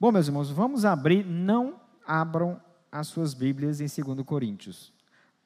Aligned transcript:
Bom, 0.00 0.10
meus 0.10 0.28
irmãos, 0.28 0.50
vamos 0.50 0.86
abrir, 0.86 1.26
não 1.26 1.78
abram 2.06 2.58
as 2.90 3.08
suas 3.08 3.34
Bíblias 3.34 3.82
em 3.82 4.02
2 4.02 4.24
Coríntios. 4.24 4.94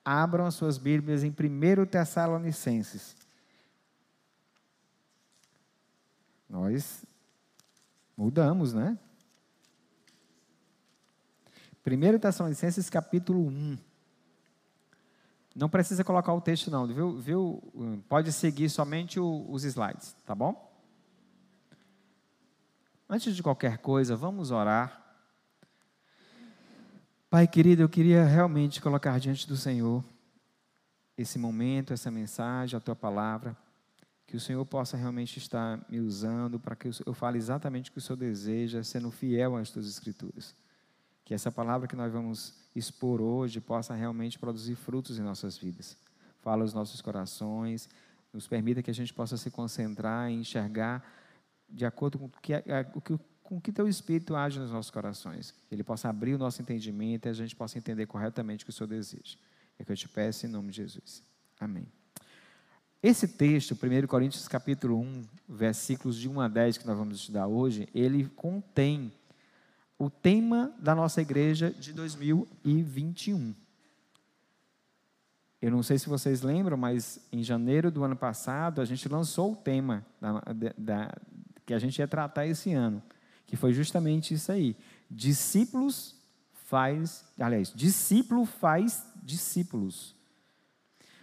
Abram 0.04 0.46
as 0.46 0.54
suas 0.54 0.78
Bíblias 0.78 1.24
em 1.24 1.30
1 1.30 1.86
Tessalonicenses. 1.86 3.16
Nós 6.48 7.04
mudamos, 8.16 8.72
né? 8.72 8.96
1 11.84 12.18
Tessalonicenses 12.20 12.88
capítulo 12.88 13.40
1. 13.48 13.76
Não 15.56 15.68
precisa 15.68 16.04
colocar 16.04 16.32
o 16.32 16.40
texto, 16.40 16.70
não, 16.70 16.86
viu? 16.86 17.18
viu? 17.18 18.02
Pode 18.08 18.30
seguir 18.30 18.70
somente 18.70 19.18
o, 19.18 19.50
os 19.50 19.64
slides, 19.64 20.14
tá 20.24 20.32
bom? 20.32 20.73
Antes 23.14 23.36
de 23.36 23.44
qualquer 23.44 23.78
coisa, 23.78 24.16
vamos 24.16 24.50
orar. 24.50 25.00
Pai 27.30 27.46
querido, 27.46 27.82
eu 27.82 27.88
queria 27.88 28.24
realmente 28.24 28.80
colocar 28.80 29.20
diante 29.20 29.46
do 29.46 29.56
Senhor 29.56 30.04
esse 31.16 31.38
momento, 31.38 31.92
essa 31.92 32.10
mensagem, 32.10 32.76
a 32.76 32.80
tua 32.80 32.96
palavra, 32.96 33.56
que 34.26 34.36
o 34.36 34.40
Senhor 34.40 34.66
possa 34.66 34.96
realmente 34.96 35.38
estar 35.38 35.78
me 35.88 36.00
usando 36.00 36.58
para 36.58 36.74
que 36.74 36.90
eu 37.06 37.14
fale 37.14 37.38
exatamente 37.38 37.88
o 37.88 37.92
que 37.92 37.98
o 37.98 38.02
Senhor 38.02 38.16
deseja, 38.16 38.82
sendo 38.82 39.12
fiel 39.12 39.54
às 39.54 39.70
tuas 39.70 39.86
escrituras. 39.86 40.52
Que 41.24 41.34
essa 41.34 41.52
palavra 41.52 41.86
que 41.86 41.94
nós 41.94 42.12
vamos 42.12 42.52
expor 42.74 43.20
hoje 43.20 43.60
possa 43.60 43.94
realmente 43.94 44.40
produzir 44.40 44.74
frutos 44.74 45.20
em 45.20 45.22
nossas 45.22 45.56
vidas. 45.56 45.96
Fala 46.42 46.62
aos 46.62 46.74
nossos 46.74 47.00
corações, 47.00 47.88
nos 48.32 48.48
permita 48.48 48.82
que 48.82 48.90
a 48.90 48.94
gente 48.94 49.14
possa 49.14 49.36
se 49.36 49.52
concentrar 49.52 50.32
e 50.32 50.34
enxergar 50.34 51.22
de 51.68 51.84
acordo 51.84 52.18
com 52.18 52.26
o 52.26 53.00
que, 53.00 53.18
com 53.42 53.60
que 53.60 53.72
teu 53.72 53.88
Espírito 53.88 54.34
age 54.34 54.58
nos 54.58 54.70
nossos 54.70 54.90
corações. 54.90 55.54
Que 55.68 55.74
ele 55.74 55.84
possa 55.84 56.08
abrir 56.08 56.34
o 56.34 56.38
nosso 56.38 56.60
entendimento 56.62 57.26
e 57.26 57.28
a 57.28 57.32
gente 57.32 57.54
possa 57.54 57.78
entender 57.78 58.06
corretamente 58.06 58.64
o 58.64 58.66
que 58.66 58.70
o 58.70 58.72
Senhor 58.72 58.88
deseja. 58.88 59.36
É 59.78 59.84
que 59.84 59.92
eu 59.92 59.96
te 59.96 60.08
peço 60.08 60.46
em 60.46 60.48
nome 60.48 60.70
de 60.70 60.76
Jesus. 60.76 61.22
Amém. 61.58 61.86
Esse 63.02 63.28
texto, 63.28 63.74
1 63.74 64.06
Coríntios 64.06 64.48
capítulo 64.48 64.98
1, 64.98 65.24
versículos 65.48 66.16
de 66.16 66.28
1 66.28 66.40
a 66.40 66.48
10, 66.48 66.78
que 66.78 66.86
nós 66.86 66.96
vamos 66.96 67.18
estudar 67.18 67.46
hoje, 67.46 67.86
ele 67.94 68.26
contém 68.30 69.12
o 69.98 70.08
tema 70.08 70.74
da 70.78 70.94
nossa 70.94 71.20
igreja 71.20 71.70
de 71.70 71.92
2021. 71.92 73.54
Eu 75.60 75.70
não 75.70 75.82
sei 75.82 75.98
se 75.98 76.08
vocês 76.08 76.42
lembram, 76.42 76.76
mas 76.76 77.20
em 77.32 77.42
janeiro 77.42 77.90
do 77.90 78.04
ano 78.04 78.16
passado 78.16 78.80
a 78.80 78.84
gente 78.84 79.08
lançou 79.08 79.52
o 79.52 79.56
tema 79.56 80.04
da, 80.20 80.42
da, 80.76 81.14
que 81.66 81.74
a 81.74 81.78
gente 81.78 81.98
ia 81.98 82.08
tratar 82.08 82.46
esse 82.46 82.72
ano, 82.72 83.02
que 83.46 83.56
foi 83.56 83.72
justamente 83.72 84.34
isso 84.34 84.52
aí. 84.52 84.76
Discípulos 85.10 86.16
faz, 86.52 87.24
aliás, 87.38 87.72
discípulo 87.74 88.44
faz 88.44 89.06
discípulos. 89.22 90.14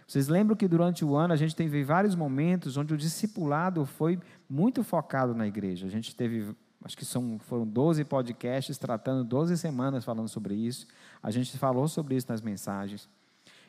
Vocês 0.06 0.28
lembram 0.28 0.56
que 0.56 0.68
durante 0.68 1.04
o 1.04 1.16
ano 1.16 1.32
a 1.32 1.36
gente 1.36 1.56
teve 1.56 1.82
vários 1.84 2.14
momentos 2.14 2.76
onde 2.76 2.92
o 2.92 2.98
discipulado 2.98 3.86
foi 3.86 4.20
muito 4.48 4.84
focado 4.84 5.34
na 5.34 5.46
igreja. 5.46 5.86
A 5.86 5.90
gente 5.90 6.14
teve 6.14 6.54
acho 6.84 6.96
que 6.96 7.04
são, 7.04 7.38
foram 7.38 7.66
12 7.66 8.04
podcasts 8.04 8.76
tratando 8.76 9.24
12 9.24 9.56
semanas 9.56 10.04
falando 10.04 10.28
sobre 10.28 10.54
isso. 10.54 10.86
A 11.22 11.30
gente 11.30 11.56
falou 11.56 11.88
sobre 11.88 12.16
isso 12.16 12.26
nas 12.28 12.42
mensagens. 12.42 13.08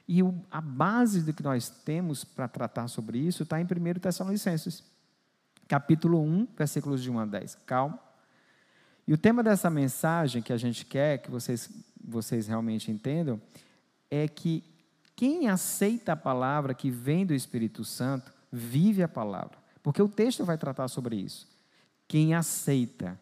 E 0.07 0.21
o, 0.21 0.35
a 0.51 0.59
base 0.59 1.21
do 1.21 1.33
que 1.33 1.43
nós 1.43 1.69
temos 1.69 2.23
para 2.23 2.47
tratar 2.47 2.87
sobre 2.87 3.19
isso 3.19 3.43
está 3.43 3.61
em 3.61 3.63
1 3.63 3.99
Tessalonicenses, 3.99 4.83
capítulo 5.67 6.21
1, 6.21 6.47
versículos 6.57 7.01
de 7.01 7.09
1 7.09 7.19
a 7.19 7.25
10. 7.25 7.55
Calma. 7.65 7.99
E 9.07 9.13
o 9.13 9.17
tema 9.17 9.43
dessa 9.43 9.69
mensagem 9.69 10.41
que 10.41 10.53
a 10.53 10.57
gente 10.57 10.85
quer 10.85 11.17
que 11.19 11.29
vocês, 11.29 11.69
vocês 12.03 12.47
realmente 12.47 12.89
entendam 12.89 13.41
é 14.09 14.27
que 14.27 14.63
quem 15.15 15.49
aceita 15.49 16.13
a 16.13 16.15
palavra 16.15 16.73
que 16.73 16.89
vem 16.89 17.25
do 17.25 17.33
Espírito 17.33 17.83
Santo 17.83 18.31
vive 18.51 19.03
a 19.03 19.07
palavra. 19.07 19.57
Porque 19.81 20.01
o 20.01 20.07
texto 20.07 20.45
vai 20.45 20.57
tratar 20.57 20.87
sobre 20.87 21.15
isso. 21.15 21.47
Quem 22.07 22.33
aceita 22.33 23.19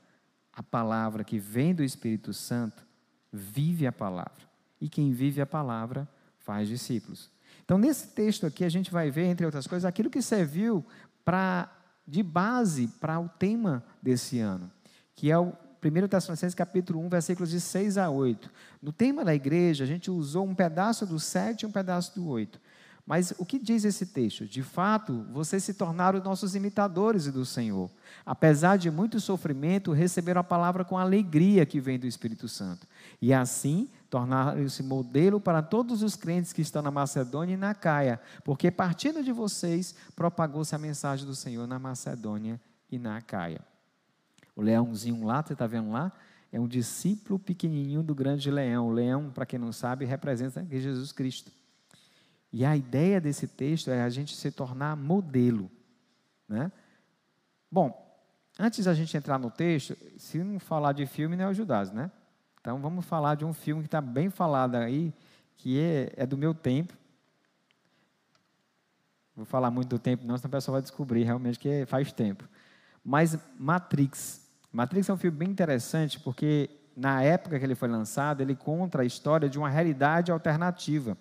a 0.53 0.61
palavra 0.61 1.23
que 1.23 1.39
vem 1.39 1.73
do 1.73 1.83
Espírito 1.83 2.33
Santo, 2.33 2.85
vive 3.31 3.87
a 3.87 3.91
palavra. 3.91 4.49
E 4.79 4.89
quem 4.89 5.11
vive 5.11 5.41
a 5.41 5.45
palavra 5.45 6.07
faz 6.39 6.67
discípulos. 6.67 7.29
Então, 7.63 7.77
nesse 7.77 8.09
texto 8.09 8.45
aqui, 8.45 8.65
a 8.65 8.69
gente 8.69 8.91
vai 8.91 9.09
ver, 9.09 9.25
entre 9.25 9.45
outras 9.45 9.65
coisas, 9.65 9.85
aquilo 9.85 10.09
que 10.09 10.21
serviu 10.21 10.85
para 11.23 11.71
de 12.07 12.23
base 12.23 12.87
para 12.99 13.19
o 13.19 13.29
tema 13.29 13.83
desse 14.01 14.39
ano, 14.39 14.71
que 15.15 15.31
é 15.31 15.37
o 15.37 15.53
1 15.83 16.07
Tessalonicenses 16.07 16.53
capítulo 16.53 16.99
1, 16.99 17.09
versículos 17.09 17.49
de 17.49 17.59
6 17.59 17.97
a 17.97 18.09
8. 18.09 18.49
No 18.81 18.91
tema 18.91 19.25
da 19.25 19.33
igreja, 19.33 19.83
a 19.83 19.87
gente 19.87 20.11
usou 20.11 20.45
um 20.45 20.53
pedaço 20.53 21.05
do 21.05 21.19
7 21.19 21.63
e 21.63 21.65
um 21.65 21.71
pedaço 21.71 22.13
do 22.15 22.27
8. 22.27 22.59
Mas 23.05 23.33
o 23.37 23.45
que 23.45 23.57
diz 23.57 23.83
esse 23.83 24.05
texto? 24.05 24.45
De 24.45 24.61
fato, 24.61 25.25
vocês 25.31 25.63
se 25.63 25.73
tornaram 25.73 26.23
nossos 26.23 26.55
imitadores 26.55 27.25
do 27.31 27.45
Senhor. 27.45 27.89
Apesar 28.25 28.77
de 28.77 28.91
muito 28.91 29.19
sofrimento, 29.19 29.91
receberam 29.91 30.41
a 30.41 30.43
palavra 30.43 30.85
com 30.85 30.97
alegria 30.97 31.65
que 31.65 31.79
vem 31.79 31.97
do 31.97 32.05
Espírito 32.05 32.47
Santo. 32.47 32.87
E 33.19 33.33
assim, 33.33 33.89
tornaram-se 34.11 34.83
modelo 34.83 35.39
para 35.39 35.63
todos 35.63 36.03
os 36.03 36.17
crentes 36.17 36.51
que 36.51 36.61
estão 36.61 36.81
na 36.81 36.91
Macedônia 36.91 37.53
e 37.53 37.57
na 37.57 37.73
Caia, 37.73 38.19
porque 38.43 38.69
partindo 38.69 39.23
de 39.23 39.31
vocês, 39.31 39.95
propagou-se 40.17 40.75
a 40.75 40.77
mensagem 40.77 41.25
do 41.25 41.33
Senhor 41.33 41.65
na 41.65 41.79
Macedônia 41.79 42.59
e 42.91 42.99
na 42.99 43.21
Caia. 43.21 43.61
O 44.53 44.61
leãozinho 44.61 45.25
lá, 45.25 45.41
você 45.41 45.53
está 45.53 45.65
vendo 45.65 45.91
lá? 45.91 46.11
É 46.51 46.59
um 46.59 46.67
discípulo 46.67 47.39
pequenininho 47.39 48.03
do 48.03 48.13
grande 48.13 48.51
leão. 48.51 48.89
O 48.89 48.91
leão, 48.91 49.31
para 49.31 49.45
quem 49.45 49.57
não 49.57 49.71
sabe, 49.71 50.03
representa 50.03 50.61
Jesus 50.69 51.13
Cristo. 51.13 51.49
E 52.51 52.65
a 52.65 52.75
ideia 52.75 53.21
desse 53.21 53.47
texto 53.47 53.89
é 53.89 54.03
a 54.03 54.09
gente 54.09 54.35
se 54.35 54.51
tornar 54.51 54.97
modelo. 54.97 55.71
Né? 56.49 56.69
Bom, 57.71 58.19
antes 58.59 58.83
da 58.83 58.93
gente 58.93 59.15
entrar 59.15 59.39
no 59.39 59.49
texto, 59.49 59.95
se 60.17 60.37
não 60.39 60.59
falar 60.59 60.91
de 60.91 61.05
filme, 61.05 61.37
não 61.37 61.45
é 61.45 61.47
o 61.47 61.53
Judas, 61.53 61.93
né? 61.93 62.11
Então 62.61 62.79
vamos 62.79 63.05
falar 63.05 63.35
de 63.35 63.43
um 63.43 63.51
filme 63.51 63.81
que 63.81 63.87
está 63.87 63.99
bem 63.99 64.29
falado 64.29 64.75
aí, 64.75 65.13
que 65.57 65.77
é, 65.79 66.13
é, 66.15 66.25
do 66.25 66.37
meu 66.37 66.53
tempo. 66.53 66.93
Vou 69.35 69.45
falar 69.45 69.69
muito 69.69 69.89
do 69.89 69.99
tempo, 69.99 70.25
não, 70.25 70.37
senão 70.37 70.47
o 70.47 70.51
pessoal 70.51 70.73
vai 70.73 70.81
descobrir 70.81 71.23
realmente 71.23 71.59
que 71.59 71.85
faz 71.87 72.13
tempo. 72.13 72.47
Mas 73.03 73.37
Matrix. 73.59 74.47
Matrix 74.71 75.09
é 75.09 75.13
um 75.13 75.17
filme 75.17 75.37
bem 75.37 75.49
interessante 75.49 76.19
porque 76.19 76.69
na 76.95 77.21
época 77.21 77.57
que 77.57 77.65
ele 77.65 77.75
foi 77.75 77.89
lançado, 77.89 78.41
ele 78.41 78.55
conta 78.55 79.01
a 79.01 79.05
história 79.05 79.49
de 79.49 79.57
uma 79.57 79.69
realidade 79.69 80.31
alternativa 80.31 81.17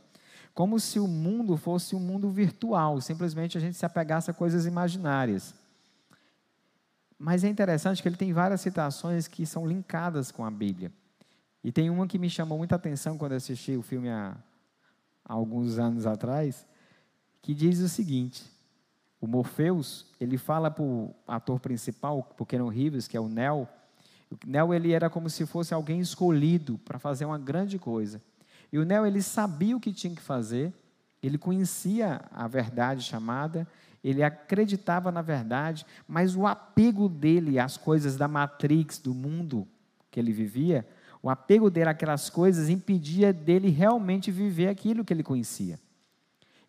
como 0.54 0.78
se 0.78 0.98
o 0.98 1.06
mundo 1.06 1.56
fosse 1.56 1.94
um 1.94 2.00
mundo 2.00 2.30
virtual, 2.30 3.00
simplesmente 3.00 3.56
a 3.56 3.60
gente 3.60 3.76
se 3.76 3.86
apegasse 3.86 4.30
a 4.30 4.34
coisas 4.34 4.66
imaginárias. 4.66 5.54
Mas 7.18 7.44
é 7.44 7.48
interessante 7.48 8.02
que 8.02 8.08
ele 8.08 8.16
tem 8.16 8.32
várias 8.32 8.60
citações 8.60 9.28
que 9.28 9.46
são 9.46 9.66
linkadas 9.66 10.30
com 10.30 10.44
a 10.44 10.50
Bíblia. 10.50 10.92
E 11.62 11.70
tem 11.70 11.90
uma 11.90 12.06
que 12.06 12.18
me 12.18 12.30
chamou 12.30 12.58
muita 12.58 12.76
atenção 12.76 13.18
quando 13.18 13.32
eu 13.32 13.36
assisti 13.36 13.76
o 13.76 13.82
filme 13.82 14.08
há, 14.08 14.36
há 15.24 15.32
alguns 15.32 15.78
anos 15.78 16.06
atrás, 16.06 16.66
que 17.42 17.54
diz 17.54 17.80
o 17.80 17.88
seguinte: 17.88 18.44
o 19.20 19.26
Morpheus, 19.26 20.06
ele 20.18 20.38
fala 20.38 20.70
para 20.70 20.82
o 20.82 21.14
ator 21.28 21.60
principal, 21.60 22.22
para 22.22 22.42
o 22.42 22.46
Keanu 22.46 22.72
que 23.08 23.16
é 23.16 23.20
o 23.20 23.28
Neo, 23.28 23.68
o 24.30 24.36
Neo 24.46 24.72
ele 24.72 24.92
era 24.92 25.10
como 25.10 25.28
se 25.28 25.44
fosse 25.44 25.74
alguém 25.74 26.00
escolhido 26.00 26.78
para 26.78 26.98
fazer 26.98 27.24
uma 27.24 27.38
grande 27.38 27.78
coisa. 27.78 28.22
E 28.72 28.78
o 28.78 28.84
Neo, 28.84 29.04
ele 29.04 29.20
sabia 29.20 29.76
o 29.76 29.80
que 29.80 29.92
tinha 29.92 30.14
que 30.14 30.22
fazer, 30.22 30.72
ele 31.22 31.36
conhecia 31.36 32.22
a 32.30 32.46
verdade 32.46 33.02
chamada, 33.02 33.66
ele 34.02 34.22
acreditava 34.22 35.12
na 35.12 35.20
verdade, 35.20 35.84
mas 36.08 36.34
o 36.34 36.46
apego 36.46 37.08
dele 37.08 37.58
às 37.58 37.76
coisas 37.76 38.16
da 38.16 38.26
Matrix, 38.26 38.98
do 38.98 39.12
mundo 39.12 39.68
que 40.10 40.18
ele 40.18 40.32
vivia, 40.32 40.86
o 41.22 41.28
apego 41.28 41.70
dele 41.70 41.90
àquelas 41.90 42.30
coisas 42.30 42.68
impedia 42.68 43.32
dele 43.32 43.68
realmente 43.68 44.30
viver 44.30 44.68
aquilo 44.68 45.04
que 45.04 45.12
ele 45.12 45.22
conhecia. 45.22 45.78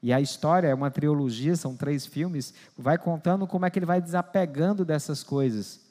E 0.03 0.11
a 0.11 0.19
história 0.19 0.67
é 0.67 0.73
uma 0.73 0.89
trilogia, 0.89 1.55
são 1.55 1.75
três 1.75 2.05
filmes, 2.05 2.53
vai 2.77 2.97
contando 2.97 3.45
como 3.45 3.65
é 3.65 3.69
que 3.69 3.77
ele 3.77 3.85
vai 3.85 4.01
desapegando 4.01 4.83
dessas 4.83 5.23
coisas. 5.23 5.81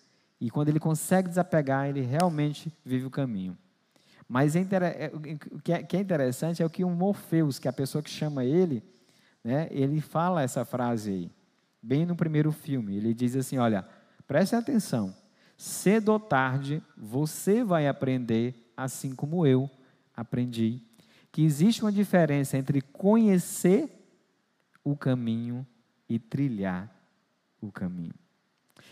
E 0.41 0.51
quando 0.51 0.69
ele 0.69 0.81
consegue 0.81 1.29
desapegar, 1.29 1.89
ele 1.89 2.01
realmente 2.01 2.73
vive 2.85 3.07
o 3.07 3.11
caminho. 3.11 3.57
Mas 4.29 4.55
é 4.55 4.61
é, 4.61 5.13
o 5.13 5.61
que 5.61 5.97
é 5.97 6.01
interessante 6.01 6.63
é 6.63 6.67
o 6.67 6.71
que 6.71 6.85
o 6.85 6.91
Morpheus, 6.91 7.59
que 7.59 7.69
é 7.69 7.71
a 7.71 7.73
pessoa 7.73 8.03
que 8.03 8.11
chama 8.11 8.45
ele, 8.45 8.83
né, 9.43 9.69
ele 9.71 10.01
fala 10.01 10.43
essa 10.43 10.65
frase 10.65 11.11
aí, 11.11 11.31
bem 11.83 12.05
no 12.05 12.15
primeiro 12.15 12.53
filme. 12.53 12.97
Ele 12.97 13.13
diz 13.13 13.35
assim: 13.35 13.59
Olha, 13.59 13.85
preste 14.27 14.55
atenção, 14.55 15.15
cedo 15.61 16.09
ou 16.09 16.19
tarde 16.19 16.83
você 16.97 17.63
vai 17.63 17.87
aprender, 17.87 18.73
assim 18.75 19.15
como 19.15 19.47
eu 19.47 19.69
aprendi, 20.17 20.83
que 21.31 21.45
existe 21.45 21.83
uma 21.83 21.93
diferença 21.93 22.57
entre 22.57 22.81
conhecer 22.81 23.91
o 24.83 24.97
caminho 24.97 25.67
e 26.09 26.19
trilhar 26.19 26.91
o 27.61 27.71
caminho. 27.71 28.15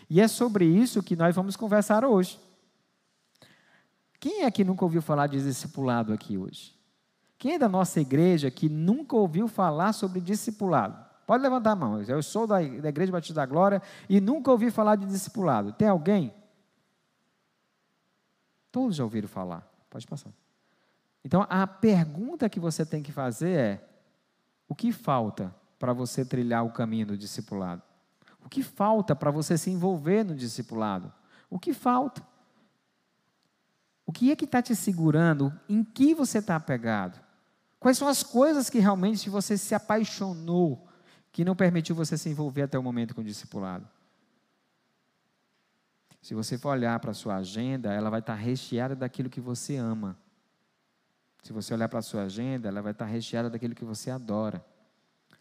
E 0.07 0.21
é 0.21 0.27
sobre 0.27 0.63
isso 0.63 1.01
que 1.01 1.15
nós 1.15 1.35
vamos 1.35 1.55
conversar 1.55 2.05
hoje. 2.05 2.39
Quem 4.19 4.43
é 4.43 4.51
que 4.51 4.63
nunca 4.63 4.85
ouviu 4.85 5.01
falar 5.01 5.25
de 5.25 5.41
discipulado 5.41 6.13
aqui 6.13 6.37
hoje? 6.37 6.77
Quem 7.39 7.55
é 7.55 7.59
da 7.59 7.67
nossa 7.67 7.99
igreja 7.99 8.51
que 8.51 8.69
nunca 8.69 9.15
ouviu 9.15 9.47
falar 9.47 9.91
sobre 9.93 10.21
discipulado? 10.21 11.03
Pode 11.25 11.41
levantar 11.41 11.71
a 11.71 11.75
mão. 11.75 11.99
Eu 12.03 12.21
sou 12.21 12.45
da, 12.45 12.61
Igreja 12.61 13.11
Batista 13.11 13.35
da 13.35 13.45
Glória 13.47 13.81
e 14.07 14.21
nunca 14.21 14.51
ouvi 14.51 14.69
falar 14.69 14.97
de 14.97 15.07
discipulado. 15.07 15.73
Tem 15.73 15.87
alguém? 15.87 16.31
Todos 18.71 18.95
já 18.95 19.03
ouviram 19.03 19.27
falar. 19.27 19.67
Pode 19.89 20.05
passar. 20.05 20.31
Então, 21.23 21.45
a 21.49 21.65
pergunta 21.65 22.49
que 22.49 22.59
você 22.59 22.85
tem 22.85 23.01
que 23.01 23.11
fazer 23.11 23.57
é: 23.57 23.89
o 24.67 24.75
que 24.75 24.91
falta 24.91 25.53
para 25.77 25.93
você 25.93 26.23
trilhar 26.23 26.65
o 26.65 26.71
caminho 26.71 27.07
do 27.07 27.17
discipulado? 27.17 27.81
O 28.43 28.49
que 28.49 28.63
falta 28.63 29.15
para 29.15 29.31
você 29.31 29.57
se 29.57 29.69
envolver 29.69 30.23
no 30.23 30.35
discipulado? 30.35 31.11
O 31.49 31.59
que 31.59 31.73
falta? 31.73 32.25
O 34.05 34.11
que 34.11 34.31
é 34.31 34.35
que 34.35 34.45
está 34.45 34.61
te 34.61 34.75
segurando? 34.75 35.53
Em 35.67 35.83
que 35.83 36.13
você 36.13 36.39
está 36.39 36.55
apegado? 36.55 37.19
Quais 37.79 37.97
são 37.97 38.07
as 38.07 38.23
coisas 38.23 38.69
que 38.69 38.79
realmente 38.79 39.29
você 39.29 39.57
se 39.57 39.73
apaixonou, 39.73 40.87
que 41.31 41.45
não 41.45 41.55
permitiu 41.55 41.95
você 41.95 42.17
se 42.17 42.29
envolver 42.29 42.63
até 42.63 42.77
o 42.77 42.83
momento 42.83 43.15
com 43.15 43.21
o 43.21 43.23
discipulado? 43.23 43.87
Se 46.21 46.33
você 46.33 46.57
for 46.57 46.69
olhar 46.69 46.99
para 46.99 47.11
a 47.11 47.13
sua 47.13 47.37
agenda, 47.37 47.93
ela 47.93 48.09
vai 48.09 48.19
estar 48.19 48.35
tá 48.35 48.39
recheada 48.39 48.95
daquilo 48.95 49.29
que 49.29 49.39
você 49.39 49.77
ama. 49.77 50.17
Se 51.41 51.53
você 51.53 51.73
olhar 51.73 51.87
para 51.87 51.99
a 51.99 52.01
sua 52.01 52.23
agenda, 52.23 52.67
ela 52.67 52.81
vai 52.81 52.91
estar 52.91 53.05
tá 53.05 53.11
recheada 53.11 53.49
daquilo 53.49 53.73
que 53.73 53.85
você 53.85 54.11
adora. 54.11 54.63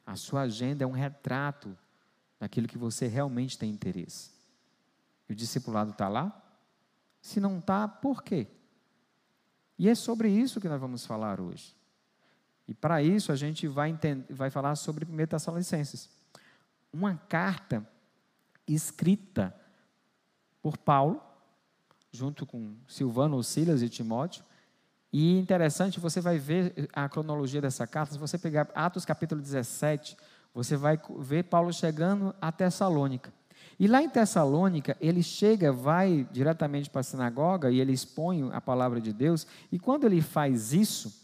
A 0.07 0.17
sua 0.17 0.43
agenda 0.43 0.85
é 0.85 0.87
um 0.87 0.93
retrato 0.93 1.77
daquilo 2.39 2.69
que 2.69 2.79
você 2.79 3.07
realmente 3.07 3.59
tem 3.59 3.71
interesse. 3.71 4.31
E 5.29 5.33
o 5.33 5.37
discipulado 5.37 5.91
está 5.91 6.09
lá? 6.09 6.43
Se 7.21 7.41
não 7.41 7.59
está, 7.59 7.87
por 7.89 8.23
quê? 8.23 8.47
E 9.79 9.89
é 9.89 9.95
sobre 9.95 10.31
isso 10.31 10.61
que 10.61 10.69
nós 10.69 10.81
vamos 10.81 11.05
falar 11.05 11.41
hoje. 11.41 11.77
E 12.67 12.75
para 12.75 13.03
isso 13.03 13.33
a 13.33 13.37
gente 13.37 13.67
vai, 13.67 13.99
vai 14.31 14.51
falar 14.51 14.77
sobre 14.77 15.05
1 15.05 15.27
Tessalonicenses. 15.27 16.09
Uma 16.93 17.17
carta 17.17 17.87
escrita 18.67 19.55
por 20.63 20.77
Paulo, 20.77 21.21
junto 22.11 22.47
com 22.47 22.77
Silvano, 22.87 23.43
Silas 23.43 23.83
e 23.83 23.89
Timóteo. 23.89 24.45
E 25.13 25.39
interessante, 25.39 26.01
você 26.01 26.21
vai 26.21 26.39
ver 26.39 26.89
a 26.93 27.09
cronologia 27.09 27.61
dessa 27.61 27.87
carta. 27.87 28.13
Se 28.13 28.19
você 28.19 28.37
pegar 28.37 28.69
Atos 28.75 29.05
capítulo 29.05 29.41
17, 29.41 30.17
você 30.53 30.77
vai 30.77 31.01
ver 31.21 31.45
Paulo 31.45 31.73
chegando 31.73 32.35
a 32.41 32.53
Tessalônica. 32.53 33.33
E 33.79 33.87
lá 33.87 34.03
em 34.03 34.09
Tessalônica, 34.09 34.97
ele 35.01 35.23
chega, 35.23 35.73
vai 35.73 36.29
diretamente 36.33 36.91
para 36.91 37.01
a 37.01 37.05
sinagoga 37.05 37.71
e 37.71 37.81
ele 37.81 37.93
expõe 37.93 38.51
a 38.53 38.61
palavra 38.61 39.01
de 39.01 39.13
Deus. 39.13 39.47
E 39.71 39.79
quando 39.79 40.05
ele 40.05 40.21
faz 40.21 40.73
isso, 40.73 41.15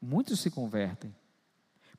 muitos 0.00 0.40
se 0.40 0.50
convertem. 0.50 1.14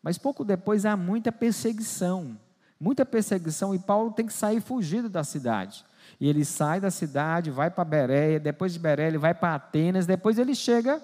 Mas 0.02 0.18
pouco 0.18 0.46
depois 0.46 0.86
há 0.86 0.96
muita 0.96 1.32
perseguição. 1.32 2.40
Muita 2.80 3.06
perseguição 3.06 3.76
e 3.76 3.80
Paulo 3.80 4.12
tem 4.12 4.26
que 4.26 4.34
sair 4.34 4.62
fugido 4.62 5.10
da 5.10 5.24
cidade. 5.24 5.84
E 6.20 6.28
ele 6.28 6.46
sai 6.46 6.80
da 6.80 6.90
cidade, 6.90 7.52
vai 7.52 7.70
para 7.70 7.84
Bereia, 7.84 8.40
depois 8.40 8.74
de 8.74 8.80
Bereia 8.80 9.08
ele 9.08 9.18
vai 9.18 9.34
para 9.34 9.56
Atenas, 9.56 10.06
depois 10.06 10.40
ele 10.40 10.56
chega 10.56 11.02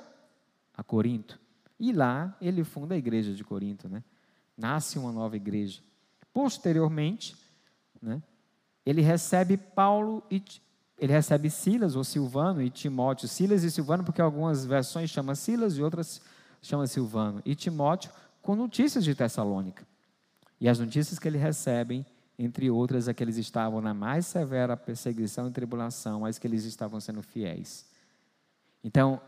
a 0.73 0.83
Corinto. 0.83 1.39
E 1.79 1.91
lá 1.91 2.35
ele 2.39 2.63
funda 2.63 2.95
a 2.95 2.97
igreja 2.97 3.33
de 3.33 3.43
Corinto, 3.43 3.89
né? 3.89 4.03
Nasce 4.57 4.97
uma 4.97 5.11
nova 5.11 5.35
igreja. 5.35 5.81
Posteriormente, 6.33 7.35
né, 8.01 8.21
ele 8.85 9.01
recebe 9.01 9.57
Paulo 9.57 10.23
e 10.31 10.41
ele 10.97 11.11
recebe 11.11 11.49
Silas 11.49 11.95
ou 11.95 12.03
Silvano 12.03 12.61
e 12.61 12.69
Timóteo. 12.69 13.27
Silas 13.27 13.63
e 13.63 13.71
Silvano, 13.71 14.03
porque 14.03 14.21
algumas 14.21 14.65
versões 14.65 15.09
chamam 15.09 15.35
Silas 15.35 15.77
e 15.77 15.83
outras 15.83 16.21
chamam 16.61 16.87
Silvano. 16.87 17.41
E 17.45 17.53
Timóteo 17.53 18.11
com 18.41 18.55
notícias 18.55 19.03
de 19.03 19.13
Tessalônica. 19.13 19.85
E 20.59 20.69
as 20.69 20.79
notícias 20.79 21.19
que 21.19 21.27
ele 21.27 21.37
recebe, 21.37 22.05
entre 22.37 22.69
outras, 22.69 23.07
é 23.07 23.13
que 23.13 23.23
eles 23.23 23.37
estavam 23.37 23.81
na 23.81 23.93
mais 23.93 24.25
severa 24.25 24.75
perseguição 24.75 25.47
e 25.47 25.51
tribulação, 25.51 26.21
mas 26.21 26.39
que 26.39 26.47
eles 26.47 26.63
estavam 26.63 26.99
sendo 26.99 27.21
fiéis. 27.21 27.85
Então, 28.83 29.21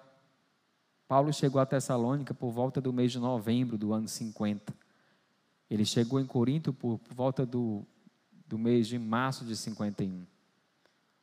Paulo 1.08 1.32
chegou 1.32 1.62
a 1.62 1.66
Tessalônica 1.66 2.34
por 2.34 2.52
volta 2.52 2.82
do 2.82 2.92
mês 2.92 3.12
de 3.12 3.20
novembro 3.20 3.78
do 3.78 3.94
ano 3.94 4.08
50. 4.08 4.74
Ele 5.70 5.86
chegou 5.86 6.20
em 6.20 6.26
Corinto 6.26 6.74
por, 6.74 7.00
por 7.00 7.14
volta 7.14 7.46
do, 7.46 7.86
do 8.46 8.58
mês 8.58 8.88
de 8.88 9.00
março 9.00 9.46
de 9.46 9.56
51. 9.56 10.26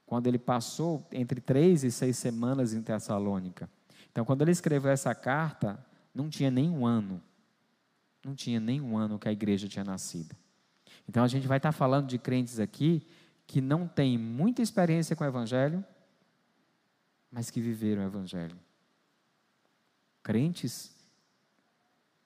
Quando 0.07 0.27
ele 0.27 0.39
passou 0.39 1.07
entre 1.13 1.41
três 1.41 1.85
e 1.85 1.91
seis 1.91 2.17
semanas 2.17 2.73
em 2.73 2.83
Tessalônica. 2.83 3.69
Então, 4.11 4.25
quando 4.25 4.43
ele 4.43 4.53
escreveu 4.53 4.91
essa 4.91 5.15
carta, 5.15 5.85
não 6.15 6.29
tinha 6.29 6.51
nem 6.51 6.71
um 6.71 6.87
ano. 6.87 7.21
Não 8.25 8.35
tinha 8.35 8.59
nem 8.59 8.81
um 8.81 8.97
ano 8.97 9.19
que 9.19 9.29
a 9.29 9.33
igreja 9.33 9.69
tinha 9.69 9.85
nascido. 9.85 10.35
Então, 11.09 11.23
a 11.23 11.29
gente 11.29 11.47
vai 11.47 11.59
estar 11.59 11.73
falando 11.73 12.07
de 12.07 12.19
crentes 12.19 12.59
aqui 12.59 13.07
que 13.47 13.61
não 13.61 13.87
têm 13.87 14.17
muita 14.17 14.63
experiência 14.63 15.15
com 15.15 15.23
o 15.23 15.27
Evangelho, 15.27 15.85
mas 17.31 17.51
que 17.51 17.61
viveram 17.61 18.03
o 18.03 18.07
Evangelho. 18.07 18.59
Crentes 20.23 20.95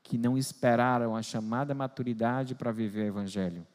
que 0.03 0.17
não 0.17 0.39
esperaram 0.39 1.17
a 1.17 1.23
chamada 1.23 1.75
maturidade 1.75 2.55
para 2.55 2.73
viver 2.73 3.05
o 3.05 3.09
Evangelho, 3.09 3.67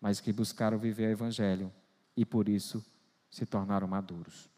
mas 0.00 0.20
que 0.20 0.32
buscaram 0.32 0.78
viver 0.78 1.08
o 1.08 1.12
Evangelho 1.12 1.72
e 2.16 2.24
por 2.24 2.48
isso 2.48 2.84
se 3.30 3.44
tornaram 3.44 3.86
maduros. 3.86 4.48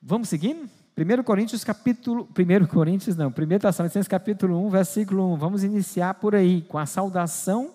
Vamos 0.00 0.28
seguindo? 0.28 0.70
1 0.96 1.24
Coríntios 1.24 1.64
capítulo, 1.64 2.28
1 2.30 2.66
Coríntios 2.68 3.16
não, 3.16 3.28
1 3.28 3.32
Tessalonicenses 3.58 4.06
capítulo 4.06 4.64
1, 4.66 4.70
versículo 4.70 5.32
1. 5.34 5.36
Vamos 5.36 5.64
iniciar 5.64 6.14
por 6.14 6.36
aí, 6.36 6.62
com 6.62 6.78
a 6.78 6.86
saudação 6.86 7.74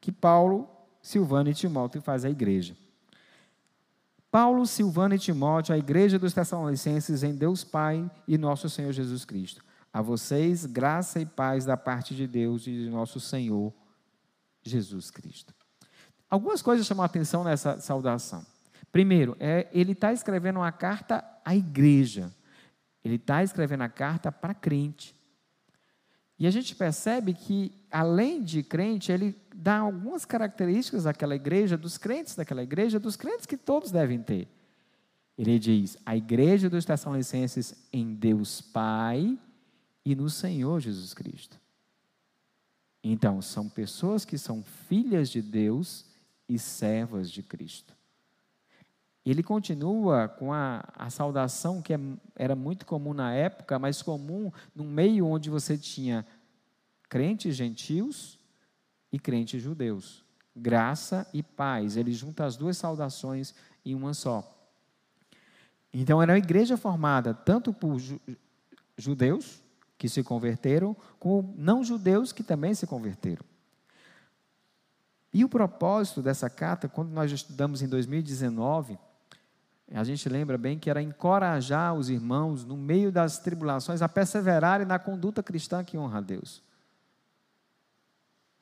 que 0.00 0.10
Paulo, 0.10 0.66
Silvano 1.02 1.50
e 1.50 1.54
Timóteo 1.54 2.00
faz 2.00 2.24
à 2.24 2.30
igreja. 2.30 2.74
Paulo, 4.30 4.66
Silvano 4.66 5.14
e 5.14 5.18
Timóteo, 5.18 5.74
a 5.74 5.78
igreja 5.78 6.18
dos 6.18 6.32
Tessalonicenses 6.32 7.22
em 7.22 7.34
Deus 7.34 7.62
Pai 7.62 8.10
e 8.26 8.38
nosso 8.38 8.70
Senhor 8.70 8.90
Jesus 8.90 9.26
Cristo. 9.26 9.62
A 9.92 10.00
vocês, 10.00 10.64
graça 10.64 11.20
e 11.20 11.26
paz 11.26 11.66
da 11.66 11.76
parte 11.76 12.14
de 12.14 12.26
Deus 12.26 12.66
e 12.66 12.70
de 12.70 12.88
nosso 12.88 13.20
Senhor 13.20 13.72
Jesus 14.62 15.10
Cristo. 15.10 15.54
Algumas 16.30 16.62
coisas 16.62 16.86
chamam 16.86 17.02
a 17.02 17.06
atenção 17.06 17.44
nessa 17.44 17.78
saudação. 17.78 18.44
Primeiro, 18.94 19.36
é, 19.40 19.66
ele 19.72 19.90
está 19.90 20.12
escrevendo 20.12 20.60
uma 20.60 20.70
carta 20.70 21.24
à 21.44 21.56
igreja. 21.56 22.32
Ele 23.04 23.16
está 23.16 23.42
escrevendo 23.42 23.80
a 23.80 23.88
carta 23.88 24.30
para 24.30 24.54
crente. 24.54 25.16
E 26.38 26.46
a 26.46 26.50
gente 26.52 26.76
percebe 26.76 27.34
que, 27.34 27.72
além 27.90 28.40
de 28.40 28.62
crente, 28.62 29.10
ele 29.10 29.34
dá 29.52 29.78
algumas 29.78 30.24
características 30.24 31.02
daquela 31.02 31.34
igreja, 31.34 31.76
dos 31.76 31.98
crentes 31.98 32.36
daquela 32.36 32.62
igreja, 32.62 33.00
dos 33.00 33.16
crentes 33.16 33.46
que 33.46 33.56
todos 33.56 33.90
devem 33.90 34.22
ter. 34.22 34.46
Ele 35.36 35.58
diz: 35.58 35.98
a 36.06 36.16
igreja 36.16 36.70
dos 36.70 36.84
Tessalonicenses 36.84 37.74
em 37.92 38.14
Deus 38.14 38.60
Pai 38.60 39.36
e 40.04 40.14
no 40.14 40.30
Senhor 40.30 40.78
Jesus 40.78 41.12
Cristo. 41.12 41.60
Então, 43.02 43.42
são 43.42 43.68
pessoas 43.68 44.24
que 44.24 44.38
são 44.38 44.62
filhas 44.62 45.30
de 45.30 45.42
Deus 45.42 46.06
e 46.48 46.60
servas 46.60 47.28
de 47.28 47.42
Cristo. 47.42 47.92
Ele 49.24 49.42
continua 49.42 50.28
com 50.28 50.52
a, 50.52 50.84
a 50.94 51.08
saudação 51.08 51.80
que 51.80 51.94
é, 51.94 51.98
era 52.36 52.54
muito 52.54 52.84
comum 52.84 53.14
na 53.14 53.32
época, 53.32 53.78
mas 53.78 54.02
comum 54.02 54.52
no 54.74 54.84
meio 54.84 55.26
onde 55.26 55.48
você 55.48 55.78
tinha 55.78 56.26
crentes 57.08 57.56
gentios 57.56 58.38
e 59.10 59.18
crentes 59.18 59.62
judeus. 59.62 60.24
Graça 60.54 61.26
e 61.32 61.42
paz. 61.42 61.96
Ele 61.96 62.12
junta 62.12 62.44
as 62.44 62.56
duas 62.56 62.76
saudações 62.76 63.54
em 63.84 63.94
uma 63.94 64.12
só. 64.12 64.50
Então 65.92 66.20
era 66.20 66.32
uma 66.32 66.38
igreja 66.38 66.76
formada 66.76 67.32
tanto 67.32 67.72
por 67.72 67.98
judeus 68.98 69.62
que 69.96 70.08
se 70.08 70.22
converteram, 70.22 70.94
como 71.18 71.54
não 71.56 71.82
judeus 71.82 72.32
que 72.32 72.42
também 72.42 72.74
se 72.74 72.86
converteram. 72.86 73.44
E 75.32 75.44
o 75.44 75.48
propósito 75.48 76.20
dessa 76.20 76.50
carta, 76.50 76.88
quando 76.88 77.10
nós 77.10 77.32
estudamos 77.32 77.80
em 77.80 77.88
2019, 77.88 78.98
a 79.92 80.02
gente 80.04 80.28
lembra 80.28 80.56
bem 80.56 80.78
que 80.78 80.88
era 80.88 81.02
encorajar 81.02 81.94
os 81.94 82.08
irmãos, 82.08 82.64
no 82.64 82.76
meio 82.76 83.12
das 83.12 83.38
tribulações, 83.38 84.00
a 84.00 84.08
perseverarem 84.08 84.86
na 84.86 84.98
conduta 84.98 85.42
cristã 85.42 85.84
que 85.84 85.98
honra 85.98 86.18
a 86.18 86.22
Deus. 86.22 86.62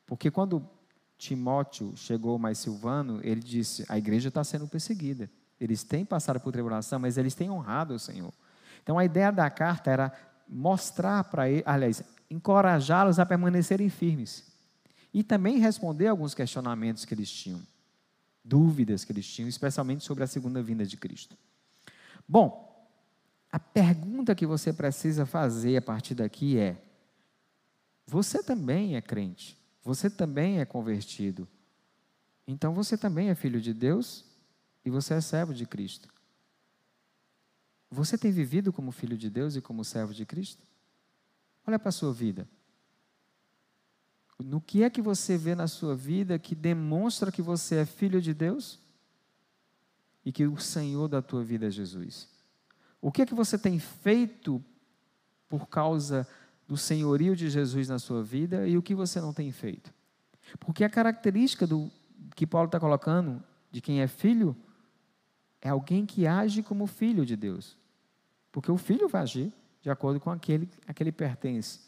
Porque 0.06 0.30
quando 0.30 0.68
Timóteo 1.16 1.96
chegou 1.96 2.38
mais 2.38 2.58
Silvano, 2.58 3.20
ele 3.22 3.40
disse: 3.40 3.84
a 3.88 3.96
igreja 3.96 4.28
está 4.28 4.42
sendo 4.42 4.66
perseguida. 4.66 5.30
Eles 5.60 5.84
têm 5.84 6.04
passado 6.04 6.40
por 6.40 6.52
tribulação, 6.52 6.98
mas 6.98 7.16
eles 7.16 7.34
têm 7.34 7.48
honrado 7.48 7.94
o 7.94 7.98
Senhor. 7.98 8.32
Então 8.82 8.98
a 8.98 9.04
ideia 9.04 9.30
da 9.30 9.48
carta 9.48 9.90
era 9.90 10.12
mostrar 10.48 11.22
para 11.24 11.48
ele, 11.48 11.62
aliás, 11.64 12.02
encorajá-los 12.28 13.20
a 13.20 13.24
permanecerem 13.24 13.88
firmes. 13.88 14.50
E 15.14 15.22
também 15.22 15.58
responder 15.58 16.08
alguns 16.08 16.34
questionamentos 16.34 17.04
que 17.04 17.14
eles 17.14 17.30
tinham. 17.30 17.60
Dúvidas 18.44 19.04
que 19.04 19.12
eles 19.12 19.26
tinham, 19.26 19.48
especialmente 19.48 20.04
sobre 20.04 20.24
a 20.24 20.26
segunda 20.26 20.62
vinda 20.62 20.84
de 20.84 20.96
Cristo. 20.96 21.36
Bom, 22.28 22.72
a 23.50 23.58
pergunta 23.58 24.34
que 24.34 24.46
você 24.46 24.72
precisa 24.72 25.26
fazer 25.26 25.76
a 25.76 25.82
partir 25.82 26.14
daqui 26.14 26.58
é: 26.58 26.82
você 28.06 28.42
também 28.42 28.96
é 28.96 29.02
crente, 29.02 29.58
você 29.82 30.08
também 30.08 30.60
é 30.60 30.64
convertido, 30.64 31.46
então 32.46 32.72
você 32.72 32.96
também 32.96 33.28
é 33.28 33.34
filho 33.34 33.60
de 33.60 33.74
Deus 33.74 34.24
e 34.84 34.90
você 34.90 35.14
é 35.14 35.20
servo 35.20 35.54
de 35.54 35.66
Cristo. 35.66 36.08
Você 37.90 38.16
tem 38.16 38.32
vivido 38.32 38.72
como 38.72 38.90
filho 38.90 39.18
de 39.18 39.28
Deus 39.28 39.54
e 39.54 39.60
como 39.60 39.84
servo 39.84 40.14
de 40.14 40.24
Cristo? 40.24 40.66
Olha 41.66 41.78
para 41.78 41.90
a 41.90 41.92
sua 41.92 42.12
vida. 42.12 42.48
No 44.42 44.60
que 44.60 44.82
é 44.82 44.90
que 44.90 45.02
você 45.02 45.36
vê 45.36 45.54
na 45.54 45.66
sua 45.66 45.94
vida 45.94 46.38
que 46.38 46.54
demonstra 46.54 47.32
que 47.32 47.42
você 47.42 47.76
é 47.76 47.86
filho 47.86 48.20
de 48.20 48.32
Deus 48.32 48.78
e 50.24 50.32
que 50.32 50.46
o 50.46 50.58
Senhor 50.58 51.08
da 51.08 51.20
tua 51.20 51.42
vida 51.42 51.66
é 51.66 51.70
Jesus? 51.70 52.28
O 53.00 53.10
que 53.10 53.22
é 53.22 53.26
que 53.26 53.34
você 53.34 53.58
tem 53.58 53.78
feito 53.78 54.62
por 55.48 55.68
causa 55.68 56.26
do 56.68 56.76
senhorio 56.76 57.34
de 57.34 57.50
Jesus 57.50 57.88
na 57.88 57.98
sua 57.98 58.22
vida 58.22 58.66
e 58.66 58.76
o 58.76 58.82
que 58.82 58.94
você 58.94 59.20
não 59.20 59.32
tem 59.32 59.50
feito? 59.50 59.92
Porque 60.60 60.84
a 60.84 60.90
característica 60.90 61.66
do 61.66 61.90
que 62.34 62.46
Paulo 62.46 62.66
está 62.66 62.78
colocando 62.78 63.42
de 63.70 63.80
quem 63.80 64.00
é 64.00 64.06
filho 64.06 64.56
é 65.60 65.68
alguém 65.68 66.04
que 66.06 66.26
age 66.26 66.62
como 66.62 66.86
filho 66.86 67.24
de 67.24 67.36
Deus. 67.36 67.76
Porque 68.50 68.70
o 68.70 68.76
filho 68.76 69.08
vai 69.08 69.22
agir 69.22 69.52
de 69.80 69.90
acordo 69.90 70.20
com 70.20 70.30
aquele 70.30 70.68
a 70.86 70.92
que 70.92 71.02
ele 71.02 71.12
pertence. 71.12 71.80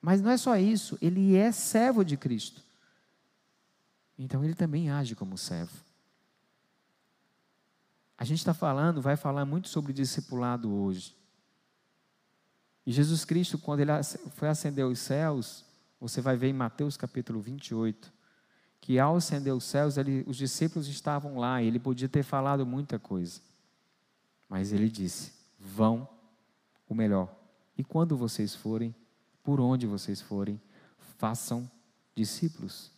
Mas 0.00 0.20
não 0.20 0.30
é 0.30 0.36
só 0.36 0.56
isso, 0.56 0.98
ele 1.02 1.36
é 1.36 1.50
servo 1.52 2.04
de 2.04 2.16
Cristo. 2.16 2.62
Então 4.18 4.44
ele 4.44 4.54
também 4.54 4.90
age 4.90 5.14
como 5.14 5.36
servo. 5.36 5.84
A 8.16 8.24
gente 8.24 8.38
está 8.38 8.52
falando, 8.52 9.00
vai 9.00 9.16
falar 9.16 9.44
muito 9.44 9.68
sobre 9.68 9.92
discipulado 9.92 10.72
hoje. 10.72 11.14
E 12.84 12.90
Jesus 12.90 13.24
Cristo, 13.24 13.58
quando 13.58 13.80
ele 13.80 13.92
foi 14.34 14.48
ascender 14.48 14.84
os 14.84 14.98
céus, 14.98 15.64
você 16.00 16.20
vai 16.20 16.36
ver 16.36 16.48
em 16.48 16.52
Mateus 16.52 16.96
capítulo 16.96 17.40
28, 17.40 18.12
que 18.80 18.98
ao 18.98 19.16
ascender 19.16 19.54
os 19.54 19.64
céus, 19.64 19.96
ele, 19.96 20.24
os 20.26 20.36
discípulos 20.36 20.88
estavam 20.88 21.38
lá, 21.38 21.62
e 21.62 21.66
ele 21.66 21.78
podia 21.78 22.08
ter 22.08 22.22
falado 22.22 22.64
muita 22.64 22.98
coisa. 22.98 23.40
Mas 24.48 24.72
ele 24.72 24.88
disse: 24.88 25.32
vão 25.58 26.08
o 26.88 26.94
melhor. 26.94 27.32
E 27.76 27.84
quando 27.84 28.16
vocês 28.16 28.54
forem, 28.54 28.94
por 29.48 29.62
onde 29.62 29.86
vocês 29.86 30.20
forem, 30.20 30.60
façam 31.16 31.70
discípulos. 32.14 32.92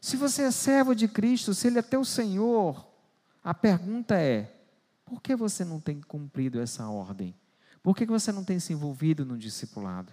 Se 0.00 0.16
você 0.16 0.44
é 0.44 0.50
servo 0.50 0.94
de 0.94 1.06
Cristo, 1.06 1.52
se 1.52 1.66
Ele 1.66 1.78
é 1.78 1.82
teu 1.82 2.06
Senhor, 2.06 2.88
a 3.44 3.52
pergunta 3.52 4.18
é: 4.18 4.50
por 5.04 5.20
que 5.20 5.36
você 5.36 5.62
não 5.62 5.78
tem 5.78 6.00
cumprido 6.00 6.58
essa 6.58 6.88
ordem? 6.88 7.34
Por 7.82 7.94
que 7.94 8.06
você 8.06 8.32
não 8.32 8.44
tem 8.44 8.58
se 8.58 8.72
envolvido 8.72 9.26
no 9.26 9.36
discipulado? 9.36 10.10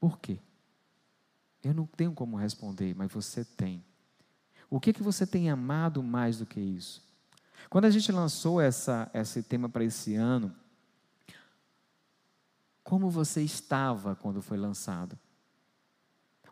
Por 0.00 0.18
quê? 0.18 0.38
Eu 1.62 1.74
não 1.74 1.84
tenho 1.84 2.14
como 2.14 2.38
responder, 2.38 2.94
mas 2.94 3.12
você 3.12 3.44
tem. 3.44 3.84
O 4.70 4.80
que, 4.80 4.90
que 4.90 5.02
você 5.02 5.26
tem 5.26 5.50
amado 5.50 6.02
mais 6.02 6.38
do 6.38 6.46
que 6.46 6.60
isso? 6.60 7.02
Quando 7.68 7.84
a 7.84 7.90
gente 7.90 8.10
lançou 8.10 8.58
essa, 8.58 9.10
esse 9.12 9.42
tema 9.42 9.68
para 9.68 9.84
esse 9.84 10.14
ano, 10.14 10.61
como 12.82 13.10
você 13.10 13.42
estava 13.42 14.14
quando 14.14 14.42
foi 14.42 14.56
lançado? 14.56 15.18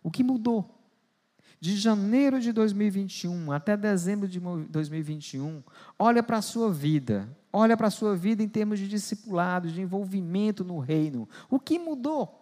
O 0.02 0.10
que 0.10 0.22
mudou? 0.22 0.78
De 1.60 1.76
janeiro 1.76 2.40
de 2.40 2.52
2021 2.52 3.52
até 3.52 3.76
dezembro 3.76 4.26
de 4.26 4.40
2021, 4.40 5.62
olha 5.98 6.22
para 6.22 6.38
a 6.38 6.42
sua 6.42 6.72
vida, 6.72 7.28
olha 7.52 7.76
para 7.76 7.88
a 7.88 7.90
sua 7.90 8.16
vida 8.16 8.42
em 8.42 8.48
termos 8.48 8.78
de 8.78 8.88
discipulado, 8.88 9.70
de 9.70 9.80
envolvimento 9.80 10.64
no 10.64 10.78
reino. 10.78 11.28
O 11.50 11.58
que 11.58 11.78
mudou? 11.78 12.40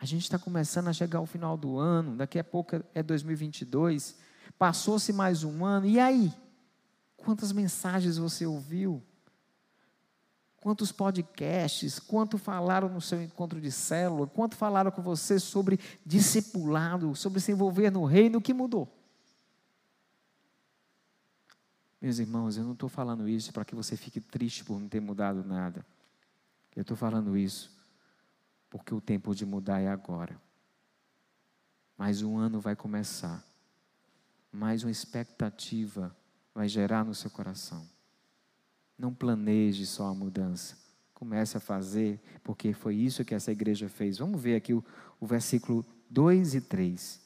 A 0.00 0.06
gente 0.06 0.22
está 0.22 0.38
começando 0.38 0.88
a 0.88 0.92
chegar 0.92 1.18
ao 1.18 1.26
final 1.26 1.56
do 1.56 1.76
ano, 1.76 2.16
daqui 2.16 2.38
a 2.38 2.44
pouco 2.44 2.82
é 2.94 3.02
2022, 3.02 4.16
passou-se 4.56 5.12
mais 5.12 5.44
um 5.44 5.64
ano, 5.64 5.86
e 5.86 5.98
aí? 5.98 6.32
Quantas 7.16 7.52
mensagens 7.52 8.16
você 8.16 8.46
ouviu? 8.46 9.02
Quantos 10.60 10.90
podcasts, 10.90 12.00
quanto 12.00 12.36
falaram 12.36 12.88
no 12.88 13.00
seu 13.00 13.22
encontro 13.22 13.60
de 13.60 13.70
célula, 13.70 14.26
quanto 14.26 14.56
falaram 14.56 14.90
com 14.90 15.00
você 15.00 15.38
sobre 15.38 15.78
discipulado, 16.04 17.14
sobre 17.14 17.40
se 17.40 17.52
envolver 17.52 17.90
no 17.90 18.04
reino, 18.04 18.38
o 18.38 18.42
que 18.42 18.52
mudou? 18.52 18.92
Meus 22.00 22.18
irmãos, 22.18 22.56
eu 22.56 22.64
não 22.64 22.72
estou 22.72 22.88
falando 22.88 23.28
isso 23.28 23.52
para 23.52 23.64
que 23.64 23.74
você 23.74 23.96
fique 23.96 24.20
triste 24.20 24.64
por 24.64 24.78
não 24.78 24.88
ter 24.88 25.00
mudado 25.00 25.44
nada. 25.44 25.84
Eu 26.74 26.82
estou 26.82 26.96
falando 26.96 27.36
isso 27.36 27.76
porque 28.70 28.94
o 28.94 29.00
tempo 29.00 29.34
de 29.34 29.46
mudar 29.46 29.80
é 29.80 29.88
agora. 29.88 30.40
Mais 31.96 32.22
um 32.22 32.36
ano 32.36 32.60
vai 32.60 32.76
começar. 32.76 33.44
Mais 34.52 34.84
uma 34.84 34.90
expectativa 34.90 36.16
vai 36.54 36.68
gerar 36.68 37.04
no 37.04 37.14
seu 37.14 37.30
coração. 37.30 37.88
Não 38.98 39.14
planeje 39.14 39.86
só 39.86 40.08
a 40.08 40.14
mudança. 40.14 40.76
Comece 41.14 41.56
a 41.56 41.60
fazer, 41.60 42.20
porque 42.42 42.72
foi 42.72 42.96
isso 42.96 43.24
que 43.24 43.34
essa 43.34 43.52
igreja 43.52 43.88
fez. 43.88 44.18
Vamos 44.18 44.40
ver 44.40 44.56
aqui 44.56 44.74
o, 44.74 44.84
o 45.20 45.26
versículo 45.26 45.84
2 46.10 46.54
e 46.54 46.60
3. 46.60 47.20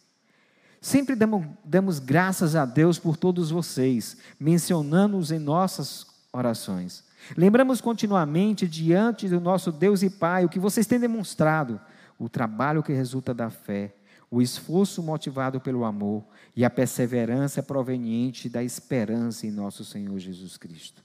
Sempre 0.81 1.15
damos, 1.15 1.47
damos 1.65 1.99
graças 1.99 2.57
a 2.57 2.65
Deus 2.65 2.99
por 2.99 3.17
todos 3.17 3.51
vocês, 3.51 4.17
mencionando-os 4.39 5.31
em 5.31 5.39
nossas 5.39 6.07
orações. 6.33 7.05
Lembramos 7.37 7.81
continuamente 7.81 8.67
diante 8.67 9.29
do 9.29 9.41
nosso 9.41 9.71
Deus 9.71 10.03
e 10.03 10.11
Pai 10.11 10.45
o 10.45 10.49
que 10.49 10.59
vocês 10.59 10.87
têm 10.87 10.99
demonstrado, 10.99 11.81
o 12.19 12.29
trabalho 12.29 12.83
que 12.83 12.93
resulta 12.93 13.33
da 13.33 13.49
fé, 13.49 13.95
o 14.31 14.43
esforço 14.43 15.03
motivado 15.03 15.61
pelo 15.61 15.85
amor 15.85 16.25
e 16.57 16.65
a 16.65 16.71
perseverança 16.71 17.63
proveniente 17.63 18.49
da 18.49 18.65
esperança 18.65 19.47
em 19.47 19.51
nosso 19.51 19.85
Senhor 19.85 20.19
Jesus 20.19 20.57
Cristo. 20.57 21.03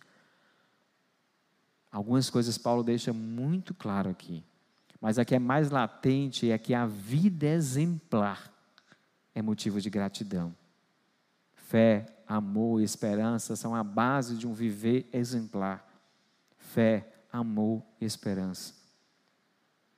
Algumas 1.98 2.30
coisas 2.30 2.60
Paulo 2.60 2.84
deixa 2.84 3.12
muito 3.12 3.74
claro 3.74 4.08
aqui, 4.08 4.44
mas 5.02 5.18
a 5.18 5.26
que 5.26 5.34
é 5.34 5.40
mais 5.40 5.72
latente 5.72 6.52
é 6.52 6.56
que 6.56 6.76
a 6.76 6.86
vida 6.86 7.48
exemplar 7.48 8.54
é 9.34 9.42
motivo 9.42 9.82
de 9.82 9.90
gratidão. 9.90 10.56
Fé, 11.56 12.06
amor 12.28 12.82
e 12.82 12.84
esperança 12.84 13.56
são 13.56 13.74
a 13.74 13.84
base 13.84 14.38
de 14.38 14.46
um 14.46 14.54
viver 14.54 15.10
exemplar. 15.12 15.92
Fé, 16.56 17.12
amor 17.34 17.82
e 18.00 18.06
esperança. 18.06 18.76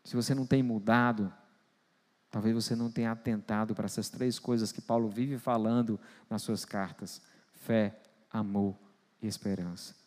Se 0.05 0.15
você 0.15 0.33
não 0.33 0.45
tem 0.45 0.63
mudado, 0.63 1.33
talvez 2.31 2.55
você 2.55 2.77
não 2.77 2.89
tenha 2.89 3.11
atentado 3.11 3.75
para 3.75 3.87
essas 3.87 4.07
três 4.07 4.39
coisas 4.39 4.71
que 4.71 4.79
Paulo 4.79 5.09
vive 5.09 5.37
falando 5.37 5.99
nas 6.29 6.43
suas 6.43 6.63
cartas: 6.63 7.21
fé, 7.55 7.99
amor 8.31 8.73
e 9.21 9.27
esperança. 9.27 9.98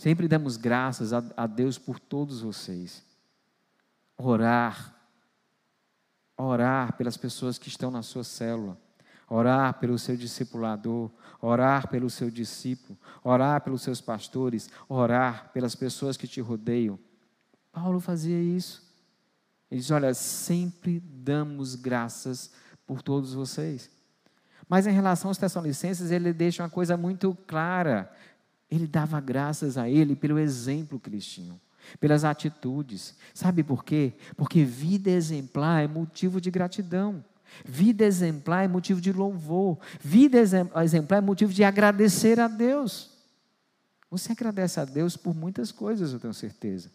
Sempre 0.00 0.26
damos 0.26 0.56
graças 0.56 1.12
a, 1.12 1.22
a 1.36 1.46
Deus 1.46 1.76
por 1.76 2.00
todos 2.00 2.40
vocês. 2.40 3.02
Orar. 4.16 4.94
Orar 6.38 6.96
pelas 6.96 7.18
pessoas 7.18 7.58
que 7.58 7.68
estão 7.68 7.90
na 7.90 8.00
sua 8.00 8.24
célula. 8.24 8.78
Orar 9.28 9.78
pelo 9.78 9.98
seu 9.98 10.16
discipulador. 10.16 11.10
Orar 11.38 11.86
pelo 11.88 12.08
seu 12.08 12.30
discípulo. 12.30 12.98
Orar 13.22 13.60
pelos 13.60 13.82
seus 13.82 14.00
pastores. 14.00 14.70
Orar 14.88 15.52
pelas 15.52 15.74
pessoas 15.74 16.16
que 16.16 16.26
te 16.26 16.40
rodeiam. 16.40 16.98
Paulo 17.70 18.00
fazia 18.00 18.40
isso. 18.40 18.82
Ele 19.70 19.82
diz: 19.82 19.90
Olha, 19.90 20.14
sempre 20.14 20.98
damos 20.98 21.74
graças 21.74 22.50
por 22.86 23.02
todos 23.02 23.34
vocês. 23.34 23.90
Mas 24.66 24.86
em 24.86 24.92
relação 24.92 25.28
aos 25.28 25.36
Tessalonicenses, 25.36 26.12
ele 26.12 26.32
deixa 26.32 26.62
uma 26.62 26.70
coisa 26.70 26.96
muito 26.96 27.36
clara. 27.46 28.08
Ele 28.70 28.86
dava 28.86 29.20
graças 29.20 29.76
a 29.76 29.88
ele 29.88 30.14
pelo 30.14 30.38
exemplo 30.38 31.00
tinham, 31.18 31.60
pelas 31.98 32.24
atitudes. 32.24 33.14
Sabe 33.34 33.62
por 33.64 33.84
quê? 33.84 34.12
Porque 34.36 34.64
vida 34.64 35.10
exemplar 35.10 35.82
é 35.82 35.88
motivo 35.88 36.40
de 36.40 36.50
gratidão. 36.50 37.24
Vida 37.64 38.04
exemplar 38.04 38.64
é 38.64 38.68
motivo 38.68 39.00
de 39.00 39.12
louvor. 39.12 39.78
Vida 40.00 40.38
exemplar 40.38 41.18
é 41.18 41.20
motivo 41.20 41.52
de 41.52 41.64
agradecer 41.64 42.38
a 42.38 42.46
Deus. 42.46 43.10
Você 44.10 44.32
agradece 44.32 44.78
a 44.80 44.84
Deus 44.84 45.16
por 45.16 45.34
muitas 45.34 45.70
coisas, 45.70 46.12
eu 46.12 46.20
tenho 46.20 46.34
certeza. 46.34 46.90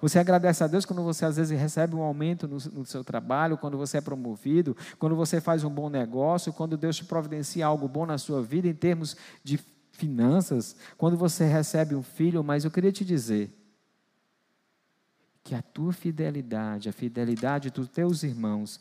Você 0.00 0.18
agradece 0.18 0.62
a 0.62 0.66
Deus 0.66 0.84
quando 0.84 1.02
você 1.02 1.24
às 1.24 1.36
vezes 1.36 1.58
recebe 1.58 1.94
um 1.94 2.02
aumento 2.02 2.46
no, 2.46 2.56
no, 2.72 2.86
seu 2.86 3.02
trabalho, 3.02 3.58
quando 3.58 3.76
você 3.76 3.98
é 3.98 4.00
promovido, 4.00 4.76
quando 4.98 5.16
você 5.16 5.40
faz 5.40 5.64
um 5.64 5.70
bom 5.70 5.88
negócio, 5.88 6.52
quando 6.52 6.76
Deus 6.76 6.96
te 6.96 7.04
providencia 7.04 7.66
algo 7.66 7.88
bom 7.88 8.06
na 8.06 8.16
sua 8.16 8.42
vida 8.42 8.68
em 8.68 8.74
termos 8.74 9.16
de 9.42 9.58
finanças, 9.92 10.74
quando 10.96 11.16
você 11.16 11.46
recebe 11.46 11.94
um 11.94 12.02
filho, 12.02 12.42
mas 12.42 12.64
eu 12.64 12.70
queria 12.70 12.90
te 12.90 13.04
dizer 13.04 13.52
que 15.44 15.54
a 15.54 15.62
tua 15.62 15.92
fidelidade, 15.92 16.88
a 16.88 16.92
fidelidade 16.92 17.70
dos 17.70 17.88
teus 17.88 18.22
irmãos, 18.22 18.80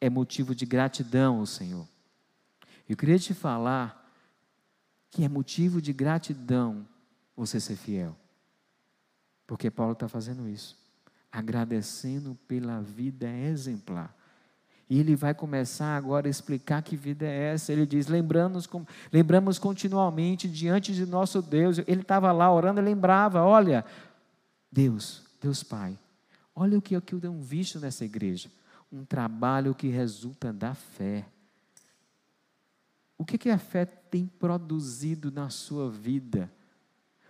é 0.00 0.08
motivo 0.08 0.54
de 0.54 0.64
gratidão 0.64 1.40
ao 1.40 1.46
Senhor. 1.46 1.86
Eu 2.88 2.96
queria 2.96 3.18
te 3.18 3.34
falar 3.34 3.98
que 5.10 5.24
é 5.24 5.28
motivo 5.28 5.80
de 5.80 5.92
gratidão 5.92 6.86
você 7.36 7.60
ser 7.60 7.76
fiel. 7.76 8.16
Porque 9.46 9.70
Paulo 9.70 9.92
está 9.92 10.08
fazendo 10.08 10.48
isso, 10.48 10.78
agradecendo 11.30 12.34
pela 12.46 12.80
vida 12.80 13.28
exemplar. 13.28 14.16
E 14.92 14.98
ele 14.98 15.16
vai 15.16 15.32
começar 15.32 15.96
agora 15.96 16.26
a 16.26 16.30
explicar 16.30 16.82
que 16.82 16.98
vida 16.98 17.24
é 17.24 17.54
essa. 17.54 17.72
Ele 17.72 17.86
diz: 17.86 18.08
lembramos, 18.08 18.68
lembramos 19.10 19.58
continuamente 19.58 20.46
diante 20.46 20.92
de 20.92 21.06
nosso 21.06 21.40
Deus. 21.40 21.78
Ele 21.78 22.02
estava 22.02 22.30
lá 22.30 22.52
orando 22.52 22.78
e 22.78 22.84
lembrava: 22.84 23.42
olha, 23.42 23.86
Deus, 24.70 25.22
Deus 25.40 25.62
Pai, 25.62 25.98
olha 26.54 26.76
o 26.76 26.82
que 26.82 26.94
eu 26.94 27.00
tenho 27.00 27.40
visto 27.40 27.80
nessa 27.80 28.04
igreja. 28.04 28.50
Um 28.92 29.02
trabalho 29.02 29.74
que 29.74 29.88
resulta 29.88 30.52
da 30.52 30.74
fé. 30.74 31.24
O 33.16 33.24
que, 33.24 33.38
que 33.38 33.48
a 33.48 33.56
fé 33.56 33.86
tem 33.86 34.26
produzido 34.26 35.32
na 35.32 35.48
sua 35.48 35.90
vida? 35.90 36.52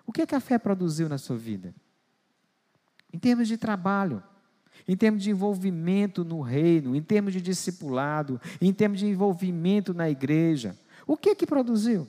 O 0.05 0.11
que, 0.11 0.27
que 0.27 0.35
a 0.35 0.41
fé 0.41 0.59
produziu 0.59 1.09
na 1.09 1.17
sua 1.17 1.37
vida? 1.37 1.73
Em 3.13 3.21
termos 3.21 3.47
de 3.47 3.57
trabalho, 3.57 4.21
em 4.87 4.97
termos 4.97 5.23
de 5.23 5.31
envolvimento 5.31 6.25
no 6.25 6.41
reino, 6.41 6.95
em 6.95 7.03
termos 7.03 7.33
de 7.33 7.41
discipulado, 7.41 8.41
em 8.61 8.73
termos 8.73 8.99
de 8.99 9.07
envolvimento 9.07 9.95
na 9.95 10.09
igreja. 10.11 10.77
O 11.07 11.17
que 11.17 11.35
que 11.35 11.47
produziu? 11.47 12.07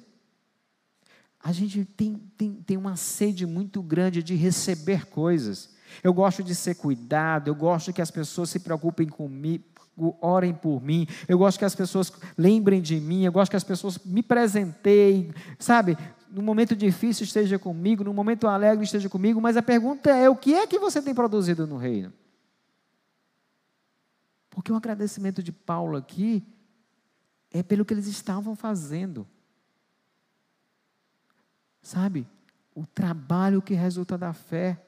A 1.44 1.52
gente 1.52 1.84
tem, 1.84 2.16
tem, 2.38 2.54
tem 2.54 2.78
uma 2.78 2.96
sede 2.96 3.46
muito 3.46 3.82
grande 3.82 4.24
de 4.24 4.34
receber 4.34 5.06
coisas. 5.08 5.74
Eu 6.02 6.14
gosto 6.14 6.42
de 6.42 6.56
ser 6.56 6.76
cuidado, 6.76 7.50
eu 7.50 7.56
gosto 7.56 7.92
que 7.92 8.02
as 8.02 8.10
pessoas 8.10 8.50
se 8.50 8.60
preocupem 8.60 9.08
comigo, 9.08 9.66
orem 10.22 10.54
por 10.54 10.82
mim, 10.82 11.06
eu 11.28 11.38
gosto 11.38 11.60
que 11.60 11.66
as 11.66 11.76
pessoas 11.76 12.12
lembrem 12.38 12.82
de 12.82 13.00
mim, 13.00 13.26
eu 13.26 13.32
gosto 13.32 13.52
que 13.52 13.58
as 13.58 13.64
pessoas 13.64 14.00
me 14.04 14.24
presenteiem, 14.24 15.32
sabe? 15.60 15.98
No 16.32 16.42
momento 16.42 16.76
difícil 16.76 17.26
esteja 17.26 17.60
comigo, 17.60 18.04
no 18.04 18.14
momento 18.14 18.48
alegre 18.48 18.84
esteja 18.84 19.08
comigo, 19.08 19.40
mas 19.40 19.56
a 19.56 19.62
pergunta 19.62 20.10
é: 20.10 20.30
o 20.30 20.36
que 20.36 20.56
é 20.56 20.66
que 20.66 20.80
você 20.80 21.02
tem 21.02 21.14
produzido 21.14 21.68
no 21.68 21.78
reino? 21.78 22.12
Porque 24.54 24.72
o 24.72 24.76
agradecimento 24.76 25.42
de 25.42 25.52
Paulo 25.52 25.98
aqui 25.98 26.46
é 27.50 27.64
pelo 27.64 27.84
que 27.84 27.92
eles 27.92 28.06
estavam 28.06 28.56
fazendo. 28.56 29.28
Sabe? 31.82 32.28
O 32.76 32.86
trabalho 32.86 33.64
que 33.64 33.74
resulta 33.74 34.16
da 34.16 34.32
fé. 34.32 34.80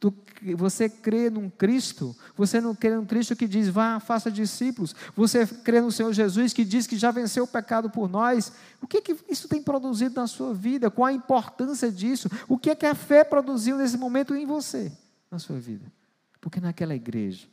Tu, 0.00 0.14
você 0.56 0.88
crê 0.88 1.28
num 1.28 1.50
Cristo, 1.50 2.16
você 2.34 2.58
não 2.58 2.74
crê 2.74 2.96
num 2.96 3.04
Cristo 3.04 3.36
que 3.36 3.46
diz, 3.46 3.68
vá, 3.68 4.00
faça 4.00 4.30
discípulos. 4.30 4.94
Você 5.14 5.46
crê 5.46 5.82
no 5.82 5.92
Senhor 5.92 6.12
Jesus 6.14 6.54
que 6.54 6.64
diz 6.64 6.86
que 6.86 6.96
já 6.96 7.10
venceu 7.10 7.44
o 7.44 7.48
pecado 7.48 7.90
por 7.90 8.08
nós. 8.08 8.50
O 8.80 8.86
que, 8.86 9.02
que 9.02 9.14
isso 9.28 9.46
tem 9.46 9.62
produzido 9.62 10.14
na 10.14 10.26
sua 10.26 10.54
vida? 10.54 10.90
Qual 10.90 11.04
a 11.04 11.12
importância 11.12 11.92
disso? 11.92 12.30
O 12.48 12.56
que 12.56 12.70
é 12.70 12.74
que 12.74 12.86
a 12.86 12.94
fé 12.94 13.24
produziu 13.24 13.76
nesse 13.76 13.98
momento 13.98 14.34
em 14.34 14.46
você, 14.46 14.90
na 15.30 15.38
sua 15.38 15.60
vida? 15.60 15.92
Porque 16.40 16.60
naquela 16.60 16.94
igreja, 16.94 17.51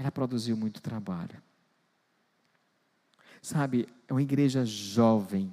ela 0.00 0.10
produziu 0.10 0.56
muito 0.56 0.80
trabalho. 0.80 1.36
Sabe, 3.42 3.86
é 4.08 4.12
uma 4.12 4.22
igreja 4.22 4.64
jovem. 4.64 5.52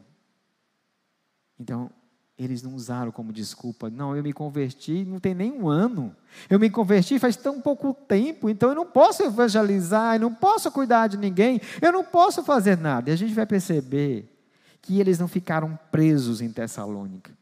Então, 1.60 1.92
eles 2.38 2.62
não 2.62 2.74
usaram 2.74 3.12
como 3.12 3.34
desculpa, 3.34 3.90
não, 3.90 4.16
eu 4.16 4.24
me 4.24 4.32
converti 4.32 5.04
não 5.04 5.20
tem 5.20 5.34
nem 5.34 5.52
um 5.52 5.68
ano. 5.68 6.16
Eu 6.50 6.60
me 6.60 6.70
converti 6.70 7.20
faz 7.20 7.36
tão 7.36 7.60
pouco 7.60 7.94
tempo, 7.94 8.50
então 8.50 8.70
eu 8.70 8.76
não 8.76 8.86
posso 8.86 9.22
evangelizar, 9.24 10.16
eu 10.16 10.22
não 10.22 10.34
posso 10.34 10.72
cuidar 10.72 11.08
de 11.08 11.18
ninguém, 11.18 11.60
eu 11.82 11.92
não 11.92 12.04
posso 12.04 12.42
fazer 12.42 12.78
nada. 12.78 13.10
E 13.10 13.14
a 13.14 13.18
gente 13.18 13.34
vai 13.34 13.46
perceber 13.46 14.34
que 14.82 15.00
eles 15.00 15.20
não 15.20 15.28
ficaram 15.28 15.78
presos 15.92 16.40
em 16.40 16.50
Tessalônica, 16.50 17.38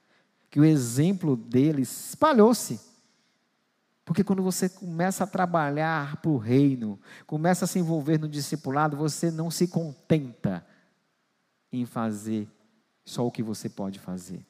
que 0.50 0.59
o 0.59 0.65
exemplo 0.65 1.35
deles 1.35 2.09
espalhou-se. 2.09 2.79
Porque 4.05 4.24
quando 4.24 4.44
você 4.44 4.70
começa 4.70 5.24
a 5.24 5.27
trabalhar 5.27 6.18
para 6.18 6.29
o 6.29 6.37
reino, 6.37 7.00
começa 7.25 7.65
a 7.65 7.68
se 7.68 7.79
envolver 7.79 8.20
no 8.20 8.29
discipulado, 8.29 8.96
você 8.96 9.31
não 9.31 9.50
se 9.50 9.68
contenta 9.68 10.65
em 11.74 11.85
fazer 11.85 12.48
só 13.03 13.25
o 13.25 13.31
que 13.31 13.41
você 13.41 13.68
pode 13.68 14.00
fazer. 14.00 14.46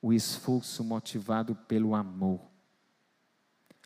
O 0.00 0.14
esforço 0.14 0.82
motivado 0.82 1.54
pelo 1.54 1.94
amor. 1.94 2.40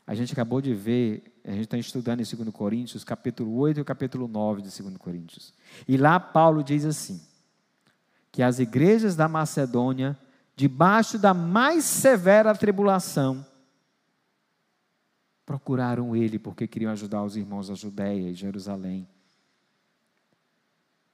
A 0.07 0.15
gente 0.15 0.31
acabou 0.31 0.61
de 0.61 0.73
ver, 0.73 1.41
a 1.43 1.51
gente 1.51 1.65
está 1.65 1.77
estudando 1.77 2.21
em 2.21 2.35
2 2.35 2.49
Coríntios, 2.55 3.03
capítulo 3.03 3.53
8 3.57 3.81
e 3.81 3.83
capítulo 3.83 4.29
9 4.29 4.61
de 4.61 4.81
2 4.81 4.95
Coríntios. 4.97 5.53
E 5.85 5.97
lá 5.97 6.19
Paulo 6.21 6.63
diz 6.63 6.85
assim: 6.85 7.21
que 8.31 8.43
as 8.43 8.59
igrejas 8.59 9.15
da 9.15 9.27
Macedônia 9.27 10.17
debaixo 10.55 11.19
da 11.19 11.33
mais 11.33 11.83
severa 11.83 12.55
tribulação, 12.55 13.45
procuraram 15.45 16.15
ele 16.15 16.39
porque 16.39 16.67
queriam 16.67 16.91
ajudar 16.91 17.23
os 17.23 17.35
irmãos 17.35 17.67
da 17.67 17.75
Judéia 17.75 18.29
e 18.29 18.33
Jerusalém. 18.33 19.07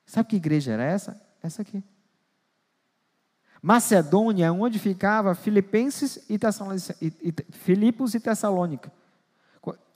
Sabe 0.06 0.30
que 0.30 0.36
igreja 0.36 0.74
era 0.74 0.84
essa? 0.84 1.22
Essa 1.42 1.62
aqui. 1.62 1.84
Macedônia, 3.62 4.52
onde 4.52 4.80
ficava 4.80 5.36
Filipenses 5.36 6.18
e, 6.30 6.40
e, 7.02 7.30
e 7.30 7.34
Filipos 7.52 8.16
e 8.16 8.20
Tessalônica. 8.20 8.92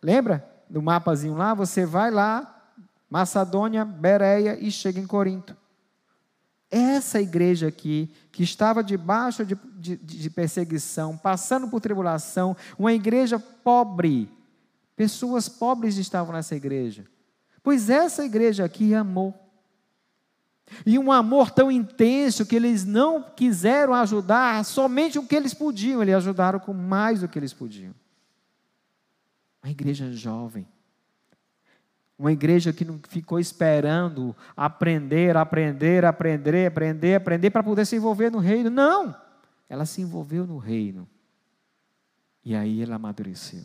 Lembra 0.02 0.48
do 0.70 0.82
mapazinho 0.82 1.36
lá? 1.36 1.54
Você 1.54 1.86
vai 1.86 2.12
lá, 2.12 2.72
Macedônia, 3.10 3.84
Bereia 3.84 4.58
e 4.60 4.72
chega 4.72 5.00
em 5.00 5.08
Corinto. 5.08 5.58
Essa 6.70 7.22
igreja 7.22 7.68
aqui, 7.68 8.12
que 8.32 8.44
estava 8.44 8.84
debaixo 8.84 9.46
de, 9.46 9.56
de, 9.78 9.96
de, 9.96 10.30
perseguição, 10.30 11.16
passando 11.16 11.68
por 11.68 11.80
tribulação, 11.80 12.58
uma 12.78 12.94
igreja 12.94 13.40
pobre, 13.40 14.30
pessoas 14.96 15.48
pobres 15.48 15.98
estavam 15.98 16.34
nessa 16.34 16.56
igreja. 16.56 17.06
Pois 17.62 17.90
essa 17.90 18.26
igreja 18.26 18.66
aqui 18.66 18.94
amou. 18.94 19.34
E 20.86 20.98
um 20.98 21.12
amor 21.12 21.52
tão 21.52 21.72
intenso 21.72 22.46
que 22.46 22.56
eles 22.56 22.84
não 22.84 23.22
quiseram 23.22 23.94
ajudar 23.94 24.66
somente 24.66 25.20
o 25.20 25.26
que 25.26 25.36
eles 25.36 25.54
podiam, 25.54 26.02
eles 26.02 26.16
ajudaram 26.16 26.60
com 26.60 26.74
mais 26.74 27.22
do 27.22 27.28
que 27.28 27.38
eles 27.38 27.54
podiam. 27.54 27.94
Uma 29.64 29.72
igreja 29.72 30.12
jovem, 30.12 30.68
uma 32.18 32.32
igreja 32.32 32.72
que 32.72 32.86
não 32.86 33.00
ficou 33.10 33.40
esperando 33.40 34.36
aprender, 34.56 35.36
aprender, 35.36 36.06
aprender, 36.06 36.68
aprender, 36.68 37.16
aprender 37.16 37.50
para 37.50 37.64
poder 37.64 37.86
se 37.86 37.96
envolver 37.96 38.32
no 38.32 38.40
reino. 38.40 38.70
Não! 38.70 39.16
Ela 39.68 39.86
se 39.86 40.02
envolveu 40.02 40.48
no 40.48 40.58
reino. 40.58 41.08
E 42.44 42.56
aí 42.56 42.82
ela 42.82 42.96
amadureceu. 42.96 43.64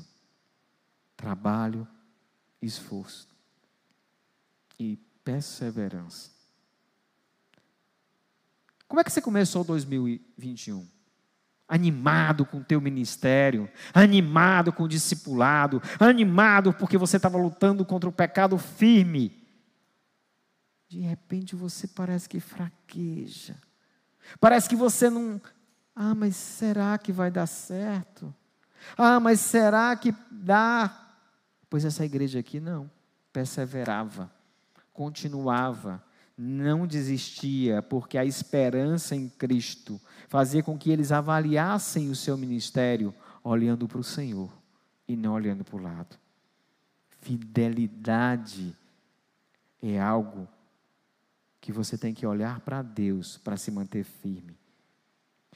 Trabalho, 1.17 1.87
esforço 2.61 3.29
e 4.79 4.99
perseverança. 5.23 6.31
Como 8.89 9.01
é 9.01 9.05
que 9.05 9.13
você 9.13 9.21
começou 9.21 9.63
2021? 9.63 11.00
Animado 11.71 12.45
com 12.45 12.59
o 12.59 12.65
teu 12.65 12.81
ministério, 12.81 13.71
animado 13.95 14.73
com 14.73 14.83
o 14.83 14.89
discipulado, 14.89 15.81
animado 16.01 16.73
porque 16.73 16.99
você 16.99 17.17
estava 17.17 17.39
lutando 17.39 17.85
contra 17.85 18.09
o 18.09 18.13
pecado 18.13 18.59
firme. 18.59 19.41
De 20.89 20.99
repente 20.99 21.55
você 21.55 21.87
parece 21.87 22.29
que 22.29 22.41
fraqueja. 22.41 23.55
Parece 24.41 24.69
que 24.69 24.75
você 24.75 25.09
não. 25.09 25.41
Ah, 25.95 26.13
mas 26.13 26.35
será 26.35 26.99
que 26.99 27.13
vai 27.13 27.31
dar 27.31 27.47
certo? 27.47 28.35
Ah, 28.99 29.21
mas 29.21 29.39
será 29.39 29.95
que 29.95 30.13
dá? 30.29 31.15
Pois 31.69 31.85
essa 31.85 32.05
igreja 32.05 32.41
aqui 32.41 32.59
não. 32.59 32.91
Perseverava, 33.33 34.29
continuava, 34.93 36.03
não 36.43 36.87
desistia, 36.87 37.83
porque 37.83 38.17
a 38.17 38.25
esperança 38.25 39.15
em 39.15 39.29
Cristo 39.29 40.01
fazia 40.27 40.63
com 40.63 40.79
que 40.79 40.91
eles 40.91 41.13
avaliassem 41.13 42.09
o 42.09 42.17
seu 42.17 42.35
ministério 42.35 43.15
olhando 43.45 43.87
para 43.87 43.99
o 43.99 44.05
Senhor 44.05 44.51
e 45.07 45.15
não 45.17 45.35
olhando 45.35 45.63
para 45.63 45.77
o 45.77 45.83
lado. 45.83 46.17
Fidelidade 47.21 48.75
é 49.83 50.01
algo 50.01 50.49
que 51.61 51.73
você 51.73 51.99
tem 51.99 52.15
que 52.15 52.27
olhar 52.27 52.61
para 52.61 52.81
Deus 52.81 53.37
para 53.37 53.59
se 53.59 53.71
manter 53.71 54.03
firme. 54.03 54.59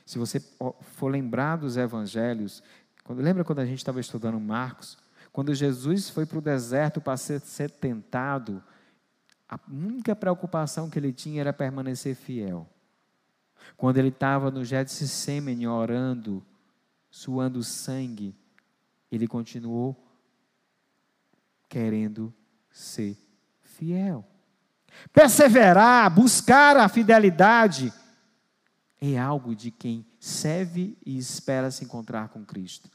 Se 0.05 0.19
você 0.19 0.39
for 0.39 1.09
lembrar 1.09 1.57
dos 1.57 1.79
evangelhos, 1.79 2.63
quando, 3.05 3.23
lembra 3.23 3.43
quando 3.43 3.61
a 3.61 3.67
gente 3.67 3.79
estava 3.79 4.01
estudando 4.01 4.39
Marcos? 4.39 4.99
Quando 5.33 5.55
Jesus 5.55 6.11
foi 6.11 6.27
para 6.27 6.39
o 6.39 6.43
deserto 6.43 7.01
para 7.01 7.17
ser, 7.17 7.41
ser 7.41 7.71
tentado, 7.71 8.63
a 9.55 9.61
única 9.71 10.17
preocupação 10.17 10.91
que 10.91 10.99
ele 10.99 11.13
tinha 11.13 11.41
era 11.41 11.53
permanecer 11.53 12.17
fiel. 12.17 12.69
Quando 13.77 13.99
ele 13.99 14.09
estava 14.09 14.51
no 14.51 14.65
Getsemane 14.65 15.67
orando, 15.67 16.45
suando 17.09 17.63
sangue, 17.63 18.35
ele 19.11 19.29
continuou 19.29 19.97
querendo 21.69 22.35
ser 22.71 23.17
fiel. 23.63 24.27
Perseverar, 25.13 26.13
buscar 26.13 26.77
a 26.77 26.89
fidelidade, 26.89 27.93
é 29.01 29.17
algo 29.19 29.55
de 29.55 29.71
quem 29.71 30.05
serve 30.19 30.99
e 31.07 31.17
espera 31.17 31.71
se 31.71 31.85
encontrar 31.85 32.29
com 32.29 32.45
Cristo. 32.45 32.91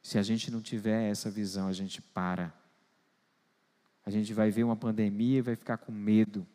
Se 0.00 0.16
a 0.16 0.22
gente 0.22 0.50
não 0.50 0.60
tiver 0.60 1.10
essa 1.10 1.28
visão, 1.28 1.66
a 1.66 1.72
gente 1.72 2.00
para. 2.00 2.57
A 4.08 4.10
gente 4.10 4.32
vai 4.32 4.50
ver 4.50 4.64
uma 4.64 4.74
pandemia 4.74 5.36
e 5.36 5.42
vai 5.42 5.54
ficar 5.54 5.76
com 5.76 5.92
medo. 5.92 6.46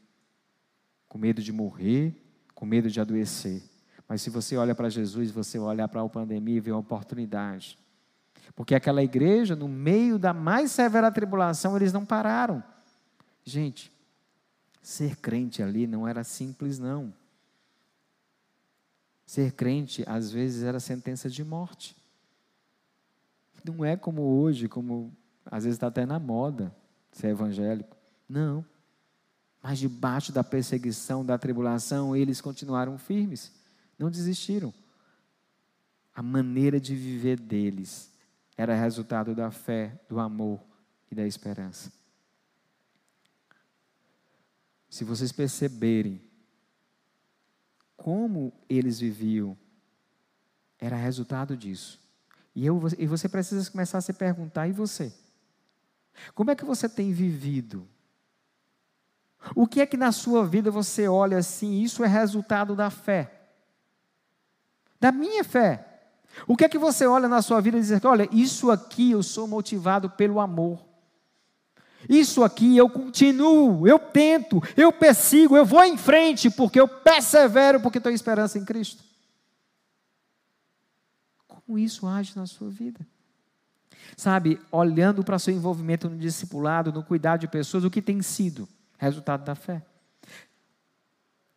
Com 1.07 1.19
medo 1.19 1.39
de 1.39 1.51
morrer, 1.51 2.19
com 2.55 2.65
medo 2.65 2.89
de 2.89 2.99
adoecer. 2.99 3.61
Mas 4.07 4.23
se 4.23 4.31
você 4.31 4.57
olha 4.57 4.73
para 4.73 4.89
Jesus, 4.89 5.29
você 5.29 5.59
olha 5.59 5.87
para 5.87 6.01
a 6.01 6.09
pandemia 6.09 6.57
e 6.57 6.59
vê 6.59 6.71
uma 6.71 6.79
oportunidade. 6.79 7.77
Porque 8.55 8.73
aquela 8.73 9.03
igreja, 9.03 9.55
no 9.55 9.67
meio 9.67 10.17
da 10.17 10.33
mais 10.33 10.71
severa 10.71 11.11
tribulação, 11.11 11.75
eles 11.75 11.93
não 11.93 12.03
pararam. 12.03 12.63
Gente, 13.43 13.91
ser 14.81 15.17
crente 15.17 15.61
ali 15.61 15.85
não 15.85 16.07
era 16.07 16.23
simples, 16.23 16.79
não. 16.79 17.13
Ser 19.27 19.51
crente, 19.51 20.03
às 20.07 20.31
vezes, 20.31 20.63
era 20.63 20.79
sentença 20.79 21.29
de 21.29 21.43
morte. 21.43 21.95
Não 23.63 23.85
é 23.85 23.95
como 23.95 24.23
hoje, 24.23 24.67
como 24.67 25.15
às 25.45 25.65
vezes 25.65 25.75
está 25.75 25.85
até 25.85 26.03
na 26.03 26.17
moda 26.17 26.75
ser 27.13 27.27
evangélico. 27.27 27.95
Não. 28.27 28.65
Mas 29.61 29.79
debaixo 29.79 30.31
da 30.31 30.43
perseguição, 30.43 31.25
da 31.25 31.37
tribulação, 31.37 32.15
eles 32.15 32.41
continuaram 32.41 32.97
firmes, 32.97 33.51
não 33.97 34.11
desistiram. 34.11 34.73
A 36.13 36.21
maneira 36.21 36.79
de 36.79 36.95
viver 36.95 37.39
deles 37.39 38.11
era 38.57 38.75
resultado 38.75 39.33
da 39.33 39.49
fé, 39.49 39.99
do 40.09 40.19
amor 40.19 40.61
e 41.09 41.15
da 41.15 41.25
esperança. 41.25 41.91
Se 44.89 45.03
vocês 45.03 45.31
perceberem 45.31 46.21
como 47.95 48.53
eles 48.69 48.99
viviam, 48.99 49.57
era 50.77 50.95
resultado 50.95 51.55
disso. 51.55 51.99
E, 52.53 52.65
eu, 52.65 52.79
e 52.99 53.07
você 53.07 53.29
precisa 53.29 53.71
começar 53.71 53.97
a 53.97 54.01
se 54.01 54.13
perguntar: 54.13 54.67
e 54.67 54.71
você? 54.71 55.11
Como 56.33 56.51
é 56.51 56.55
que 56.55 56.65
você 56.65 56.87
tem 56.87 57.11
vivido? 57.11 57.87
O 59.55 59.67
que 59.67 59.81
é 59.81 59.85
que 59.85 59.97
na 59.97 60.11
sua 60.11 60.45
vida 60.45 60.71
você 60.71 61.07
olha 61.07 61.37
assim, 61.37 61.81
isso 61.81 62.03
é 62.03 62.07
resultado 62.07 62.75
da 62.75 62.89
fé? 62.89 63.41
Da 64.99 65.11
minha 65.11 65.43
fé. 65.43 65.89
O 66.47 66.55
que 66.55 66.63
é 66.63 66.69
que 66.69 66.77
você 66.77 67.05
olha 67.05 67.27
na 67.27 67.41
sua 67.41 67.61
vida 67.61 67.77
e 67.77 67.81
diz, 67.81 68.03
olha, 68.05 68.27
isso 68.31 68.71
aqui 68.71 69.11
eu 69.11 69.21
sou 69.21 69.47
motivado 69.47 70.09
pelo 70.09 70.39
amor. 70.39 70.79
Isso 72.09 72.43
aqui 72.43 72.75
eu 72.75 72.89
continuo, 72.89 73.87
eu 73.87 73.97
tento, 73.97 74.61
eu 74.75 74.91
persigo, 74.91 75.55
eu 75.55 75.65
vou 75.65 75.83
em 75.83 75.97
frente, 75.97 76.49
porque 76.49 76.79
eu 76.79 76.87
persevero, 76.87 77.79
porque 77.79 77.99
tenho 77.99 78.15
esperança 78.15 78.57
em 78.57 78.65
Cristo. 78.65 79.03
Como 81.47 81.77
isso 81.77 82.05
age 82.07 82.35
na 82.35 82.45
sua 82.45 82.69
vida? 82.69 83.05
Sabe, 84.15 84.59
olhando 84.71 85.23
para 85.23 85.39
seu 85.39 85.53
envolvimento 85.53 86.09
no 86.09 86.17
discipulado, 86.17 86.91
no 86.91 87.03
cuidado 87.03 87.41
de 87.41 87.47
pessoas, 87.47 87.83
o 87.83 87.89
que 87.89 88.01
tem 88.01 88.21
sido 88.21 88.67
resultado 88.97 89.43
da 89.43 89.55
fé? 89.55 89.81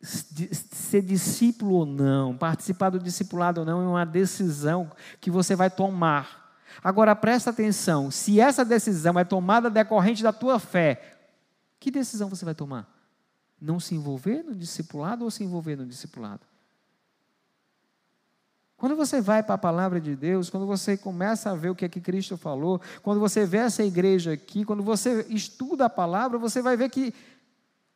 Ser 0.00 1.02
discípulo 1.02 1.74
ou 1.74 1.87
não, 1.87 2.37
participar 2.37 2.90
do 2.90 2.98
discipulado 2.98 3.61
ou 3.61 3.66
não, 3.66 3.82
é 3.82 3.87
uma 3.87 4.06
decisão 4.06 4.90
que 5.20 5.30
você 5.30 5.56
vai 5.56 5.70
tomar 5.70 6.46
Agora 6.82 7.14
presta 7.14 7.50
atenção: 7.50 8.11
se 8.11 8.40
essa 8.40 8.64
decisão 8.64 9.18
é 9.18 9.24
tomada 9.24 9.70
decorrente 9.70 10.22
da 10.22 10.32
tua 10.32 10.59
fé, 10.59 11.18
que 11.78 11.90
decisão 11.90 12.28
você 12.28 12.44
vai 12.44 12.54
tomar? 12.54 12.92
Não 13.61 13.80
se 13.80 13.94
envolver 13.94 14.42
no 14.42 14.54
discipulado 14.54 15.24
ou 15.24 15.30
se 15.30 15.42
envolver 15.42 15.76
no 15.76 15.87
discipulado? 15.87 16.46
Quando 18.76 18.94
você 18.94 19.20
vai 19.20 19.42
para 19.42 19.54
a 19.54 19.58
palavra 19.58 20.00
de 20.00 20.14
Deus, 20.14 20.50
quando 20.50 20.66
você 20.66 20.96
começa 20.96 21.50
a 21.50 21.54
ver 21.54 21.70
o 21.70 21.74
que 21.74 21.84
é 21.84 21.88
que 21.88 22.00
Cristo 22.00 22.36
falou, 22.36 22.80
quando 23.02 23.18
você 23.18 23.46
vê 23.46 23.58
essa 23.58 23.82
igreja 23.82 24.32
aqui, 24.32 24.64
quando 24.64 24.82
você 24.82 25.26
estuda 25.30 25.86
a 25.86 25.90
palavra, 25.90 26.38
você 26.38 26.60
vai 26.60 26.76
ver 26.76 26.90
que 26.90 27.14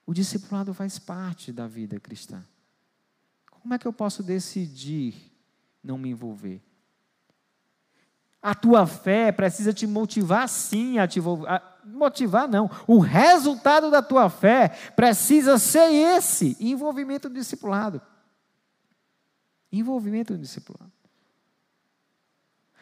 o 0.06 0.14
discipulado 0.14 0.72
faz 0.72 0.98
parte 0.98 1.52
da 1.52 1.66
vida 1.66 2.00
cristã. 2.00 2.42
Como 3.50 3.74
é 3.74 3.78
que 3.78 3.86
eu 3.86 3.92
posso 3.92 4.22
decidir 4.22 5.14
não 5.84 5.98
me 5.98 6.08
envolver? 6.08 6.62
A 8.42 8.54
tua 8.54 8.86
fé 8.86 9.30
precisa 9.30 9.74
te 9.74 9.86
motivar 9.86 10.48
sim 10.48 10.98
a 10.98 11.06
te 11.06 11.20
motivar 11.84 12.48
não. 12.48 12.70
O 12.86 12.98
resultado 12.98 13.90
da 13.90 14.00
tua 14.00 14.30
fé 14.30 14.68
precisa 14.96 15.58
ser 15.58 15.92
esse, 15.92 16.56
envolvimento 16.58 17.28
no 17.28 17.34
discipulado. 17.34 18.00
Envolvimento 19.72 20.32
no 20.32 20.38
discipulado. 20.38 20.92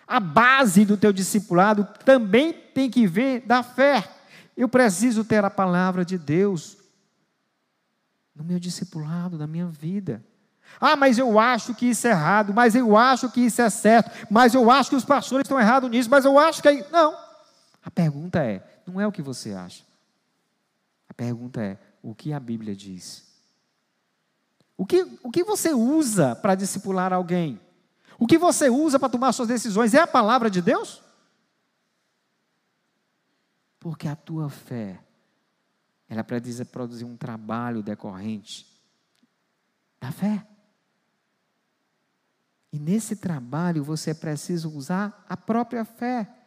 A 0.07 0.19
base 0.19 0.87
do 0.87 0.97
teu 0.97 1.13
discipulado 1.13 1.87
também 2.05 2.53
tem 2.53 2.91
que 2.91 3.07
vir 3.07 3.43
da 3.43 3.63
fé. 3.63 4.09
Eu 4.57 4.69
preciso 4.69 5.23
ter 5.23 5.45
a 5.45 5.51
palavra 5.51 6.03
de 6.05 6.17
Deus 6.17 6.79
no 8.35 8.43
meu 8.43 8.59
discipulado, 8.59 9.37
na 9.37 9.47
minha 9.47 9.67
vida. 9.67 10.25
Ah, 10.81 10.97
mas 10.97 11.19
eu 11.19 11.39
acho 11.39 11.75
que 11.75 11.87
isso 11.87 12.07
é 12.07 12.11
errado, 12.11 12.55
mas 12.55 12.75
eu 12.75 12.97
acho 12.97 13.31
que 13.31 13.41
isso 13.41 13.61
é 13.61 13.69
certo, 13.69 14.11
mas 14.31 14.55
eu 14.55 14.71
acho 14.71 14.91
que 14.91 14.97
os 14.97 15.05
pastores 15.05 15.45
estão 15.45 15.61
errados 15.61 15.91
nisso, 15.91 16.09
mas 16.09 16.25
eu 16.25 16.39
acho 16.39 16.63
que. 16.63 16.69
É... 16.69 16.89
Não. 16.91 17.17
A 17.83 17.91
pergunta 17.91 18.43
é: 18.43 18.83
não 18.87 19.01
é 19.01 19.07
o 19.07 19.13
que 19.13 19.23
você 19.23 19.53
acha. 19.53 19.85
A 21.09 21.15
pergunta 21.15 21.61
é: 21.61 21.79
o 22.03 22.15
que 22.15 22.33
a 22.33 22.41
Bíblia 22.41 22.75
diz? 22.75 23.28
O 24.79 24.87
que, 24.87 25.03
o 25.25 25.31
que 25.31 25.43
você 25.43 25.75
usa 25.75 26.37
para 26.37 26.55
discipular 26.55 27.13
alguém? 27.13 27.61
O 28.17 28.29
que 28.29 28.39
você 28.39 28.71
usa 28.71 28.97
para 28.97 29.09
tomar 29.09 29.33
suas 29.33 29.49
decisões 29.49 29.93
é 29.93 29.99
a 29.99 30.07
palavra 30.07 30.49
de 30.49 30.63
Deus? 30.63 31.03
Porque 33.81 34.07
a 34.07 34.15
tua 34.15 34.49
fé, 34.49 35.03
ela 36.09 36.23
precisa 36.23 36.65
produzir 36.65 37.05
um 37.05 37.17
trabalho 37.17 37.83
decorrente 37.83 38.67
da 40.01 40.13
fé. 40.13 40.47
E 42.73 42.79
nesse 42.79 43.17
trabalho 43.17 43.83
você 43.83 44.15
precisa 44.15 44.69
usar 44.69 45.25
a 45.29 45.37
própria 45.37 45.85
fé 45.85 46.38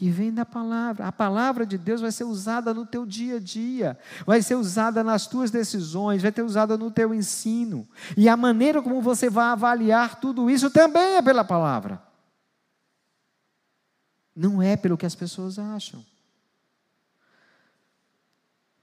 que 0.00 0.08
vem 0.08 0.32
da 0.32 0.46
palavra. 0.46 1.06
A 1.06 1.12
palavra 1.12 1.66
de 1.66 1.76
Deus 1.76 2.00
vai 2.00 2.10
ser 2.10 2.24
usada 2.24 2.72
no 2.72 2.86
teu 2.86 3.04
dia 3.04 3.36
a 3.36 3.38
dia, 3.38 3.98
vai 4.24 4.40
ser 4.40 4.54
usada 4.54 5.04
nas 5.04 5.26
tuas 5.26 5.50
decisões, 5.50 6.22
vai 6.22 6.32
ser 6.32 6.40
usada 6.40 6.78
no 6.78 6.90
teu 6.90 7.12
ensino. 7.12 7.86
E 8.16 8.26
a 8.26 8.34
maneira 8.34 8.80
como 8.80 9.02
você 9.02 9.28
vai 9.28 9.48
avaliar 9.48 10.18
tudo 10.18 10.48
isso 10.48 10.70
também 10.70 11.16
é 11.16 11.22
pela 11.22 11.44
palavra. 11.44 12.02
Não 14.34 14.62
é 14.62 14.74
pelo 14.74 14.96
que 14.96 15.04
as 15.04 15.14
pessoas 15.14 15.58
acham. 15.58 16.02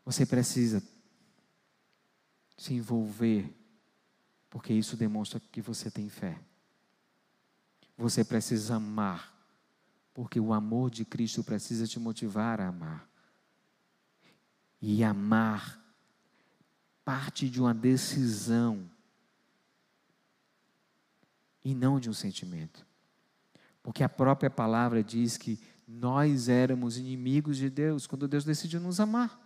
Você 0.06 0.24
precisa 0.24 0.84
se 2.56 2.76
envolver, 2.76 3.52
porque 4.52 4.72
isso 4.72 4.96
demonstra 4.96 5.42
que 5.52 5.64
você 5.64 5.90
tem 5.90 6.10
fé. 6.10 6.40
Você 7.98 8.24
precisa 8.24 8.76
amar, 8.76 9.36
porque 10.18 10.40
o 10.40 10.52
amor 10.52 10.90
de 10.90 11.06
Cristo 11.06 11.44
precisa 11.44 11.86
te 11.86 12.00
motivar 12.00 12.60
a 12.60 12.70
amar. 12.70 13.08
E 14.82 15.04
amar 15.04 15.80
parte 17.06 17.48
de 17.48 17.62
uma 17.62 17.72
decisão 17.72 18.90
e 21.64 21.76
não 21.76 22.00
de 22.00 22.10
um 22.10 22.14
sentimento. 22.14 22.84
Porque 23.84 24.04
a 24.04 24.10
própria 24.10 24.50
palavra 24.50 25.04
diz 25.04 25.38
que 25.38 25.60
nós 25.88 26.50
éramos 26.50 26.98
inimigos 26.98 27.56
de 27.56 27.70
Deus 27.70 28.08
quando 28.08 28.28
Deus 28.28 28.44
decidiu 28.44 28.80
nos 28.80 29.00
amar. 29.00 29.40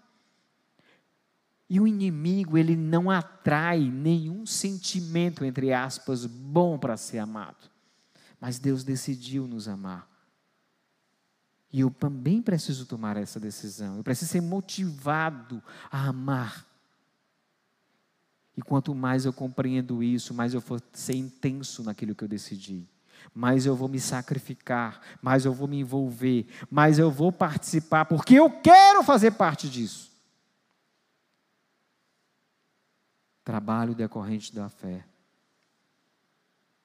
E 1.69 1.81
o 1.81 1.87
inimigo, 1.87 2.57
ele 2.57 2.77
não 2.77 3.11
atrai 3.11 3.81
nenhum 3.81 4.45
sentimento, 4.45 5.43
entre 5.43 5.73
aspas, 5.73 6.25
bom 6.25 6.79
para 6.79 6.95
ser 6.95 7.17
amado. 7.17 7.69
Mas 8.39 8.57
Deus 8.57 8.85
decidiu 8.85 9.45
nos 9.45 9.67
amar. 9.67 10.09
E 11.71 11.79
eu 11.79 11.89
também 11.89 12.41
preciso 12.41 12.85
tomar 12.85 13.15
essa 13.15 13.39
decisão. 13.39 13.97
Eu 13.97 14.03
preciso 14.03 14.31
ser 14.31 14.41
motivado 14.41 15.63
a 15.89 16.07
amar. 16.07 16.65
E 18.55 18.61
quanto 18.61 18.93
mais 18.93 19.25
eu 19.25 19.31
compreendo 19.31 20.03
isso, 20.03 20.33
mais 20.33 20.53
eu 20.53 20.59
vou 20.59 20.79
ser 20.91 21.15
intenso 21.15 21.83
naquilo 21.83 22.13
que 22.13 22.23
eu 22.23 22.27
decidi. 22.27 22.85
Mais 23.33 23.65
eu 23.65 23.75
vou 23.75 23.87
me 23.87 23.99
sacrificar, 23.99 24.99
mais 25.21 25.45
eu 25.45 25.53
vou 25.53 25.67
me 25.67 25.79
envolver, 25.79 26.45
mais 26.69 26.99
eu 26.99 27.09
vou 27.09 27.31
participar, 27.31 28.05
porque 28.05 28.35
eu 28.35 28.49
quero 28.49 29.03
fazer 29.03 29.31
parte 29.31 29.69
disso. 29.69 30.11
Trabalho 33.43 33.95
decorrente 33.95 34.53
da 34.53 34.69
fé, 34.69 35.05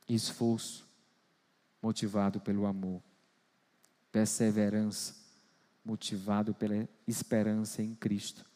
esforço, 0.09 0.87
motivado 1.83 2.41
pelo 2.41 2.67
amor. 2.67 3.03
Perseverança, 4.17 5.15
motivado 5.85 6.55
pela 6.55 6.89
esperança 7.07 7.83
em 7.83 7.95
Cristo. 7.95 8.47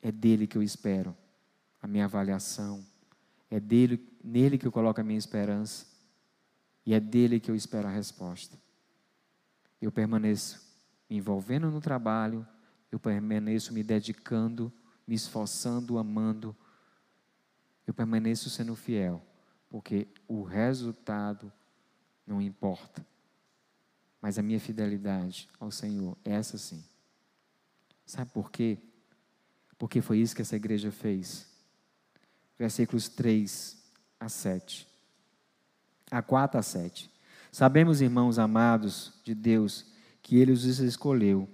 é 0.00 0.10
dele 0.10 0.46
que 0.46 0.56
eu 0.56 0.62
espero 0.62 1.14
a 1.82 1.86
minha 1.86 2.06
avaliação, 2.06 2.82
é 3.50 3.60
dele, 3.60 4.02
nele 4.24 4.56
que 4.56 4.66
eu 4.66 4.72
coloco 4.72 4.98
a 4.98 5.04
minha 5.04 5.18
esperança, 5.18 5.84
e 6.86 6.94
é 6.94 6.98
dele 6.98 7.38
que 7.38 7.50
eu 7.50 7.54
espero 7.54 7.86
a 7.86 7.90
resposta. 7.90 8.58
Eu 9.78 9.92
permaneço 9.92 10.74
me 11.06 11.18
envolvendo 11.18 11.70
no 11.70 11.78
trabalho, 11.78 12.48
eu 12.90 12.98
permaneço 12.98 13.74
me 13.74 13.82
dedicando, 13.82 14.72
me 15.06 15.14
esforçando, 15.14 15.98
amando, 15.98 16.56
eu 17.86 17.92
permaneço 17.92 18.48
sendo 18.48 18.74
fiel, 18.74 19.22
porque 19.68 20.08
o 20.26 20.42
resultado 20.42 21.52
não 22.26 22.40
importa. 22.40 23.04
Mas 24.20 24.38
a 24.38 24.42
minha 24.42 24.60
fidelidade 24.60 25.48
ao 25.58 25.70
Senhor, 25.70 26.16
essa 26.24 26.58
sim. 26.58 26.84
Sabe 28.04 28.30
por 28.32 28.50
quê? 28.50 28.78
Porque 29.78 30.00
foi 30.00 30.18
isso 30.18 30.34
que 30.36 30.42
essa 30.42 30.56
igreja 30.56 30.90
fez. 30.90 31.48
Versículos 32.58 33.08
3 33.08 33.78
a 34.18 34.28
7. 34.28 34.86
A 36.10 36.20
4 36.20 36.58
a 36.58 36.62
7. 36.62 37.10
Sabemos, 37.50 38.00
irmãos 38.00 38.38
amados 38.38 39.14
de 39.24 39.34
Deus, 39.34 39.86
que 40.22 40.36
Ele 40.38 40.52
os 40.52 40.64
escolheu, 40.64 41.48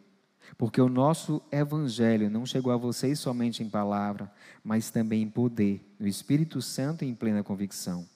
porque 0.59 0.81
o 0.81 0.89
nosso 0.89 1.41
Evangelho 1.51 2.29
não 2.29 2.45
chegou 2.45 2.73
a 2.73 2.77
vocês 2.77 3.19
somente 3.19 3.63
em 3.63 3.71
palavra, 3.71 4.31
mas 4.63 4.91
também 4.91 5.23
em 5.23 5.31
poder, 5.31 5.83
no 5.99 6.07
Espírito 6.07 6.61
Santo 6.61 7.05
e 7.05 7.09
em 7.09 7.15
plena 7.15 7.43
convicção. 7.43 8.07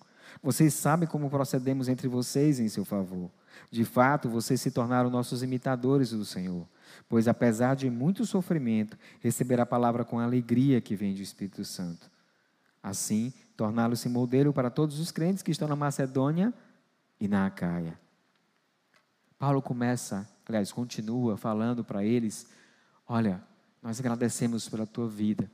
Vocês 0.42 0.74
sabem 0.74 1.08
como 1.08 1.30
procedemos 1.30 1.88
entre 1.88 2.08
vocês 2.08 2.60
em 2.60 2.68
seu 2.68 2.84
favor. 2.84 3.30
De 3.70 3.84
fato, 3.84 4.28
vocês 4.28 4.60
se 4.60 4.70
tornaram 4.70 5.10
nossos 5.10 5.42
imitadores 5.42 6.10
do 6.10 6.24
Senhor, 6.24 6.66
pois 7.08 7.26
apesar 7.26 7.74
de 7.74 7.90
muito 7.90 8.24
sofrimento, 8.24 8.96
receber 9.20 9.60
a 9.60 9.66
palavra 9.66 10.04
com 10.04 10.18
alegria 10.20 10.80
que 10.80 10.94
vem 10.94 11.14
do 11.14 11.22
Espírito 11.22 11.64
Santo. 11.64 12.10
Assim, 12.82 13.32
torná-lo-se 13.56 14.08
modelo 14.08 14.52
para 14.52 14.70
todos 14.70 14.98
os 14.98 15.10
crentes 15.10 15.42
que 15.42 15.50
estão 15.50 15.68
na 15.68 15.76
Macedônia 15.76 16.54
e 17.20 17.28
na 17.28 17.46
Acaia. 17.46 17.98
Paulo 19.38 19.60
começa, 19.60 20.28
aliás, 20.46 20.70
continua 20.70 21.36
falando 21.36 21.84
para 21.84 22.04
eles: 22.04 22.46
Olha, 23.06 23.42
nós 23.82 23.98
agradecemos 23.98 24.68
pela 24.68 24.86
tua 24.86 25.08
vida. 25.08 25.50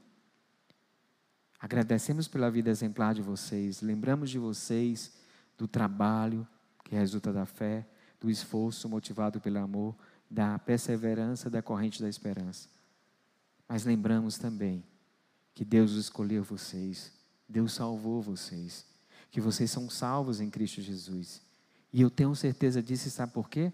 Agradecemos 1.59 2.29
pela 2.29 2.51
vida 2.51 2.71
exemplar 2.71 3.15
de 3.15 3.23
vocês. 3.23 3.81
Lembramos 3.81 4.31
de 4.31 4.39
vocês 4.39 5.13
do 5.57 5.67
trabalho 5.67 6.47
que 6.85 6.95
resulta 6.95 7.33
da 7.33 7.47
fé, 7.47 7.87
do 8.27 8.31
esforço 8.31 8.89
motivado 8.89 9.41
pelo 9.41 9.59
amor, 9.59 9.95
da 10.29 10.59
perseverança 10.59 11.49
da 11.49 11.63
corrente 11.63 12.03
da 12.03 12.09
esperança. 12.09 12.69
Mas 13.69 13.85
lembramos 13.85 14.37
também 14.37 14.83
que 15.55 15.65
Deus 15.65 15.93
escolheu 15.93 16.43
vocês, 16.43 17.13
Deus 17.49 17.73
salvou 17.73 18.21
vocês, 18.21 18.85
que 19.31 19.41
vocês 19.41 19.71
são 19.71 19.89
salvos 19.89 20.41
em 20.41 20.51
Cristo 20.51 20.83
Jesus. 20.83 21.41
E 21.93 22.03
eu 22.03 22.11
tenho 22.11 22.35
certeza 22.35 22.83
disso, 22.83 23.09
sabe 23.11 23.33
por 23.33 23.49
quê? 23.49 23.73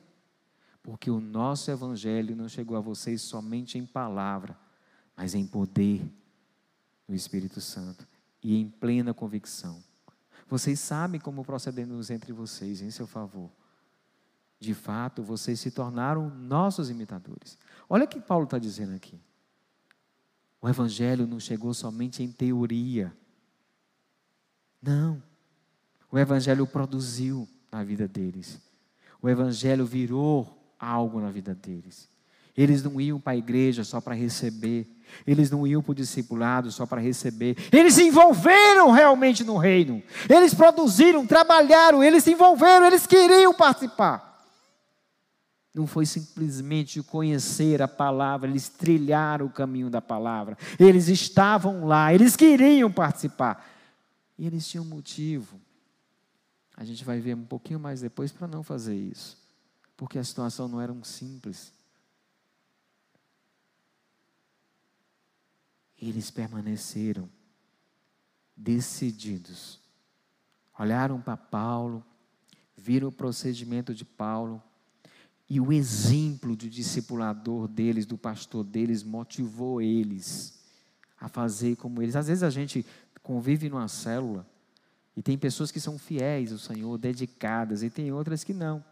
Porque 0.83 1.11
o 1.11 1.19
nosso 1.19 1.71
evangelho 1.71 2.37
não 2.37 2.47
chegou 2.47 2.77
a 2.77 2.81
vocês 2.81 3.23
somente 3.23 3.79
em 3.79 3.87
palavra, 3.87 4.55
mas 5.17 5.35
em 5.35 5.47
poder 5.47 6.05
no 7.09 7.15
Espírito 7.15 7.59
Santo 7.59 8.07
e 8.43 8.55
em 8.55 8.69
plena 8.69 9.15
convicção. 9.15 9.83
Vocês 10.47 10.79
sabem 10.79 11.19
como 11.19 11.43
procedemos 11.43 12.11
entre 12.11 12.35
vocês 12.35 12.83
em 12.83 12.91
seu 12.91 13.07
favor. 13.07 13.51
De 14.63 14.75
fato, 14.75 15.25
vocês 15.25 15.59
se 15.59 15.73
tornaram 15.73 16.31
nossos 16.31 16.89
imitadores. 16.89 17.59
Olha 17.91 18.05
o 18.05 18.09
que 18.09 18.21
Paulo 18.21 18.45
está 18.45 18.61
dizendo 18.61 18.95
aqui. 18.95 19.21
O 20.61 20.69
Evangelho 20.69 21.27
não 21.27 21.41
chegou 21.41 21.75
somente 21.75 22.23
em 22.23 22.31
teoria. 22.31 23.13
Não. 24.81 25.21
O 26.13 26.17
Evangelho 26.17 26.65
produziu 26.65 27.49
na 27.73 27.83
vida 27.83 28.07
deles. 28.07 28.61
O 29.21 29.29
Evangelho 29.29 29.85
virou 29.85 30.73
algo 30.79 31.21
na 31.21 31.33
vida 31.33 31.57
deles. 31.57 32.09
Eles 32.57 32.85
não 32.85 33.01
iam 33.01 33.19
para 33.19 33.33
a 33.33 33.37
igreja 33.37 33.83
só 33.83 34.01
para 34.01 34.15
receber. 34.15 34.87
Eles 35.27 35.51
não 35.51 35.67
iam 35.67 35.83
para 35.83 35.91
o 35.91 35.97
discipulado 35.97 36.71
só 36.71 36.87
para 36.87 37.01
receber. 37.01 37.57
Eles 37.73 37.95
se 37.95 38.05
envolveram 38.05 38.93
realmente 38.93 39.43
no 39.43 39.57
reino. 39.57 40.01
Eles 40.29 40.55
produziram, 40.55 41.27
trabalharam, 41.27 42.05
eles 42.05 42.23
se 42.23 42.31
envolveram, 42.31 42.87
eles 42.87 43.09
queriam 43.09 43.53
participar. 43.53 44.32
Não 45.75 45.87
foi 45.87 46.05
simplesmente 46.05 47.03
conhecer 47.03 47.81
a 47.81 47.89
palavra, 47.89 48.49
eles 48.49 48.69
trilharam 48.69 49.47
o 49.47 49.51
caminho 49.51 49.89
da 49.89 50.03
palavra. 50.03 50.57
Eles 50.79 51.09
estavam 51.09 51.87
lá, 51.87 52.13
eles 52.13 52.37
queriam 52.37 52.93
participar. 52.93 53.67
E 54.39 54.47
eles 54.47 54.69
tinham 54.69 54.85
motivo. 54.85 55.59
A 56.77 56.85
gente 56.85 57.05
vai 57.05 57.21
ver 57.21 57.35
um 57.35 57.45
pouquinho 57.45 57.81
mais 57.81 58.01
depois 58.01 58.31
para 58.31 58.47
não 58.47 58.63
fazer 58.63 58.95
isso. 58.95 59.39
Porque 59.97 60.19
a 60.19 60.25
situação 60.25 60.69
não 60.69 60.81
era 60.81 60.93
um 60.93 61.03
simples. 61.05 61.73
Eles 65.97 66.31
permaneceram 66.31 67.31
decididos. 68.55 69.81
Olharam 70.79 71.21
para 71.21 71.37
Paulo, 71.37 72.05
viram 72.77 73.09
o 73.09 73.13
procedimento 73.13 73.95
de 73.95 74.05
Paulo 74.05 74.63
e 75.55 75.61
o 75.61 75.71
exemplo 75.71 76.57
do 76.57 76.67
discipulador 76.67 77.69
deles, 77.69 78.07
do 78.07 78.17
pastor 78.17 78.65
deles, 78.65 79.03
motivou 79.03 79.83
eles 79.83 80.59
a 81.21 81.29
fazer 81.29 81.77
como 81.77 82.01
eles. 82.01 82.17
Às 82.17 82.29
vezes 82.29 82.43
a 82.43 82.49
gente 82.49 82.87
convive 83.23 83.69
numa 83.69 83.87
célula 83.87 84.47
e 85.15 85.21
tem 85.21 85.37
pessoas 85.37 85.71
que 85.71 85.79
são 85.79 85.99
fiéis 85.99 86.53
ao 86.53 86.59
Senhor, 86.59 86.97
dedicadas, 86.97 87.83
e 87.83 87.91
tem 87.91 88.11
outras 88.11 88.43
que 88.43 88.55
não. 88.55 88.83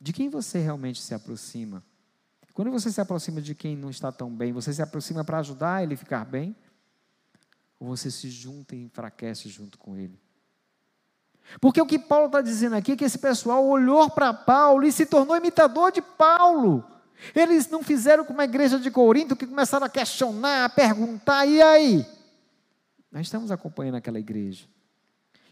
De 0.00 0.12
quem 0.12 0.28
você 0.28 0.58
realmente 0.58 1.00
se 1.00 1.14
aproxima? 1.14 1.84
Quando 2.52 2.72
você 2.72 2.90
se 2.90 3.00
aproxima 3.00 3.40
de 3.40 3.54
quem 3.54 3.76
não 3.76 3.90
está 3.90 4.10
tão 4.10 4.34
bem, 4.34 4.52
você 4.52 4.74
se 4.74 4.82
aproxima 4.82 5.22
para 5.22 5.38
ajudar 5.38 5.84
ele 5.84 5.94
a 5.94 5.96
ficar 5.96 6.24
bem? 6.24 6.56
Ou 7.78 7.86
você 7.86 8.10
se 8.10 8.28
junta 8.28 8.74
e 8.74 8.82
enfraquece 8.82 9.48
junto 9.48 9.78
com 9.78 9.96
ele? 9.96 10.18
Porque 11.60 11.80
o 11.80 11.86
que 11.86 11.98
Paulo 11.98 12.26
está 12.26 12.40
dizendo 12.40 12.76
aqui 12.76 12.92
é 12.92 12.96
que 12.96 13.04
esse 13.04 13.18
pessoal 13.18 13.64
olhou 13.64 14.10
para 14.10 14.32
Paulo 14.32 14.84
e 14.84 14.92
se 14.92 15.06
tornou 15.06 15.36
imitador 15.36 15.92
de 15.92 16.02
Paulo. 16.02 16.84
Eles 17.34 17.68
não 17.68 17.82
fizeram 17.82 18.24
como 18.24 18.40
a 18.40 18.44
igreja 18.44 18.78
de 18.78 18.90
Corinto, 18.90 19.36
que 19.36 19.46
começaram 19.46 19.86
a 19.86 19.88
questionar, 19.88 20.64
a 20.64 20.68
perguntar, 20.68 21.46
e 21.46 21.62
aí? 21.62 22.06
Nós 23.10 23.26
estamos 23.26 23.50
acompanhando 23.50 23.96
aquela 23.96 24.18
igreja. 24.18 24.64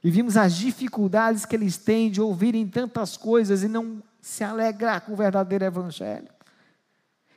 E 0.03 0.11
vimos 0.11 0.37
as 0.37 0.55
dificuldades 0.55 1.47
que 1.47 1.55
eles 1.55 1.77
têm 1.77 2.11
de 2.11 2.21
ouvirem 2.21 2.67
tantas 2.67 3.17
coisas 3.17 3.63
e 3.63 3.69
não 3.69 4.03
se 4.21 4.43
alegrar 4.43 5.03
com 5.03 5.13
o 5.13 5.17
verdadeiro 5.17 5.65
evangelho. 5.65 6.29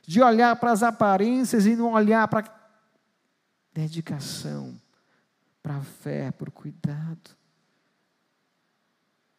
De 0.04 0.20
olhar 0.20 0.54
para 0.56 0.72
as 0.72 0.82
aparências 0.82 1.66
e 1.66 1.76
não 1.76 1.92
olhar 1.92 2.26
para 2.26 2.44
dedicação, 3.72 4.74
para 5.62 5.76
a 5.76 5.82
fé, 5.82 6.32
para 6.32 6.48
o 6.48 6.52
cuidado. 6.52 7.36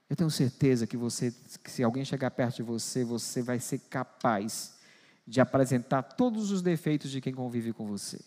Eu 0.09 0.15
tenho 0.15 0.29
certeza 0.31 0.87
que 0.87 0.95
você, 0.95 1.33
que 1.63 1.69
se 1.69 1.83
alguém 1.83 2.05
chegar 2.05 2.31
perto 2.31 2.57
de 2.57 2.63
você, 2.63 3.03
você 3.03 3.41
vai 3.41 3.59
ser 3.59 3.79
capaz 3.89 4.77
de 5.25 5.41
apresentar 5.41 6.01
todos 6.01 6.51
os 6.51 6.61
defeitos 6.61 7.11
de 7.11 7.19
quem 7.19 7.33
convive 7.33 7.73
com 7.73 7.85
você. 7.85 8.19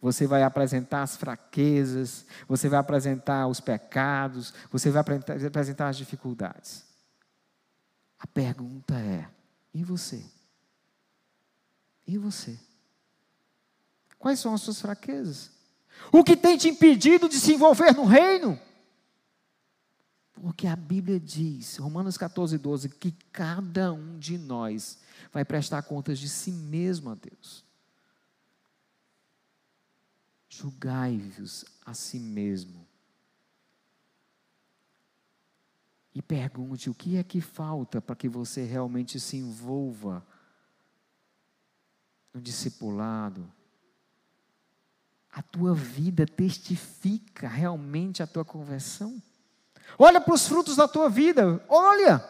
Você 0.00 0.26
vai 0.26 0.42
apresentar 0.42 1.02
as 1.02 1.16
fraquezas, 1.16 2.26
você 2.48 2.68
vai 2.68 2.78
apresentar 2.78 3.46
os 3.46 3.60
pecados, 3.60 4.52
você 4.70 4.90
vai 4.90 5.02
apresentar 5.46 5.88
as 5.88 5.96
dificuldades. 5.96 6.84
A 8.18 8.26
pergunta 8.26 8.98
é: 8.98 9.28
e 9.72 9.82
você? 9.84 10.22
E 12.06 12.18
você? 12.18 12.58
Quais 14.18 14.40
são 14.40 14.52
as 14.52 14.60
suas 14.62 14.80
fraquezas? 14.80 15.50
O 16.12 16.24
que 16.24 16.36
tem 16.36 16.58
te 16.58 16.68
impedido 16.68 17.28
de 17.28 17.38
se 17.38 17.54
envolver 17.54 17.94
no 17.94 18.04
reino? 18.04 18.58
Porque 20.34 20.66
a 20.66 20.74
Bíblia 20.74 21.18
diz, 21.20 21.76
Romanos 21.76 22.18
14, 22.18 22.58
12, 22.58 22.88
que 22.88 23.12
cada 23.32 23.92
um 23.92 24.18
de 24.18 24.36
nós 24.36 24.98
vai 25.32 25.44
prestar 25.44 25.82
contas 25.82 26.18
de 26.18 26.28
si 26.28 26.50
mesmo 26.50 27.10
a 27.10 27.14
Deus. 27.14 27.64
Julgai-vos 30.48 31.64
a 31.86 31.94
si 31.94 32.18
mesmo. 32.18 32.86
E 36.14 36.22
pergunte 36.22 36.90
o 36.90 36.94
que 36.94 37.16
é 37.16 37.24
que 37.24 37.40
falta 37.40 38.00
para 38.00 38.14
que 38.14 38.28
você 38.28 38.64
realmente 38.64 39.18
se 39.18 39.36
envolva 39.36 40.24
no 42.32 42.40
discipulado. 42.40 43.50
A 45.30 45.42
tua 45.42 45.74
vida 45.74 46.24
testifica 46.26 47.48
realmente 47.48 48.22
a 48.22 48.26
tua 48.26 48.44
conversão? 48.44 49.20
Olha 49.98 50.20
para 50.20 50.34
os 50.34 50.46
frutos 50.46 50.76
da 50.76 50.88
tua 50.88 51.08
vida, 51.08 51.62
olha. 51.68 52.24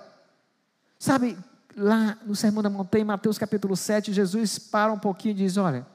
Sabe, 0.98 1.36
lá 1.76 2.18
no 2.24 2.36
Sermão 2.36 2.62
da 2.62 2.70
Montanha, 2.70 3.02
em 3.02 3.06
Mateus 3.06 3.38
capítulo 3.38 3.76
7, 3.76 4.12
Jesus 4.12 4.58
para 4.58 4.92
um 4.92 4.98
pouquinho 4.98 5.32
e 5.32 5.36
diz: 5.36 5.56
Olha, 5.56 5.86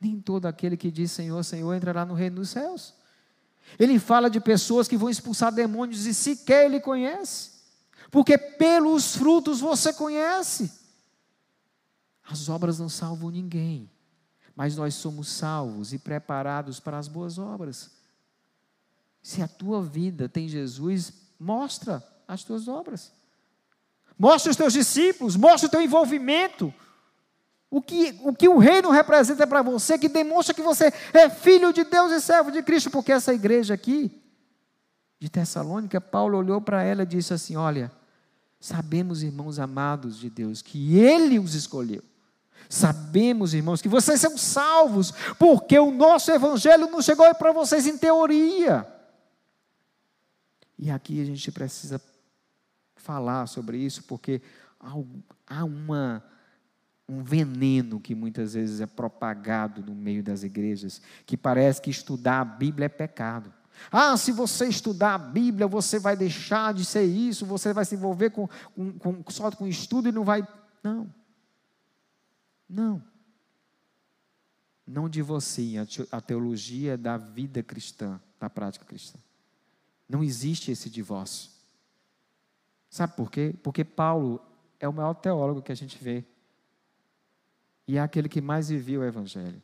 Nem 0.00 0.20
todo 0.20 0.46
aquele 0.46 0.76
que 0.76 0.90
diz 0.90 1.12
Senhor, 1.12 1.42
Senhor 1.44 1.72
entrará 1.74 2.04
no 2.04 2.14
reino 2.14 2.36
dos 2.36 2.50
céus. 2.50 2.94
Ele 3.78 3.98
fala 3.98 4.28
de 4.28 4.40
pessoas 4.40 4.88
que 4.88 4.96
vão 4.96 5.08
expulsar 5.08 5.52
demônios 5.52 6.06
e 6.06 6.12
sequer 6.12 6.66
ele 6.66 6.80
conhece. 6.80 7.52
Porque 8.10 8.36
pelos 8.36 9.16
frutos 9.16 9.60
você 9.60 9.92
conhece. 9.92 10.70
As 12.28 12.48
obras 12.48 12.78
não 12.78 12.88
salvam 12.88 13.30
ninguém, 13.30 13.90
mas 14.54 14.76
nós 14.76 14.94
somos 14.94 15.28
salvos 15.28 15.92
e 15.92 15.98
preparados 15.98 16.80
para 16.80 16.98
as 16.98 17.08
boas 17.08 17.38
obras. 17.38 17.90
Se 19.22 19.40
a 19.40 19.46
tua 19.46 19.80
vida 19.80 20.28
tem 20.28 20.48
Jesus, 20.48 21.12
mostra 21.38 22.02
as 22.26 22.42
tuas 22.42 22.66
obras. 22.66 23.12
Mostra 24.18 24.50
os 24.50 24.56
teus 24.56 24.72
discípulos, 24.72 25.36
mostra 25.36 25.68
o 25.68 25.70
teu 25.70 25.80
envolvimento. 25.80 26.72
O 27.70 27.80
que, 27.80 28.20
o 28.22 28.34
que 28.34 28.48
o 28.48 28.58
reino 28.58 28.90
representa 28.90 29.46
para 29.46 29.62
você, 29.62 29.98
que 29.98 30.08
demonstra 30.08 30.54
que 30.54 30.60
você 30.60 30.92
é 31.12 31.30
filho 31.30 31.72
de 31.72 31.84
Deus 31.84 32.12
e 32.12 32.20
servo 32.20 32.50
de 32.50 32.62
Cristo, 32.62 32.90
porque 32.90 33.12
essa 33.12 33.32
igreja 33.32 33.72
aqui, 33.72 34.22
de 35.18 35.30
Tessalônica, 35.30 36.00
Paulo 36.00 36.36
olhou 36.36 36.60
para 36.60 36.82
ela 36.82 37.04
e 37.04 37.06
disse 37.06 37.32
assim: 37.32 37.56
Olha, 37.56 37.90
sabemos, 38.60 39.22
irmãos 39.22 39.58
amados 39.58 40.18
de 40.18 40.28
Deus, 40.28 40.60
que 40.60 40.98
Ele 40.98 41.38
os 41.38 41.54
escolheu. 41.54 42.02
Sabemos, 42.68 43.54
irmãos, 43.54 43.80
que 43.80 43.88
vocês 43.88 44.20
são 44.20 44.36
salvos, 44.36 45.12
porque 45.38 45.78
o 45.78 45.90
nosso 45.90 46.30
evangelho 46.30 46.90
não 46.90 47.00
chegou 47.00 47.32
para 47.34 47.52
vocês 47.52 47.86
em 47.86 47.96
teoria. 47.96 48.86
E 50.82 50.90
aqui 50.90 51.22
a 51.22 51.24
gente 51.24 51.52
precisa 51.52 52.02
falar 52.96 53.46
sobre 53.46 53.78
isso, 53.78 54.02
porque 54.02 54.42
há 55.46 55.64
uma 55.64 56.24
um 57.08 57.22
veneno 57.22 58.00
que 58.00 58.16
muitas 58.16 58.54
vezes 58.54 58.80
é 58.80 58.86
propagado 58.86 59.80
no 59.80 59.94
meio 59.94 60.24
das 60.24 60.42
igrejas, 60.42 61.00
que 61.24 61.36
parece 61.36 61.80
que 61.80 61.88
estudar 61.88 62.40
a 62.40 62.44
Bíblia 62.44 62.86
é 62.86 62.88
pecado. 62.88 63.54
Ah, 63.92 64.16
se 64.16 64.32
você 64.32 64.66
estudar 64.66 65.14
a 65.14 65.18
Bíblia, 65.18 65.68
você 65.68 66.00
vai 66.00 66.16
deixar 66.16 66.74
de 66.74 66.84
ser 66.84 67.04
isso, 67.04 67.46
você 67.46 67.72
vai 67.72 67.84
se 67.84 67.94
envolver 67.94 68.30
com, 68.30 68.48
com, 68.98 69.22
com 69.22 69.30
só 69.30 69.52
com 69.52 69.68
estudo 69.68 70.08
e 70.08 70.12
não 70.12 70.24
vai. 70.24 70.44
Não. 70.82 71.14
Não. 72.68 73.04
Não 74.84 75.08
divorciem 75.08 75.76
a 76.10 76.20
teologia 76.20 76.98
da 76.98 77.16
vida 77.16 77.62
cristã, 77.62 78.20
da 78.40 78.50
prática 78.50 78.84
cristã. 78.84 79.20
Não 80.12 80.22
existe 80.22 80.70
esse 80.70 80.90
divórcio. 80.90 81.50
Sabe 82.90 83.16
por 83.16 83.30
quê? 83.30 83.54
Porque 83.62 83.82
Paulo 83.82 84.44
é 84.78 84.86
o 84.86 84.92
maior 84.92 85.14
teólogo 85.14 85.62
que 85.62 85.72
a 85.72 85.74
gente 85.74 85.96
vê. 85.96 86.22
E 87.88 87.96
é 87.96 88.00
aquele 88.02 88.28
que 88.28 88.38
mais 88.38 88.68
vivia 88.68 89.00
o 89.00 89.04
Evangelho, 89.04 89.62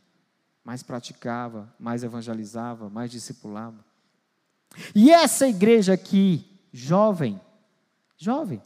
mais 0.64 0.82
praticava, 0.82 1.70
mais 1.78 2.02
evangelizava, 2.02 2.88
mais 2.88 3.11
discipulava. 3.11 3.84
E 4.94 5.11
essa 5.11 5.46
igreja 5.46 5.92
aqui, 5.92 6.50
jovem, 6.72 7.38
jovem, 8.16 8.62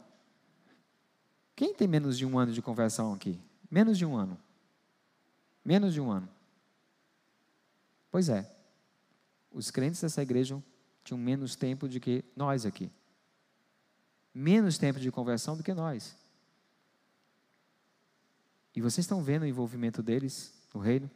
quem 1.53 1.73
tem 1.73 1.85
menos 1.85 2.17
de 2.17 2.25
um 2.25 2.39
ano 2.39 2.53
de 2.53 2.61
conversão 2.61 3.13
aqui? 3.13 3.37
Menos 3.69 3.97
de 3.97 4.05
um 4.05 4.15
ano. 4.15 4.39
Menos 5.65 5.93
de 5.93 5.99
um 5.99 6.09
ano. 6.09 6.29
Pois 8.09 8.29
é. 8.29 8.49
Os 9.51 9.69
crentes 9.69 9.99
dessa 9.99 10.21
igreja 10.21 10.63
tinham 11.03 11.17
menos 11.17 11.55
tempo 11.55 11.87
do 11.87 11.99
que 11.99 12.23
nós 12.35 12.65
aqui. 12.65 12.91
Menos 14.33 14.77
tempo 14.77 14.99
de 14.99 15.11
conversão 15.11 15.55
do 15.55 15.63
que 15.63 15.73
nós. 15.73 16.15
E 18.75 18.81
vocês 18.81 19.03
estão 19.03 19.21
vendo 19.21 19.43
o 19.43 19.47
envolvimento 19.47 20.01
deles 20.01 20.53
no 20.73 20.79
reino? 20.79 21.09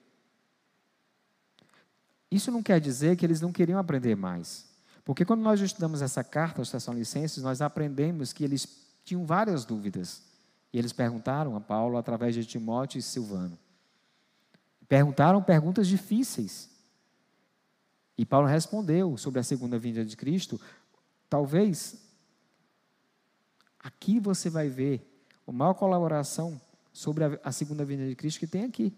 Isso 2.30 2.52
não 2.52 2.62
quer 2.62 2.80
dizer 2.80 3.16
que 3.16 3.26
eles 3.26 3.42
não 3.42 3.52
queriam 3.52 3.80
aprender 3.80 4.16
mais. 4.16 4.68
Porque 5.04 5.24
quando 5.24 5.42
nós 5.42 5.62
estudamos 5.62 6.02
essa 6.02 6.24
carta 6.24 6.62
aos 6.62 6.70
Tessalonicenses, 6.70 7.42
nós 7.42 7.62
aprendemos 7.62 8.34
que 8.34 8.44
eles 8.44 8.68
tinham 9.06 9.26
várias 9.26 9.64
dúvidas. 9.64 10.22
E 10.72 10.78
eles 10.78 10.92
perguntaram 10.92 11.56
a 11.56 11.62
Paulo 11.62 11.98
através 11.98 12.36
de 12.36 12.46
Timóteo 12.46 13.00
e 13.00 13.02
Silvano. 13.02 13.58
Perguntaram 14.88 15.42
perguntas 15.42 15.88
difíceis. 15.88 16.70
E 18.18 18.26
Paulo 18.26 18.48
respondeu 18.48 19.16
sobre 19.18 19.40
a 19.40 19.44
segunda 19.44 19.78
vinda 19.78 20.04
de 20.04 20.18
Cristo. 20.18 20.60
Talvez 21.30 21.96
aqui 23.80 24.20
você 24.20 24.50
vai 24.50 24.70
ver 24.70 25.08
a 25.48 25.52
maior 25.52 25.74
colaboração 25.76 26.60
sobre 26.92 27.24
a, 27.24 27.40
a 27.44 27.52
segunda 27.52 27.86
vinda 27.86 28.08
de 28.08 28.16
Cristo 28.16 28.40
que 28.40 28.48
tem 28.48 28.64
aqui. 28.64 28.92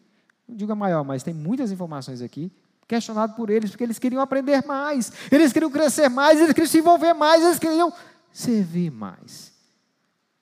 Não 0.48 0.56
digo 0.56 0.72
a 0.72 0.76
maior, 0.76 1.04
mas 1.04 1.22
tem 1.22 1.34
muitas 1.34 1.72
informações 1.72 2.22
aqui 2.22 2.52
questionado 2.88 3.36
por 3.36 3.52
eles, 3.52 3.70
porque 3.70 3.84
eles 3.84 4.00
queriam 4.00 4.20
aprender 4.20 4.66
mais, 4.66 5.12
eles 5.32 5.54
queriam 5.54 5.70
crescer 5.70 6.10
mais, 6.10 6.40
eles 6.40 6.54
queriam 6.54 6.68
se 6.68 6.80
envolver 6.80 7.14
mais, 7.14 7.44
eles 7.44 7.60
queriam 7.60 7.94
servir 8.32 8.90
mais. 8.90 9.54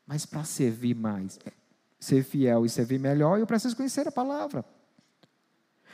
Mas 0.05 0.25
para 0.25 0.45
servir 0.45 0.95
mais, 0.95 1.37
ser 1.99 2.23
fiel 2.23 2.65
e 2.65 2.69
servir 2.69 2.99
melhor, 2.99 3.37
eu 3.37 3.45
preciso 3.45 3.75
conhecer 3.75 4.07
a 4.07 4.11
palavra. 4.11 4.63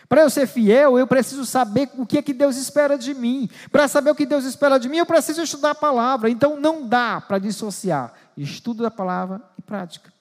Para 0.10 0.22
eu 0.22 0.30
ser 0.30 0.48
fiel, 0.48 0.98
eu 0.98 1.08
preciso 1.08 1.46
saber 1.46 1.90
o 1.98 2.06
que 2.06 2.18
é 2.18 2.22
que 2.22 2.34
Deus 2.34 2.58
espera 2.58 2.98
de 2.98 3.14
mim. 3.14 3.50
Para 3.72 3.88
saber 3.88 4.12
o 4.12 4.16
que 4.16 4.26
Deus 4.26 4.46
espera 4.46 4.78
de 4.78 4.90
mim, 4.90 4.98
eu 4.98 5.06
preciso 5.06 5.42
estudar 5.42 5.72
a 5.72 5.76
palavra. 5.76 6.30
Então 6.30 6.60
não 6.60 6.88
dá 6.88 7.22
para 7.22 7.40
dissociar 7.40 8.14
estudo 8.36 8.84
da 8.84 8.92
palavra 8.92 9.42
e 9.58 9.62
prática. 9.62 10.12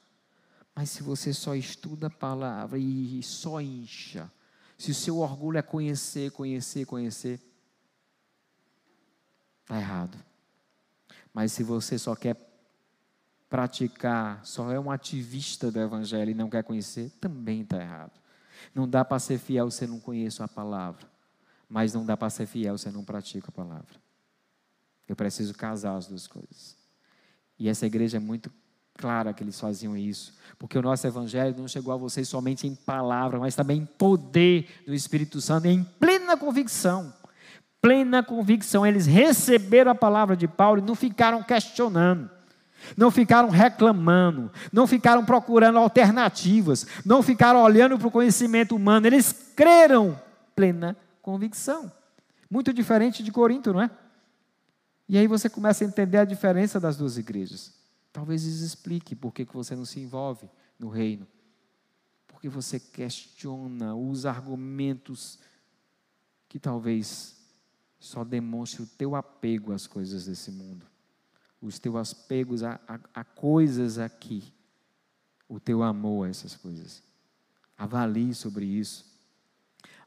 Mas 0.75 0.89
se 0.89 1.03
você 1.03 1.33
só 1.33 1.55
estuda 1.55 2.07
a 2.07 2.09
palavra 2.09 2.77
e 2.77 3.21
só 3.21 3.61
incha, 3.61 4.31
se 4.77 4.91
o 4.91 4.95
seu 4.95 5.19
orgulho 5.19 5.57
é 5.57 5.61
conhecer, 5.61 6.31
conhecer, 6.31 6.85
conhecer, 6.85 7.39
está 9.61 9.77
errado. 9.77 10.17
Mas 11.33 11.51
se 11.51 11.63
você 11.63 11.97
só 11.97 12.15
quer 12.15 12.37
praticar, 13.49 14.43
só 14.43 14.71
é 14.71 14.79
um 14.79 14.89
ativista 14.89 15.71
do 15.71 15.79
Evangelho 15.79 16.31
e 16.31 16.35
não 16.35 16.49
quer 16.49 16.63
conhecer, 16.63 17.11
também 17.21 17.61
está 17.61 17.79
errado. 17.79 18.22
Não 18.73 18.87
dá 18.87 19.03
para 19.03 19.19
ser 19.19 19.37
fiel 19.37 19.69
se 19.71 19.87
não 19.87 19.99
conhece 19.99 20.41
a 20.41 20.47
palavra, 20.47 21.05
mas 21.67 21.93
não 21.93 22.05
dá 22.05 22.15
para 22.15 22.29
ser 22.29 22.45
fiel 22.45 22.77
se 22.77 22.89
não 22.89 23.03
pratica 23.03 23.49
a 23.49 23.51
palavra. 23.51 24.01
Eu 25.07 25.15
preciso 25.15 25.53
casar 25.53 25.95
as 25.95 26.07
duas 26.07 26.27
coisas. 26.27 26.77
E 27.59 27.69
essa 27.69 27.85
igreja 27.85 28.17
é 28.17 28.19
muito 28.19 28.51
clara 28.95 29.33
que 29.33 29.43
eles 29.43 29.59
faziam 29.59 29.97
isso, 29.97 30.33
porque 30.57 30.77
o 30.77 30.81
nosso 30.81 31.05
evangelho 31.05 31.55
não 31.57 31.67
chegou 31.67 31.93
a 31.93 31.97
vocês 31.97 32.27
somente 32.27 32.67
em 32.67 32.75
palavra, 32.75 33.39
mas 33.39 33.55
também 33.55 33.81
em 33.81 33.85
poder 33.85 34.67
do 34.85 34.93
Espírito 34.93 35.41
Santo, 35.41 35.67
em 35.67 35.83
plena 35.83 36.37
convicção. 36.37 37.13
Plena 37.81 38.23
convicção, 38.23 38.85
eles 38.85 39.05
receberam 39.05 39.91
a 39.91 39.95
palavra 39.95 40.37
de 40.37 40.47
Paulo 40.47 40.79
e 40.79 40.85
não 40.85 40.95
ficaram 40.95 41.43
questionando, 41.43 42.29
não 42.97 43.11
ficaram 43.11 43.49
reclamando, 43.49 44.51
não 44.71 44.85
ficaram 44.87 45.25
procurando 45.25 45.77
alternativas, 45.77 46.85
não 47.05 47.21
ficaram 47.21 47.61
olhando 47.61 47.97
para 47.97 48.07
o 48.07 48.11
conhecimento 48.11 48.75
humano, 48.75 49.07
eles 49.07 49.51
creram 49.55 50.19
plena 50.55 50.95
convicção. 51.21 51.91
Muito 52.49 52.73
diferente 52.73 53.23
de 53.23 53.31
Corinto, 53.31 53.73
não 53.73 53.81
é? 53.81 53.89
E 55.07 55.17
aí 55.17 55.27
você 55.27 55.49
começa 55.49 55.83
a 55.83 55.87
entender 55.87 56.17
a 56.17 56.25
diferença 56.25 56.79
das 56.79 56.97
duas 56.97 57.17
igrejas. 57.17 57.73
Talvez 58.11 58.43
isso 58.43 58.63
explique 58.63 59.15
por 59.15 59.33
que 59.33 59.43
você 59.45 59.75
não 59.75 59.85
se 59.85 59.99
envolve 59.99 60.49
no 60.79 60.89
reino. 60.89 61.27
Porque 62.27 62.47
você 62.47 62.79
questiona 62.79 63.95
os 63.95 64.25
argumentos 64.25 65.39
que 66.47 66.59
talvez 66.59 67.35
só 67.99 68.23
demonstre 68.23 68.83
o 68.83 68.85
teu 68.85 69.15
apego 69.15 69.71
às 69.73 69.87
coisas 69.87 70.25
desse 70.25 70.51
mundo. 70.51 70.85
Os 71.63 71.79
teus 71.79 72.11
apegos 72.11 72.61
a, 72.61 72.77
a, 72.85 72.99
a 73.13 73.23
coisas 73.23 73.97
aqui. 73.97 74.53
O 75.47 75.59
teu 75.59 75.81
amor 75.81 76.27
a 76.27 76.29
essas 76.29 76.55
coisas. 76.57 77.01
Avalie 77.77 78.35
sobre 78.35 78.65
isso. 78.65 79.05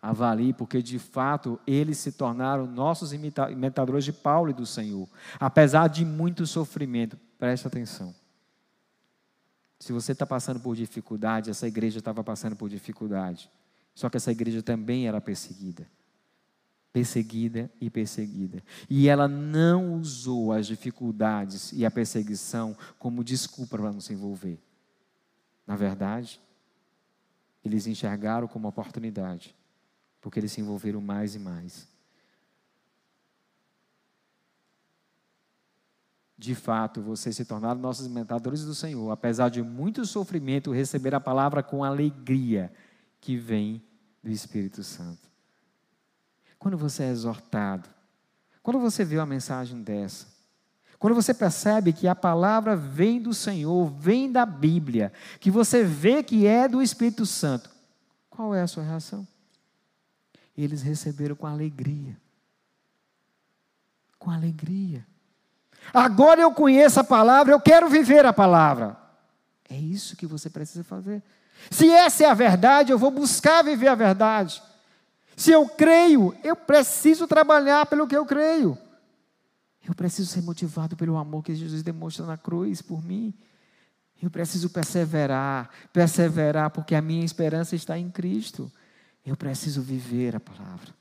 Avalie, 0.00 0.52
porque 0.52 0.82
de 0.82 0.98
fato 0.98 1.58
eles 1.66 1.96
se 1.96 2.12
tornaram 2.12 2.66
nossos 2.66 3.12
imitadores 3.12 4.04
de 4.04 4.12
Paulo 4.12 4.50
e 4.50 4.54
do 4.54 4.66
Senhor, 4.66 5.08
apesar 5.40 5.88
de 5.88 6.04
muito 6.04 6.46
sofrimento. 6.46 7.16
Preste 7.38 7.66
atenção. 7.66 8.14
Se 9.80 9.92
você 9.92 10.12
está 10.12 10.26
passando 10.26 10.60
por 10.60 10.76
dificuldade, 10.76 11.50
essa 11.50 11.66
igreja 11.66 11.98
estava 11.98 12.22
passando 12.22 12.54
por 12.54 12.68
dificuldade. 12.68 13.50
Só 13.94 14.10
que 14.10 14.18
essa 14.18 14.30
igreja 14.30 14.62
também 14.62 15.08
era 15.08 15.20
perseguida. 15.20 15.86
Perseguida 16.96 17.70
e 17.78 17.90
perseguida. 17.90 18.62
E 18.88 19.06
ela 19.06 19.28
não 19.28 19.92
usou 19.96 20.50
as 20.50 20.66
dificuldades 20.66 21.70
e 21.74 21.84
a 21.84 21.90
perseguição 21.90 22.74
como 22.98 23.22
desculpa 23.22 23.76
para 23.76 23.92
não 23.92 24.00
se 24.00 24.14
envolver. 24.14 24.58
Na 25.66 25.76
verdade, 25.76 26.40
eles 27.62 27.86
enxergaram 27.86 28.48
como 28.48 28.66
oportunidade, 28.66 29.54
porque 30.22 30.40
eles 30.40 30.52
se 30.52 30.62
envolveram 30.62 31.02
mais 31.02 31.34
e 31.34 31.38
mais. 31.38 31.86
de 36.38 36.54
fato, 36.54 37.02
vocês 37.02 37.36
se 37.36 37.44
tornaram 37.44 37.78
nossos 37.78 38.06
imitadores 38.06 38.64
do 38.64 38.74
Senhor, 38.74 39.10
apesar 39.10 39.50
de 39.50 39.62
muito 39.62 40.06
sofrimento, 40.06 40.72
receber 40.72 41.14
a 41.14 41.20
palavra 41.20 41.62
com 41.62 41.84
alegria 41.84 42.72
que 43.20 43.36
vem 43.36 43.82
do 44.22 44.30
Espírito 44.30 44.82
Santo. 44.82 45.35
Quando 46.58 46.76
você 46.76 47.04
é 47.04 47.10
exortado, 47.10 47.88
quando 48.62 48.80
você 48.80 49.04
vê 49.04 49.16
uma 49.16 49.26
mensagem 49.26 49.82
dessa, 49.82 50.26
quando 50.98 51.14
você 51.14 51.34
percebe 51.34 51.92
que 51.92 52.08
a 52.08 52.14
palavra 52.14 52.74
vem 52.74 53.20
do 53.20 53.34
Senhor, 53.34 53.90
vem 53.90 54.32
da 54.32 54.46
Bíblia, 54.46 55.12
que 55.38 55.50
você 55.50 55.84
vê 55.84 56.22
que 56.22 56.46
é 56.46 56.66
do 56.66 56.82
Espírito 56.82 57.26
Santo, 57.26 57.70
qual 58.30 58.54
é 58.54 58.62
a 58.62 58.66
sua 58.66 58.82
reação? 58.82 59.26
Eles 60.56 60.82
receberam 60.82 61.36
com 61.36 61.46
alegria. 61.46 62.16
Com 64.18 64.30
alegria. 64.30 65.06
Agora 65.92 66.40
eu 66.40 66.52
conheço 66.52 66.98
a 66.98 67.04
palavra, 67.04 67.52
eu 67.52 67.60
quero 67.60 67.88
viver 67.88 68.24
a 68.24 68.32
palavra. 68.32 68.96
É 69.68 69.76
isso 69.76 70.16
que 70.16 70.26
você 70.26 70.48
precisa 70.48 70.82
fazer. 70.82 71.22
Se 71.70 71.90
essa 71.90 72.24
é 72.24 72.26
a 72.26 72.34
verdade, 72.34 72.92
eu 72.92 72.98
vou 72.98 73.10
buscar 73.10 73.62
viver 73.62 73.88
a 73.88 73.94
verdade. 73.94 74.62
Se 75.36 75.52
eu 75.52 75.68
creio, 75.68 76.34
eu 76.42 76.56
preciso 76.56 77.26
trabalhar 77.26 77.84
pelo 77.84 78.08
que 78.08 78.16
eu 78.16 78.24
creio. 78.24 78.76
Eu 79.86 79.94
preciso 79.94 80.30
ser 80.30 80.42
motivado 80.42 80.96
pelo 80.96 81.16
amor 81.16 81.44
que 81.44 81.54
Jesus 81.54 81.82
demonstra 81.82 82.24
na 82.24 82.38
cruz 82.38 82.80
por 82.80 83.04
mim. 83.04 83.34
Eu 84.20 84.30
preciso 84.30 84.70
perseverar, 84.70 85.70
perseverar, 85.92 86.70
porque 86.70 86.94
a 86.94 87.02
minha 87.02 87.24
esperança 87.24 87.76
está 87.76 87.98
em 87.98 88.10
Cristo. 88.10 88.72
Eu 89.24 89.36
preciso 89.36 89.82
viver 89.82 90.34
a 90.34 90.40
palavra. 90.40 90.94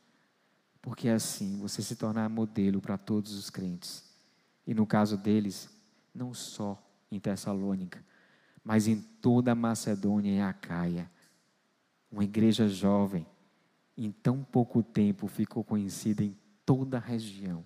Porque 0.81 1.07
assim 1.07 1.57
você 1.57 1.81
se 1.81 1.95
tornar 1.95 2.29
modelo 2.29 2.81
para 2.81 2.97
todos 2.97 3.33
os 3.33 3.49
crentes. 3.49 4.03
E 4.67 4.73
no 4.73 4.85
caso 4.85 5.15
deles, 5.15 5.69
não 6.13 6.33
só 6.33 6.77
em 7.09 7.19
Tessalônica, 7.19 8.03
mas 8.63 8.85
em 8.87 8.99
toda 8.99 9.53
a 9.53 9.55
Macedônia 9.55 10.31
e 10.31 10.41
Acaia. 10.41 11.09
Uma 12.11 12.23
igreja 12.23 12.67
jovem, 12.67 13.25
em 13.97 14.11
tão 14.11 14.43
pouco 14.43 14.83
tempo, 14.83 15.27
ficou 15.27 15.63
conhecida 15.63 16.23
em 16.23 16.37
toda 16.65 16.97
a 16.97 16.99
região. 16.99 17.65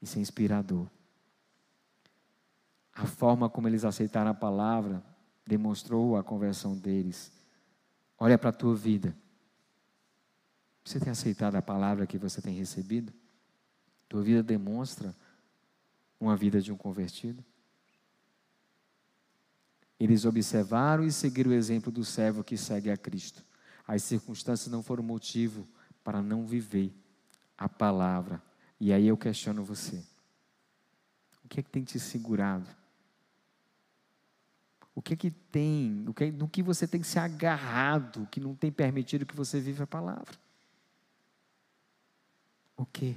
Isso 0.00 0.18
é 0.18 0.20
inspirador. 0.20 0.86
A 2.92 3.06
forma 3.06 3.48
como 3.48 3.68
eles 3.68 3.84
aceitaram 3.84 4.30
a 4.30 4.34
palavra 4.34 5.02
demonstrou 5.46 6.16
a 6.16 6.22
conversão 6.22 6.76
deles. 6.76 7.32
Olha 8.18 8.36
para 8.36 8.50
a 8.50 8.52
tua 8.52 8.74
vida. 8.74 9.16
Você 10.84 10.98
tem 10.98 11.10
aceitado 11.10 11.54
a 11.54 11.62
palavra 11.62 12.06
que 12.06 12.18
você 12.18 12.42
tem 12.42 12.54
recebido? 12.54 13.12
Tua 14.08 14.22
vida 14.22 14.42
demonstra 14.42 15.14
uma 16.18 16.36
vida 16.36 16.60
de 16.60 16.72
um 16.72 16.76
convertido? 16.76 17.44
Eles 20.00 20.24
observaram 20.24 21.04
e 21.04 21.12
seguiram 21.12 21.50
o 21.50 21.54
exemplo 21.54 21.90
do 21.90 22.04
servo 22.04 22.44
que 22.44 22.56
segue 22.56 22.90
a 22.90 22.96
Cristo. 22.96 23.44
As 23.88 24.04
circunstâncias 24.04 24.70
não 24.70 24.84
foram 24.84 25.02
motivo 25.02 25.66
para 26.04 26.22
não 26.22 26.46
viver 26.46 26.94
a 27.56 27.68
palavra 27.68 28.40
e 28.80 28.92
aí 28.92 29.06
eu 29.06 29.16
questiono 29.16 29.64
você: 29.64 30.04
o 31.44 31.48
que 31.48 31.60
é 31.60 31.62
que 31.62 31.70
tem 31.70 31.82
te 31.82 31.98
segurado? 31.98 32.68
O 34.94 35.02
que 35.02 35.14
é 35.14 35.16
que 35.16 35.30
tem, 35.30 36.04
o 36.08 36.14
que, 36.14 36.24
é, 36.24 36.32
no 36.32 36.48
que 36.48 36.62
você 36.62 36.86
tem 36.86 37.02
se 37.04 37.18
agarrado, 37.20 38.26
que 38.30 38.40
não 38.40 38.54
tem 38.54 38.70
permitido 38.70 39.24
que 39.24 39.36
você 39.36 39.60
viva 39.60 39.84
a 39.84 39.86
palavra? 39.86 40.36
O 42.76 42.84
que? 42.84 43.16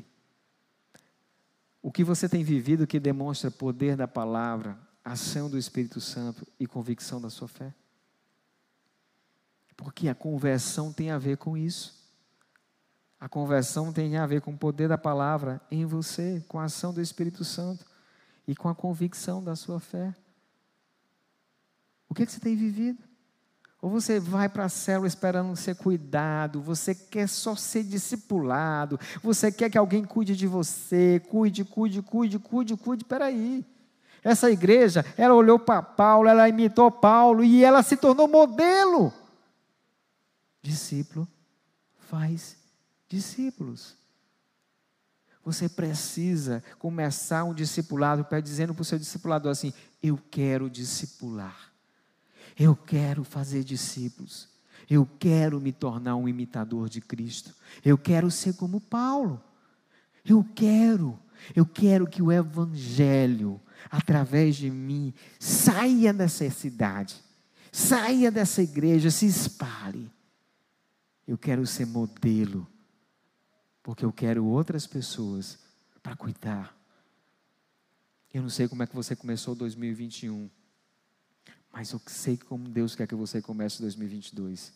O 1.81 1.91
que 1.91 2.03
você 2.03 2.29
tem 2.29 2.43
vivido 2.43 2.85
que 2.85 2.99
demonstra 2.99 3.49
poder 3.49 3.95
da 3.97 4.07
palavra, 4.07 4.77
ação 5.03 5.49
do 5.49 5.57
Espírito 5.57 5.99
Santo 5.99 6.47
e 6.59 6.67
convicção 6.67 7.19
da 7.19 7.31
sua 7.31 7.47
fé? 7.47 7.73
Porque 9.83 10.07
a 10.07 10.13
conversão 10.13 10.93
tem 10.93 11.09
a 11.09 11.17
ver 11.17 11.37
com 11.37 11.57
isso. 11.57 11.99
A 13.19 13.27
conversão 13.27 13.91
tem 13.91 14.15
a 14.15 14.27
ver 14.27 14.39
com 14.39 14.51
o 14.51 14.57
poder 14.57 14.87
da 14.87 14.97
palavra 14.97 15.59
em 15.71 15.85
você, 15.85 16.43
com 16.47 16.59
a 16.59 16.65
ação 16.65 16.93
do 16.93 17.01
Espírito 17.01 17.43
Santo 17.43 17.83
e 18.47 18.55
com 18.55 18.69
a 18.69 18.75
convicção 18.75 19.43
da 19.43 19.55
sua 19.55 19.79
fé. 19.79 20.13
O 22.07 22.13
que, 22.13 22.21
é 22.21 22.25
que 22.27 22.31
você 22.31 22.39
tem 22.39 22.55
vivido? 22.55 22.99
Ou 23.81 23.89
você 23.89 24.19
vai 24.19 24.47
para 24.47 24.65
a 24.65 24.69
célula 24.69 25.07
esperando 25.07 25.55
ser 25.55 25.75
cuidado, 25.75 26.61
você 26.61 26.93
quer 26.93 27.27
só 27.27 27.55
ser 27.55 27.83
discipulado, 27.83 28.99
você 29.23 29.51
quer 29.51 29.71
que 29.71 29.77
alguém 29.79 30.03
cuide 30.03 30.35
de 30.35 30.45
você, 30.45 31.19
cuide, 31.27 31.65
cuide, 31.65 32.03
cuide, 32.03 32.37
cuide, 32.37 32.77
cuide. 32.77 33.03
Peraí. 33.03 33.65
Essa 34.23 34.51
igreja, 34.51 35.03
ela 35.17 35.33
olhou 35.33 35.57
para 35.57 35.81
Paulo, 35.81 36.29
ela 36.29 36.47
imitou 36.47 36.91
Paulo 36.91 37.43
e 37.43 37.63
ela 37.63 37.81
se 37.81 37.97
tornou 37.97 38.27
modelo. 38.27 39.11
Discípulo 40.61 41.27
faz 42.11 42.57
discípulos. 43.07 43.95
Você 45.43 45.67
precisa 45.67 46.63
começar 46.77 47.43
um 47.43 47.53
discipulado, 47.53 48.25
dizendo 48.41 48.73
para 48.73 48.81
o 48.81 48.85
seu 48.85 48.99
discipulador 48.99 49.51
assim: 49.51 49.73
Eu 50.03 50.19
quero 50.29 50.69
discipular, 50.69 51.71
eu 52.59 52.75
quero 52.75 53.23
fazer 53.23 53.63
discípulos, 53.63 54.49
eu 54.89 55.07
quero 55.19 55.59
me 55.59 55.71
tornar 55.71 56.15
um 56.15 56.27
imitador 56.27 56.89
de 56.89 57.01
Cristo, 57.01 57.55
eu 57.83 57.97
quero 57.97 58.29
ser 58.29 58.53
como 58.53 58.79
Paulo, 58.79 59.41
eu 60.23 60.45
quero, 60.53 61.17
eu 61.55 61.65
quero 61.65 62.05
que 62.05 62.21
o 62.21 62.31
Evangelho, 62.31 63.59
através 63.89 64.55
de 64.57 64.69
mim, 64.69 65.11
saia 65.39 66.13
dessa 66.13 66.47
cidade, 66.51 67.15
saia 67.71 68.29
dessa 68.29 68.61
igreja, 68.61 69.09
se 69.09 69.25
espalhe. 69.25 70.11
Eu 71.27 71.37
quero 71.37 71.65
ser 71.65 71.85
modelo 71.85 72.67
porque 73.83 74.05
eu 74.05 74.11
quero 74.11 74.45
outras 74.45 74.85
pessoas 74.85 75.57
para 76.01 76.15
cuidar. 76.15 76.75
Eu 78.33 78.41
não 78.41 78.49
sei 78.49 78.67
como 78.67 78.83
é 78.83 78.87
que 78.87 78.95
você 78.95 79.15
começou 79.15 79.55
2021, 79.55 80.49
mas 81.71 81.91
eu 81.91 82.01
sei 82.07 82.37
como 82.37 82.69
Deus 82.69 82.95
quer 82.95 83.07
que 83.07 83.15
você 83.15 83.41
comece 83.41 83.81
2022. 83.81 84.73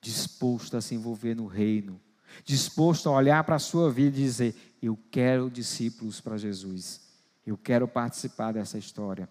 Disposto 0.00 0.76
a 0.76 0.80
se 0.80 0.94
envolver 0.94 1.34
no 1.34 1.46
reino, 1.46 2.00
disposto 2.44 3.08
a 3.08 3.12
olhar 3.12 3.42
para 3.44 3.56
a 3.56 3.60
sua 3.60 3.90
vida 3.90 4.16
e 4.16 4.22
dizer: 4.22 4.76
Eu 4.82 4.98
quero 5.10 5.50
discípulos 5.50 6.20
para 6.20 6.36
Jesus, 6.36 7.00
eu 7.46 7.56
quero 7.56 7.86
participar 7.86 8.52
dessa 8.52 8.78
história. 8.78 9.28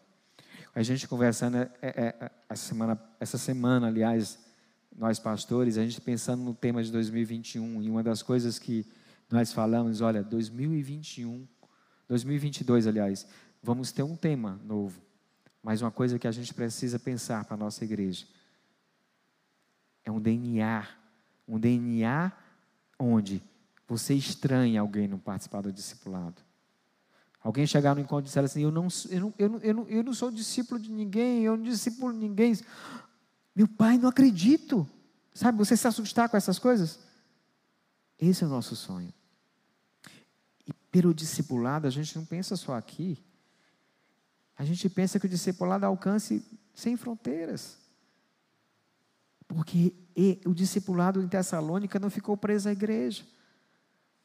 A 0.74 0.84
gente 0.84 1.08
conversando 1.08 1.58
é, 1.58 1.70
é, 1.82 2.32
é, 2.50 2.56
semana, 2.56 3.02
essa 3.20 3.38
semana, 3.38 3.88
aliás, 3.88 4.38
nós 4.98 5.20
pastores, 5.20 5.78
a 5.78 5.84
gente 5.84 6.00
pensando 6.00 6.44
no 6.44 6.54
tema 6.54 6.84
de 6.84 6.92
2021, 6.92 7.82
e 7.82 7.90
uma 7.90 8.02
das 8.02 8.22
coisas 8.22 8.58
que 8.58 8.86
nós 9.30 9.52
falamos, 9.52 10.02
olha, 10.02 10.24
2021, 10.24 11.48
2022, 12.08 12.88
aliás, 12.88 13.28
vamos 13.62 13.92
ter 13.92 14.04
um 14.04 14.16
tema 14.16 14.60
novo, 14.64 15.02
mas 15.62 15.82
uma 15.82 15.92
coisa 15.92 16.18
que 16.18 16.28
a 16.28 16.32
gente 16.32 16.54
precisa 16.54 16.98
pensar 16.98 17.44
para 17.46 17.56
a 17.56 17.58
nossa 17.58 17.84
igreja 17.84 18.26
é 20.06 20.12
um 20.12 20.22
DNA, 20.22 20.88
um 21.48 21.60
DNA 21.60 22.32
onde 23.00 23.42
você 23.88 24.14
estranha 24.14 24.80
alguém 24.80 25.08
não 25.08 25.20
participar 25.20 25.62
do 25.62 25.72
discipulado. 25.72 26.42
Alguém 27.42 27.68
chegar 27.68 27.94
no 27.94 28.02
encontro 28.02 28.26
e 28.26 28.26
disser 28.26 28.44
assim: 28.44 28.64
eu 28.64 28.72
não, 28.72 28.88
eu, 29.10 29.20
não, 29.20 29.34
eu, 29.38 29.50
não, 29.74 29.88
eu, 29.88 30.04
não, 30.04 30.14
sou 30.14 30.32
discípulo 30.32 30.80
de 30.80 30.92
ninguém, 30.92 31.44
eu 31.44 31.56
não 31.56 31.64
discípulo 31.64 32.12
de 32.12 32.20
ninguém. 32.20 32.54
Meu 33.56 33.68
pai, 33.68 33.98
não 33.98 34.10
acredito. 34.10 34.88
Sabe, 35.34 35.58
você 35.58 35.78
se 35.78 35.88
assustar 35.88 36.28
com 36.28 36.36
essas 36.36 36.60
coisas? 36.60 37.00
Esse 38.20 38.44
é 38.44 38.48
o 38.48 38.50
nosso 38.50 38.76
sonho. 38.76 39.14
E 40.68 40.74
pelo 40.92 41.14
discipulado, 41.14 41.88
a 41.88 41.90
gente 41.90 42.16
não 42.18 42.26
pensa 42.26 42.56
só 42.56 42.74
aqui. 42.74 43.24
A 44.58 44.66
gente 44.66 44.90
pensa 44.90 45.20
que 45.20 45.26
o 45.26 45.30
discipulado 45.30 45.86
alcance 45.86 46.44
sem 46.74 46.98
fronteiras. 46.98 47.78
Porque 49.48 49.94
o 50.46 50.54
discipulado 50.54 51.22
em 51.22 51.28
Tessalônica 51.28 52.00
não 52.00 52.10
ficou 52.10 52.36
preso 52.36 52.68
à 52.68 52.72
igreja. 52.72 53.24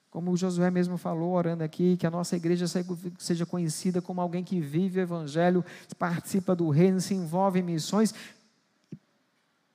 Como 0.08 0.32
o 0.32 0.36
Josué 0.36 0.70
mesmo 0.70 0.96
falou, 0.96 1.34
orando 1.34 1.62
aqui, 1.62 1.96
que 1.96 2.06
a 2.06 2.10
nossa 2.10 2.34
igreja 2.34 2.66
seja 3.18 3.46
conhecida 3.46 4.02
como 4.02 4.20
alguém 4.20 4.42
que 4.42 4.60
vive 4.60 4.98
o 4.98 5.02
evangelho, 5.02 5.64
participa 5.98 6.54
do 6.56 6.68
reino, 6.68 7.00
se 7.00 7.14
envolve 7.14 7.60
em 7.60 7.62
missões 7.62 8.12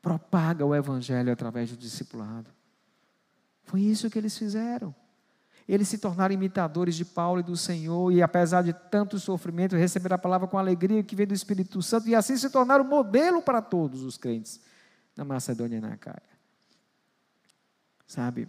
propaga 0.05 0.63
o 0.63 0.75
evangelho 0.75 1.33
através 1.33 1.71
do 1.71 1.75
discipulado. 1.75 2.51
Foi 3.63 3.81
isso 3.81 4.07
que 4.07 4.19
eles 4.19 4.37
fizeram. 4.37 4.93
Eles 5.67 5.87
se 5.87 5.97
tornaram 5.97 6.31
imitadores 6.31 6.93
de 6.93 7.03
Paulo 7.03 7.39
e 7.39 7.43
do 7.43 7.57
Senhor, 7.57 8.11
e 8.11 8.21
apesar 8.21 8.61
de 8.61 8.71
tanto 8.71 9.17
sofrimento, 9.17 9.75
receberam 9.75 10.13
a 10.13 10.19
palavra 10.19 10.47
com 10.47 10.59
alegria 10.59 11.01
que 11.01 11.15
vem 11.15 11.25
do 11.25 11.33
Espírito 11.33 11.81
Santo, 11.81 12.07
e 12.07 12.13
assim 12.13 12.37
se 12.37 12.51
tornaram 12.51 12.85
modelo 12.85 13.41
para 13.41 13.63
todos 13.63 14.03
os 14.03 14.15
crentes 14.15 14.61
na 15.17 15.25
Macedônia 15.25 15.77
e 15.77 15.81
na 15.81 15.97
Caia. 15.97 16.21
Sabe, 18.05 18.47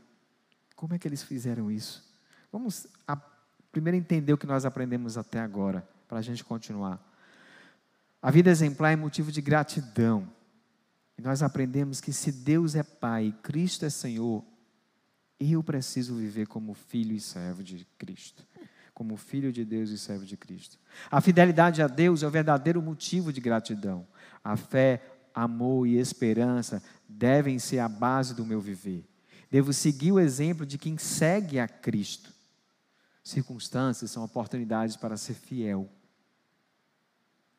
como 0.74 0.92
é 0.92 0.98
que 0.98 1.09
eles 1.09 1.22
fizeram 1.22 1.70
isso? 1.70 2.04
Vamos 2.52 2.86
a, 3.09 3.16
primeiro 3.72 3.96
entender 3.96 4.34
o 4.34 4.36
que 4.36 4.46
nós 4.46 4.66
aprendemos 4.66 5.16
até 5.16 5.40
agora, 5.40 5.88
para 6.07 6.18
a 6.18 6.22
gente 6.22 6.44
continuar. 6.44 7.00
A 8.20 8.30
vida 8.30 8.50
exemplar 8.50 8.92
é 8.92 8.96
motivo 8.96 9.32
de 9.32 9.40
gratidão. 9.40 10.36
E 11.18 11.22
nós 11.22 11.42
aprendemos 11.42 12.00
que 12.00 12.12
se 12.12 12.30
Deus 12.30 12.74
é 12.74 12.82
Pai, 12.82 13.34
Cristo 13.42 13.84
é 13.84 13.90
Senhor, 13.90 14.44
eu 15.38 15.62
preciso 15.62 16.14
viver 16.14 16.46
como 16.46 16.74
filho 16.74 17.14
e 17.14 17.20
servo 17.20 17.62
de 17.62 17.86
Cristo. 17.98 18.46
Como 18.94 19.16
filho 19.16 19.52
de 19.52 19.64
Deus 19.64 19.90
e 19.90 19.98
servo 19.98 20.24
de 20.24 20.36
Cristo. 20.36 20.78
A 21.10 21.20
fidelidade 21.20 21.82
a 21.82 21.86
Deus 21.86 22.22
é 22.22 22.26
o 22.26 22.30
verdadeiro 22.30 22.80
motivo 22.80 23.32
de 23.32 23.40
gratidão. 23.40 24.06
A 24.42 24.56
fé, 24.56 25.02
amor 25.34 25.86
e 25.86 25.98
esperança 25.98 26.82
devem 27.06 27.58
ser 27.58 27.78
a 27.80 27.88
base 27.88 28.34
do 28.34 28.46
meu 28.46 28.60
viver. 28.60 29.04
Devo 29.50 29.72
seguir 29.72 30.12
o 30.12 30.20
exemplo 30.20 30.64
de 30.64 30.78
quem 30.78 30.96
segue 30.96 31.58
a 31.58 31.68
Cristo. 31.68 32.32
Circunstâncias 33.22 34.10
são 34.10 34.24
oportunidades 34.24 34.96
para 34.96 35.16
ser 35.16 35.34
fiel. 35.34 35.90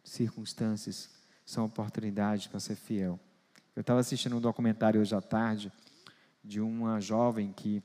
Circunstâncias 0.03 1.09
são 1.45 1.65
oportunidades 1.65 2.47
para 2.47 2.59
ser 2.59 2.75
fiel. 2.75 3.19
Eu 3.78 3.82
estava 3.82 3.99
assistindo 3.99 4.36
um 4.36 4.41
documentário 4.41 4.99
hoje 4.99 5.13
à 5.13 5.21
tarde 5.21 5.71
de 6.43 6.59
uma 6.59 6.99
jovem 6.99 7.53
que 7.53 7.84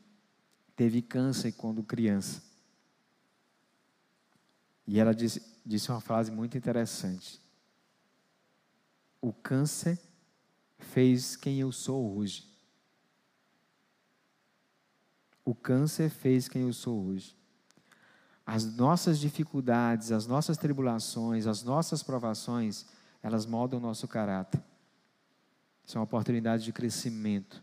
teve 0.74 1.02
câncer 1.02 1.52
quando 1.52 1.82
criança. 1.82 2.42
E 4.86 4.98
ela 4.98 5.14
disse, 5.14 5.42
disse 5.66 5.90
uma 5.90 6.00
frase 6.00 6.30
muito 6.30 6.56
interessante. 6.56 7.38
O 9.20 9.34
câncer 9.34 10.00
fez 10.78 11.36
quem 11.36 11.60
eu 11.60 11.70
sou 11.70 12.16
hoje. 12.16 12.50
O 15.44 15.54
câncer 15.54 16.08
fez 16.08 16.48
quem 16.48 16.62
eu 16.62 16.72
sou 16.72 17.04
hoje. 17.04 17.36
As 18.46 18.64
nossas 18.64 19.20
dificuldades, 19.20 20.10
as 20.10 20.26
nossas 20.26 20.56
tribulações, 20.56 21.46
as 21.46 21.62
nossas 21.62 22.02
provações, 22.02 22.86
elas 23.22 23.44
moldam 23.44 23.78
o 23.78 23.82
nosso 23.82 24.08
caráter. 24.08 24.71
São 25.84 26.02
oportunidades 26.02 26.64
de 26.64 26.72
crescimento, 26.72 27.62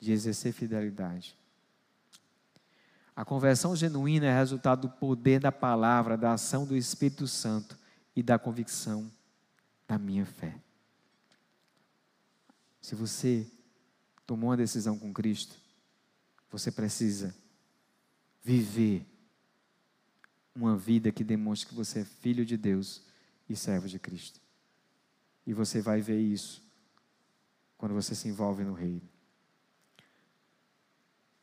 de 0.00 0.12
exercer 0.12 0.52
fidelidade. 0.52 1.36
A 3.14 3.24
conversão 3.24 3.74
genuína 3.74 4.26
é 4.26 4.38
resultado 4.38 4.82
do 4.82 4.90
poder 4.90 5.40
da 5.40 5.50
palavra, 5.50 6.18
da 6.18 6.34
ação 6.34 6.66
do 6.66 6.76
Espírito 6.76 7.26
Santo 7.26 7.78
e 8.14 8.22
da 8.22 8.38
convicção 8.38 9.10
da 9.88 9.98
minha 9.98 10.26
fé. 10.26 10.54
Se 12.80 12.94
você 12.94 13.46
tomou 14.26 14.50
uma 14.50 14.56
decisão 14.56 14.98
com 14.98 15.12
Cristo, 15.12 15.56
você 16.50 16.70
precisa 16.70 17.34
viver 18.42 19.06
uma 20.54 20.76
vida 20.76 21.12
que 21.12 21.24
demonstre 21.24 21.68
que 21.68 21.74
você 21.74 22.00
é 22.00 22.04
filho 22.04 22.44
de 22.44 22.56
Deus 22.56 23.02
e 23.48 23.56
servo 23.56 23.88
de 23.88 23.98
Cristo. 23.98 24.40
E 25.46 25.52
você 25.52 25.80
vai 25.80 26.00
ver 26.00 26.20
isso 26.20 26.65
quando 27.76 27.94
você 27.94 28.14
se 28.14 28.28
envolve 28.28 28.64
no 28.64 28.72
reino. 28.72 29.02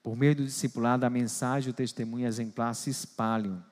Por 0.01 0.17
meio 0.17 0.35
do 0.35 0.43
discipulado, 0.43 1.05
a 1.05 1.09
mensagem 1.09 1.69
e 1.69 1.71
o 1.71 1.73
testemunho 1.73 2.27
exemplar 2.27 2.75
se 2.75 2.89
espalham, 2.89 3.63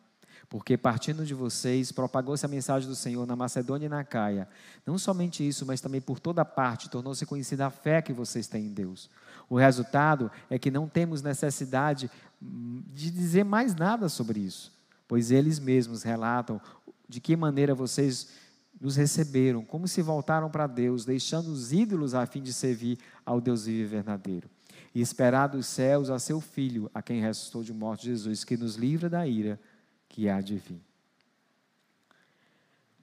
porque 0.47 0.77
partindo 0.77 1.25
de 1.25 1.33
vocês, 1.33 1.91
propagou-se 1.91 2.45
a 2.45 2.49
mensagem 2.49 2.87
do 2.87 2.95
Senhor 2.95 3.25
na 3.27 3.35
Macedônia 3.35 3.85
e 3.85 3.89
na 3.89 4.03
Caia. 4.03 4.47
Não 4.85 4.97
somente 4.97 5.45
isso, 5.45 5.65
mas 5.65 5.81
também 5.81 5.99
por 5.99 6.19
toda 6.19 6.45
parte, 6.45 6.89
tornou-se 6.89 7.25
conhecida 7.25 7.67
a 7.67 7.69
fé 7.69 8.01
que 8.01 8.13
vocês 8.13 8.47
têm 8.47 8.65
em 8.65 8.73
Deus. 8.73 9.09
O 9.49 9.57
resultado 9.57 10.31
é 10.49 10.57
que 10.57 10.71
não 10.71 10.87
temos 10.87 11.21
necessidade 11.21 12.09
de 12.41 13.11
dizer 13.11 13.43
mais 13.43 13.75
nada 13.75 14.07
sobre 14.07 14.39
isso, 14.39 14.71
pois 15.07 15.31
eles 15.31 15.59
mesmos 15.59 16.03
relatam 16.03 16.61
de 17.07 17.19
que 17.19 17.35
maneira 17.35 17.75
vocês 17.75 18.29
nos 18.81 18.95
receberam, 18.95 19.63
como 19.63 19.87
se 19.87 20.01
voltaram 20.01 20.49
para 20.49 20.65
Deus, 20.65 21.05
deixando 21.05 21.49
os 21.49 21.71
ídolos 21.71 22.15
a 22.15 22.25
fim 22.25 22.41
de 22.41 22.51
servir 22.51 22.97
ao 23.23 23.39
Deus 23.39 23.65
vivo 23.65 23.83
e 23.83 23.85
verdadeiro. 23.85 24.49
E 24.93 24.99
esperar 24.99 25.47
dos 25.47 25.67
céus 25.67 26.09
a 26.09 26.17
seu 26.17 26.41
Filho, 26.41 26.89
a 26.91 26.99
quem 26.99 27.21
ressuscitou 27.21 27.63
de 27.63 27.71
morte 27.71 28.05
Jesus, 28.05 28.43
que 28.43 28.57
nos 28.57 28.75
livra 28.75 29.07
da 29.07 29.25
ira 29.27 29.59
que 30.09 30.27
há 30.27 30.41
de 30.41 30.57
vir. 30.57 30.81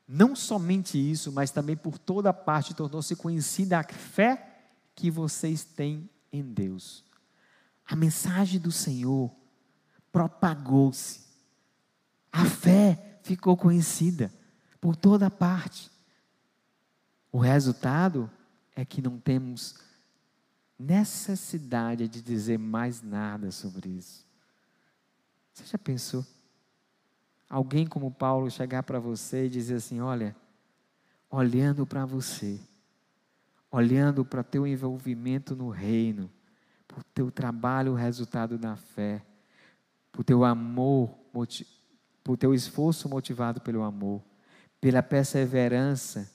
Não 0.07 0.35
somente 0.35 0.99
isso, 0.99 1.31
mas 1.31 1.53
também 1.53 1.77
por 1.77 1.97
toda 1.97 2.33
parte 2.33 2.75
tornou-se 2.75 3.15
conhecida 3.15 3.79
a 3.79 3.85
fé 3.85 4.65
que 4.97 5.13
vocês 5.13 5.63
têm 5.63 6.11
em 6.33 6.43
Deus. 6.43 7.05
A 7.87 7.95
mensagem 7.95 8.59
do 8.59 8.73
Senhor 8.73 9.31
propagou-se. 10.11 11.21
A 12.33 12.45
fé 12.45 13.21
ficou 13.23 13.57
conhecida 13.57 14.33
por 14.81 14.97
toda 14.97 15.31
parte. 15.31 15.91
O 17.31 17.39
resultado 17.39 18.31
é 18.75 18.85
que 18.85 19.03
não 19.03 19.19
temos 19.19 19.77
necessidade 20.79 22.09
de 22.09 22.23
dizer 22.23 22.59
mais 22.59 23.03
nada 23.03 23.51
sobre 23.51 23.89
isso. 23.89 24.27
Você 25.53 25.65
já 25.65 25.79
pensou? 25.79 26.25
Alguém 27.51 27.87
como 27.87 28.11
Paulo 28.11 28.51
chegar 28.51 28.83
para 28.83 29.01
você 29.01 29.47
e 29.47 29.51
dizer 29.51 29.77
assim: 29.77 30.01
olha, 30.01 30.37
olhando 31.31 31.87
para 31.87 32.07
você, 32.07 32.61
olhando 33.71 34.25
para 34.25 34.45
teu 34.45 34.67
envolvimento 34.67 35.57
no 35.57 35.69
reino, 35.69 36.31
por 36.87 37.03
teu 37.03 37.31
trabalho, 37.31 37.93
o 37.93 37.97
resultado 37.97 38.57
da 38.57 38.77
fé, 38.77 39.25
por 40.13 40.25
teu 40.25 40.45
amor, 40.45 41.11
por 42.23 42.37
teu 42.37 42.55
esforço 42.55 43.09
motivado 43.09 43.61
pelo 43.61 43.83
amor, 43.83 44.23
pela 44.81 45.03
perseverança 45.03 46.31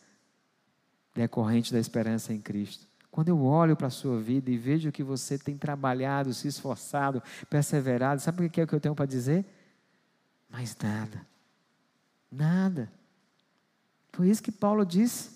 decorrente 1.13 1.71
da 1.71 1.79
esperança 1.79 2.33
em 2.33 2.41
Cristo. 2.41 2.87
Quando 3.11 3.29
eu 3.29 3.43
olho 3.43 3.75
para 3.75 3.87
a 3.87 3.91
sua 3.91 4.19
vida 4.19 4.49
e 4.49 4.57
vejo 4.57 4.91
que 4.91 5.03
você 5.03 5.37
tem 5.37 5.55
trabalhado, 5.55 6.33
se 6.33 6.47
esforçado, 6.47 7.21
perseverado, 7.49 8.19
sabe 8.19 8.45
o 8.45 8.49
que 8.49 8.61
é 8.61 8.65
que 8.65 8.73
eu 8.73 8.79
tenho 8.79 8.95
para 8.95 9.05
dizer? 9.05 9.45
Mais 10.49 10.75
nada. 10.81 11.25
Nada. 12.31 12.91
Foi 14.11 14.27
isso 14.27 14.41
que 14.41 14.51
Paulo 14.51 14.83
disse. 14.83 15.29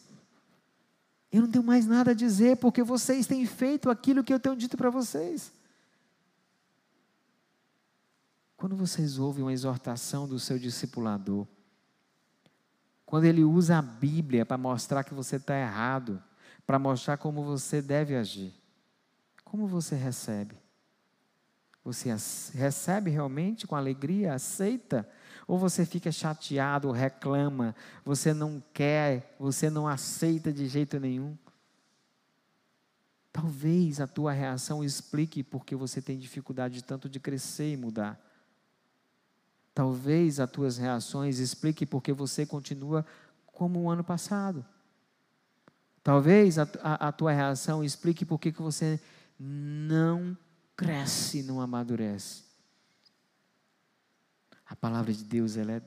Eu 1.31 1.43
não 1.43 1.51
tenho 1.51 1.63
mais 1.63 1.85
nada 1.85 2.11
a 2.11 2.13
dizer, 2.15 2.57
porque 2.57 2.81
vocês 2.81 3.27
têm 3.27 3.45
feito 3.45 3.91
aquilo 3.91 4.23
que 4.23 4.33
eu 4.33 4.39
tenho 4.39 4.55
dito 4.55 4.75
para 4.75 4.89
vocês. 4.89 5.51
Quando 8.55 8.75
vocês 8.75 9.19
ouvem 9.19 9.43
uma 9.43 9.53
exortação 9.53 10.27
do 10.27 10.39
seu 10.39 10.57
discipulador, 10.57 11.45
quando 13.07 13.23
ele 13.23 13.41
usa 13.41 13.77
a 13.77 13.81
Bíblia 13.81 14.45
para 14.45 14.57
mostrar 14.57 15.01
que 15.01 15.13
você 15.13 15.37
está 15.37 15.57
errado, 15.57 16.21
para 16.65 16.77
mostrar 16.77 17.15
como 17.15 17.41
você 17.41 17.81
deve 17.81 18.17
agir, 18.17 18.53
como 19.45 19.65
você 19.65 19.95
recebe? 19.95 20.57
Você 21.85 22.09
recebe 22.53 23.09
realmente 23.09 23.65
com 23.65 23.77
alegria, 23.77 24.33
aceita? 24.33 25.09
Ou 25.47 25.57
você 25.57 25.85
fica 25.85 26.11
chateado, 26.11 26.91
reclama, 26.91 27.73
você 28.03 28.33
não 28.33 28.61
quer, 28.73 29.37
você 29.39 29.69
não 29.69 29.87
aceita 29.87 30.51
de 30.51 30.67
jeito 30.67 30.99
nenhum? 30.99 31.37
Talvez 33.31 34.01
a 34.01 34.07
tua 34.07 34.33
reação 34.33 34.83
explique 34.83 35.43
porque 35.43 35.77
você 35.77 36.01
tem 36.01 36.17
dificuldade 36.17 36.83
tanto 36.83 37.07
de 37.07 37.21
crescer 37.21 37.71
e 37.71 37.77
mudar. 37.77 38.19
Talvez 39.77 40.39
as 40.39 40.49
tuas 40.49 40.75
reações 40.75 41.37
expliquem 41.37 41.87
porque 41.87 42.11
você 42.11 42.47
continua 42.47 43.05
como 43.45 43.79
o 43.79 43.91
ano 43.91 44.03
passado. 44.03 44.65
Talvez 46.01 46.57
a, 46.57 46.67
a, 46.81 47.09
a 47.09 47.11
tua 47.11 47.31
reação 47.31 47.83
explique 47.83 48.25
porque 48.25 48.51
que 48.51 48.59
você 48.59 48.99
não 49.39 50.35
cresce, 50.75 51.43
não 51.43 51.61
amadurece. 51.61 52.43
A 54.65 54.75
palavra 54.75 55.13
de 55.13 55.23
Deus 55.23 55.57
ela 55.57 55.73
é, 55.73 55.81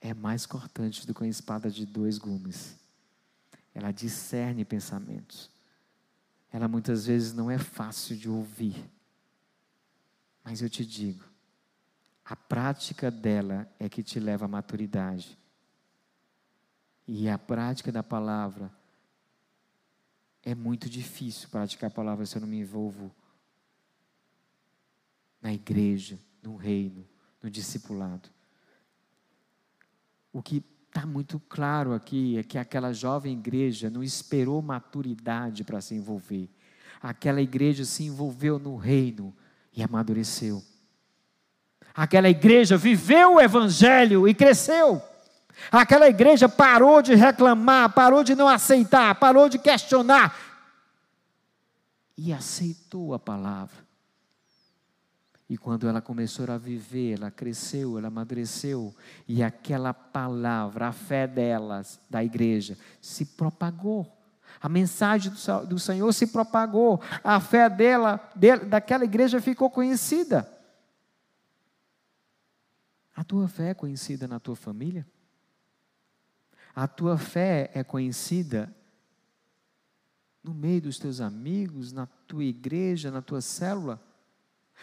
é 0.00 0.14
mais 0.14 0.46
cortante 0.46 1.04
do 1.04 1.12
que 1.12 1.22
uma 1.22 1.28
espada 1.28 1.68
de 1.68 1.84
dois 1.84 2.16
gumes. 2.16 2.78
Ela 3.74 3.90
discerne 3.90 4.64
pensamentos. 4.64 5.50
Ela 6.52 6.68
muitas 6.68 7.06
vezes 7.06 7.32
não 7.32 7.50
é 7.50 7.58
fácil 7.58 8.16
de 8.16 8.28
ouvir. 8.28 8.88
Mas 10.44 10.62
eu 10.62 10.70
te 10.70 10.86
digo, 10.86 11.31
a 12.24 12.36
prática 12.36 13.10
dela 13.10 13.68
é 13.78 13.88
que 13.88 14.02
te 14.02 14.20
leva 14.20 14.44
à 14.44 14.48
maturidade. 14.48 15.38
E 17.06 17.28
a 17.28 17.36
prática 17.36 17.90
da 17.90 18.02
palavra 18.02 18.70
é 20.42 20.54
muito 20.54 20.88
difícil 20.88 21.48
praticar 21.48 21.90
a 21.90 21.92
palavra 21.92 22.24
se 22.24 22.36
eu 22.36 22.40
não 22.40 22.48
me 22.48 22.58
envolvo 22.58 23.14
na 25.40 25.52
igreja, 25.52 26.18
no 26.42 26.56
reino, 26.56 27.06
no 27.42 27.50
discipulado. 27.50 28.28
O 30.32 30.40
que 30.40 30.64
está 30.86 31.04
muito 31.04 31.40
claro 31.40 31.92
aqui 31.92 32.38
é 32.38 32.42
que 32.42 32.56
aquela 32.56 32.92
jovem 32.92 33.36
igreja 33.36 33.90
não 33.90 34.02
esperou 34.02 34.62
maturidade 34.62 35.64
para 35.64 35.80
se 35.80 35.94
envolver. 35.94 36.48
Aquela 37.00 37.42
igreja 37.42 37.84
se 37.84 38.04
envolveu 38.04 38.58
no 38.58 38.76
reino 38.76 39.34
e 39.72 39.82
amadureceu. 39.82 40.62
Aquela 41.94 42.28
igreja 42.28 42.76
viveu 42.76 43.34
o 43.34 43.40
evangelho 43.40 44.28
e 44.28 44.34
cresceu. 44.34 45.02
Aquela 45.70 46.08
igreja 46.08 46.48
parou 46.48 47.02
de 47.02 47.14
reclamar, 47.14 47.92
parou 47.92 48.24
de 48.24 48.34
não 48.34 48.48
aceitar, 48.48 49.14
parou 49.16 49.48
de 49.48 49.58
questionar 49.58 50.34
e 52.16 52.32
aceitou 52.32 53.14
a 53.14 53.18
palavra. 53.18 53.76
E 55.48 55.58
quando 55.58 55.86
ela 55.86 56.00
começou 56.00 56.50
a 56.50 56.56
viver, 56.56 57.18
ela 57.18 57.30
cresceu, 57.30 57.98
ela 57.98 58.08
amadureceu, 58.08 58.94
e 59.28 59.42
aquela 59.42 59.92
palavra, 59.92 60.88
a 60.88 60.92
fé 60.92 61.26
delas, 61.26 62.00
da 62.08 62.24
igreja, 62.24 62.78
se 63.00 63.24
propagou. 63.24 64.10
A 64.60 64.68
mensagem 64.68 65.32
do, 65.68 65.78
Senhor 65.78 66.10
se 66.12 66.28
propagou, 66.28 67.02
a 67.22 67.40
fé 67.40 67.68
dela, 67.68 68.20
daquela 68.68 69.04
igreja 69.04 69.40
ficou 69.40 69.68
conhecida. 69.68 70.48
A 73.14 73.22
tua 73.22 73.48
fé 73.48 73.70
é 73.70 73.74
conhecida 73.74 74.26
na 74.26 74.40
tua 74.40 74.56
família? 74.56 75.06
A 76.74 76.88
tua 76.88 77.18
fé 77.18 77.70
é 77.74 77.84
conhecida 77.84 78.74
no 80.42 80.54
meio 80.54 80.82
dos 80.82 80.98
teus 80.98 81.20
amigos, 81.20 81.92
na 81.92 82.06
tua 82.26 82.44
igreja, 82.44 83.10
na 83.10 83.22
tua 83.22 83.40
célula? 83.40 84.02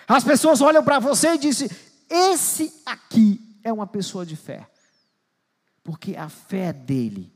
As 0.07 0.23
pessoas 0.23 0.61
olham 0.61 0.83
para 0.83 0.99
você 0.99 1.33
e 1.33 1.37
dizem: 1.37 1.69
esse 2.09 2.81
aqui 2.85 3.59
é 3.63 3.73
uma 3.73 3.87
pessoa 3.87 4.25
de 4.25 4.35
fé. 4.35 4.69
Porque 5.83 6.15
a 6.15 6.29
fé 6.29 6.71
dele, 6.71 7.33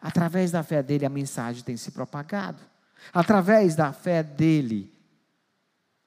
através 0.00 0.50
da 0.50 0.62
fé 0.62 0.82
dele, 0.82 1.06
a 1.06 1.10
mensagem 1.10 1.62
tem 1.62 1.76
se 1.76 1.90
propagado. 1.90 2.62
Através 3.12 3.74
da 3.74 3.92
fé 3.92 4.22
dele, 4.22 4.92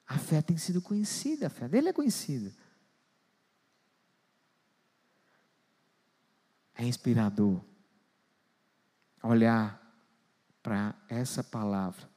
a 0.05 0.17
fé 0.17 0.41
tem 0.41 0.57
sido 0.57 0.81
conhecida, 0.81 1.47
a 1.47 1.49
fé 1.49 1.67
dele 1.67 1.89
é 1.89 1.93
conhecida. 1.93 2.51
É 6.75 6.85
inspirador 6.85 7.61
olhar 9.23 9.79
para 10.63 10.95
essa 11.07 11.43
palavra 11.43 12.11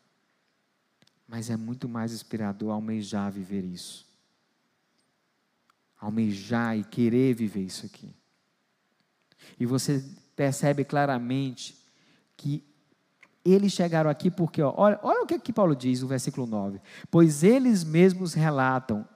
mas 1.27 1.51
é 1.51 1.57
muito 1.57 1.89
mais 1.89 2.13
inspirador 2.13 2.71
almejar 2.71 3.33
viver 3.33 3.65
isso. 3.65 4.07
Almejar 6.01 6.79
e 6.79 6.85
querer 6.85 7.35
viver 7.35 7.63
isso 7.63 7.87
aqui. 7.87 8.15
E 9.59 9.65
você 9.65 10.05
percebe 10.37 10.85
claramente 10.85 11.77
que 12.37 12.63
eles 13.45 13.73
chegaram 13.73 14.09
aqui 14.09 14.31
porque, 14.31 14.63
ó, 14.63 14.73
olha, 14.77 14.99
olha 15.03 15.23
o 15.23 15.27
que, 15.27 15.39
que 15.39 15.53
Paulo 15.53 15.75
diz 15.75 16.03
no 16.03 16.09
versículo 16.09 16.47
9. 16.47 16.81
Pois 17.11 17.43
eles 17.43 17.85
mesmos 17.85 18.35
relatam, 18.35 19.07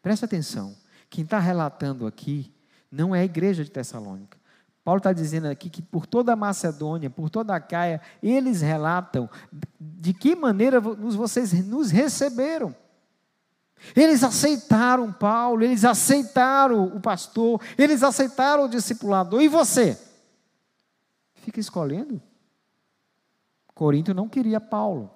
presta 0.00 0.26
atenção, 0.26 0.76
quem 1.10 1.24
está 1.24 1.38
relatando 1.38 2.06
aqui 2.06 2.52
não 2.90 3.14
é 3.14 3.20
a 3.20 3.24
igreja 3.24 3.64
de 3.64 3.70
Tessalônica. 3.70 4.38
Paulo 4.84 4.98
está 4.98 5.12
dizendo 5.12 5.46
aqui 5.46 5.70
que 5.70 5.80
por 5.80 6.06
toda 6.06 6.32
a 6.32 6.36
Macedônia, 6.36 7.08
por 7.08 7.30
toda 7.30 7.54
a 7.54 7.60
Caia, 7.60 8.00
eles 8.22 8.60
relatam 8.60 9.30
de 9.80 10.12
que 10.12 10.34
maneira 10.34 10.80
vocês 10.80 11.52
nos 11.64 11.90
receberam. 11.90 12.74
Eles 13.94 14.24
aceitaram 14.24 15.12
Paulo, 15.12 15.62
eles 15.62 15.84
aceitaram 15.84 16.84
o 16.96 17.00
pastor, 17.00 17.60
eles 17.78 18.02
aceitaram 18.02 18.64
o 18.64 18.68
discipulador. 18.68 19.40
E 19.40 19.48
você? 19.48 19.98
Fica 21.34 21.60
escolhendo? 21.60 22.20
Corinto 23.74 24.12
não 24.12 24.28
queria 24.28 24.60
Paulo. 24.60 25.10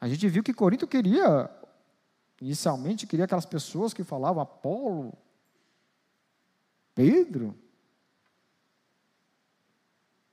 A 0.00 0.08
gente 0.08 0.28
viu 0.28 0.42
que 0.42 0.52
Corinto 0.52 0.86
queria, 0.86 1.50
inicialmente, 2.40 3.06
queria 3.06 3.24
aquelas 3.24 3.46
pessoas 3.46 3.94
que 3.94 4.04
falavam 4.04 4.42
Apolo, 4.42 5.12
Pedro 6.94 7.63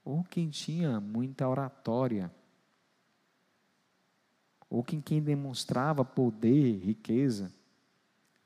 ou 0.03 0.23
quem 0.23 0.49
tinha 0.49 0.99
muita 0.99 1.47
oratória, 1.47 2.31
ou 4.69 4.83
quem, 4.83 5.01
quem 5.01 5.21
demonstrava 5.21 6.03
poder, 6.05 6.79
riqueza. 6.79 7.51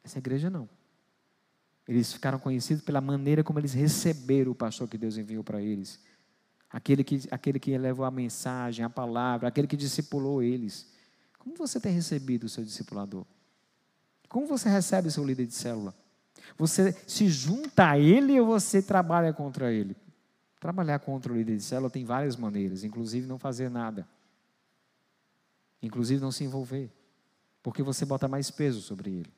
Essa 0.03 0.17
igreja 0.17 0.49
não. 0.49 0.67
Eles 1.87 2.11
ficaram 2.11 2.39
conhecidos 2.39 2.83
pela 2.83 2.99
maneira 2.99 3.43
como 3.43 3.59
eles 3.59 3.73
receberam 3.73 4.51
o 4.51 4.55
pastor 4.55 4.87
que 4.87 4.97
Deus 4.97 5.17
enviou 5.17 5.43
para 5.43 5.61
eles. 5.61 5.99
Aquele 6.69 7.03
que, 7.03 7.27
aquele 7.29 7.59
que 7.59 7.77
levou 7.77 8.05
a 8.05 8.11
mensagem, 8.11 8.83
a 8.83 8.89
palavra, 8.89 9.47
aquele 9.47 9.67
que 9.67 9.77
discipulou 9.77 10.41
eles. 10.41 10.91
Como 11.37 11.55
você 11.55 11.79
tem 11.79 11.93
recebido 11.93 12.45
o 12.45 12.49
seu 12.49 12.63
discipulador? 12.63 13.23
Como 14.27 14.47
você 14.47 14.67
recebe 14.67 15.07
o 15.07 15.11
seu 15.11 15.23
líder 15.23 15.45
de 15.45 15.53
célula? 15.53 15.93
Você 16.57 16.91
se 17.07 17.27
junta 17.29 17.91
a 17.91 17.99
ele 17.99 18.39
ou 18.39 18.47
você 18.47 18.81
trabalha 18.81 19.31
contra 19.31 19.71
ele? 19.71 19.95
Trabalhar 20.65 20.97
contra 20.97 21.31
o 21.31 21.35
líder 21.35 21.57
de 21.57 21.61
célula 21.61 21.91
tem 21.91 22.03
várias 22.03 22.35
maneiras, 22.35 22.83
inclusive 22.83 23.27
não 23.27 23.37
fazer 23.37 23.69
nada. 23.69 24.07
Inclusive 25.79 26.19
não 26.19 26.31
se 26.31 26.43
envolver. 26.43 26.91
Porque 27.61 27.83
você 27.83 28.03
bota 28.03 28.27
mais 28.27 28.49
peso 28.49 28.81
sobre 28.81 29.11
ele. 29.11 29.33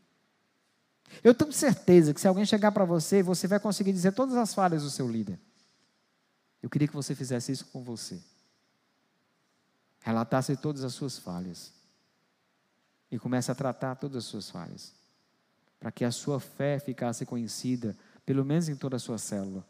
Eu 1.22 1.36
tenho 1.36 1.52
certeza 1.52 2.14
que 2.14 2.22
se 2.22 2.30
alguém 2.30 2.46
chegar 2.46 2.72
para 2.72 2.86
você, 2.86 3.22
você 3.22 3.46
vai 3.46 3.60
conseguir 3.60 3.92
dizer 3.92 4.14
todas 4.14 4.36
as 4.36 4.54
falhas 4.54 4.84
do 4.84 4.90
seu 4.90 5.06
líder. 5.06 5.38
Eu 6.64 6.70
queria 6.70 6.88
que 6.88 6.96
você 6.96 7.14
fizesse 7.14 7.52
isso 7.52 7.66
com 7.66 7.84
você. 7.84 8.24
Relatasse 10.00 10.56
todas 10.56 10.86
as 10.86 10.94
suas 10.94 11.18
falhas. 11.18 11.74
E 13.12 13.20
comece 13.20 13.52
a 13.52 13.56
tratar 13.56 13.96
todas 13.96 14.16
as 14.16 14.24
suas 14.24 14.50
falhas. 14.50 14.94
Para 15.78 15.92
que 15.92 16.06
a 16.06 16.12
sua 16.12 16.40
fé 16.40 16.80
ficasse 16.80 17.26
conhecida, 17.26 17.98
pelo 18.26 18.46
menos 18.46 18.70
em 18.70 18.78
toda 18.78 18.96
a 18.96 19.00
sua 19.00 19.18
célula 19.18 19.68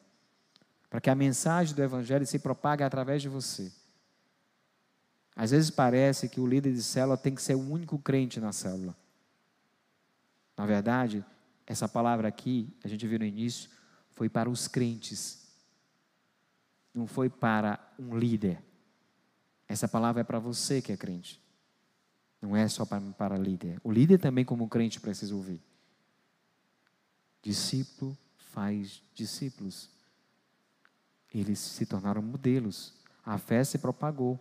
para 0.89 1.01
que 1.01 1.09
a 1.09 1.15
mensagem 1.15 1.75
do 1.75 1.83
Evangelho 1.83 2.25
se 2.25 2.39
propague 2.39 2.83
através 2.83 3.21
de 3.21 3.29
você. 3.29 3.71
Às 5.35 5.51
vezes 5.51 5.69
parece 5.69 6.27
que 6.29 6.39
o 6.39 6.47
líder 6.47 6.73
de 6.73 6.81
célula 6.81 7.17
tem 7.17 7.35
que 7.35 7.41
ser 7.41 7.55
o 7.55 7.59
único 7.59 7.99
crente 7.99 8.39
na 8.39 8.51
célula. 8.51 8.95
Na 10.55 10.65
verdade, 10.65 11.23
essa 11.65 11.87
palavra 11.87 12.27
aqui, 12.27 12.73
a 12.83 12.87
gente 12.87 13.05
viu 13.05 13.19
no 13.19 13.25
início, 13.25 13.69
foi 14.11 14.29
para 14.29 14.49
os 14.49 14.67
crentes. 14.67 15.45
Não 16.93 17.05
foi 17.05 17.29
para 17.29 17.79
um 17.99 18.17
líder. 18.17 18.63
Essa 19.67 19.87
palavra 19.87 20.21
é 20.21 20.23
para 20.23 20.39
você 20.39 20.81
que 20.81 20.91
é 20.91 20.97
crente. 20.97 21.39
Não 22.41 22.55
é 22.55 22.67
só 22.67 22.85
para, 22.85 23.01
para 23.11 23.37
líder. 23.37 23.79
O 23.83 23.91
líder 23.91 24.17
também, 24.17 24.45
como 24.45 24.67
crente, 24.67 24.99
precisa 24.99 25.35
ouvir. 25.35 25.61
Discípulo 27.43 28.17
faz 28.37 29.03
discípulos 29.13 29.96
eles 31.33 31.59
se 31.59 31.85
tornaram 31.85 32.21
modelos. 32.21 32.93
A 33.25 33.37
fé 33.37 33.63
se 33.63 33.77
propagou. 33.77 34.39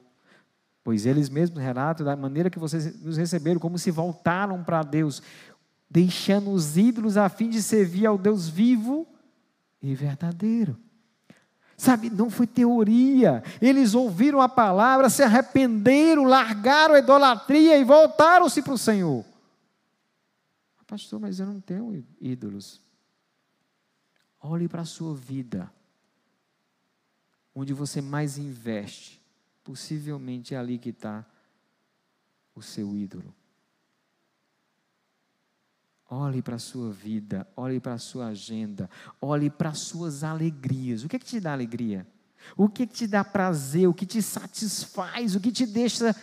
Pois 0.84 1.04
eles 1.04 1.28
mesmos 1.28 1.60
relatam 1.60 2.06
da 2.06 2.14
maneira 2.14 2.48
que 2.48 2.58
vocês 2.58 3.00
nos 3.02 3.16
receberam, 3.16 3.58
como 3.58 3.78
se 3.78 3.90
voltaram 3.90 4.62
para 4.62 4.82
Deus, 4.82 5.20
deixando 5.90 6.50
os 6.50 6.76
ídolos 6.76 7.16
a 7.16 7.28
fim 7.28 7.50
de 7.50 7.60
servir 7.60 8.06
ao 8.06 8.16
Deus 8.16 8.48
vivo 8.48 9.06
e 9.82 9.94
verdadeiro. 9.94 10.78
Sabe, 11.76 12.08
não 12.08 12.30
foi 12.30 12.46
teoria. 12.46 13.42
Eles 13.60 13.94
ouviram 13.94 14.40
a 14.40 14.48
palavra, 14.48 15.10
se 15.10 15.22
arrependeram, 15.22 16.24
largaram 16.24 16.94
a 16.94 17.00
idolatria 17.00 17.76
e 17.76 17.84
voltaram-se 17.84 18.62
para 18.62 18.72
o 18.72 18.78
Senhor. 18.78 19.24
Pastor, 20.86 21.18
mas 21.18 21.40
eu 21.40 21.46
não 21.46 21.60
tenho 21.60 22.06
ídolos. 22.20 22.80
Olhe 24.40 24.68
para 24.68 24.82
a 24.82 24.86
sua 24.86 25.14
vida 25.16 25.70
onde 27.56 27.72
você 27.72 28.02
mais 28.02 28.36
investe, 28.36 29.18
possivelmente 29.64 30.54
é 30.54 30.58
ali 30.58 30.78
que 30.78 30.90
está 30.90 31.24
o 32.54 32.60
seu 32.60 32.94
ídolo. 32.94 33.34
Olhe 36.08 36.42
para 36.42 36.56
a 36.56 36.58
sua 36.58 36.92
vida, 36.92 37.48
olhe 37.56 37.80
para 37.80 37.94
a 37.94 37.98
sua 37.98 38.26
agenda, 38.26 38.90
olhe 39.18 39.48
para 39.48 39.70
as 39.70 39.78
suas 39.78 40.22
alegrias. 40.22 41.02
O 41.02 41.08
que, 41.08 41.16
é 41.16 41.18
que 41.18 41.24
te 41.24 41.40
dá 41.40 41.54
alegria? 41.54 42.06
O 42.54 42.68
que, 42.68 42.82
é 42.82 42.86
que 42.86 42.92
te 42.92 43.06
dá 43.06 43.24
prazer? 43.24 43.88
O 43.88 43.94
que 43.94 44.04
te 44.04 44.20
satisfaz? 44.20 45.34
O 45.34 45.40
que 45.40 45.50
te 45.50 45.66
deixa 45.66 46.14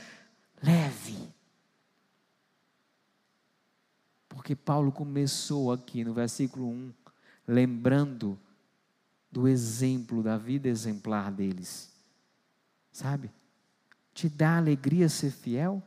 leve? 0.62 1.18
Porque 4.30 4.56
Paulo 4.56 4.92
começou 4.92 5.72
aqui 5.72 6.04
no 6.04 6.14
versículo 6.14 6.70
1, 6.70 6.94
lembrando 7.48 8.40
do 9.34 9.48
exemplo, 9.48 10.22
da 10.22 10.38
vida 10.38 10.70
exemplar 10.70 11.32
deles. 11.32 11.92
Sabe? 12.92 13.32
Te 14.14 14.30
dá 14.30 14.58
alegria 14.58 15.10
ser 15.10 15.32
fiel? 15.32 15.82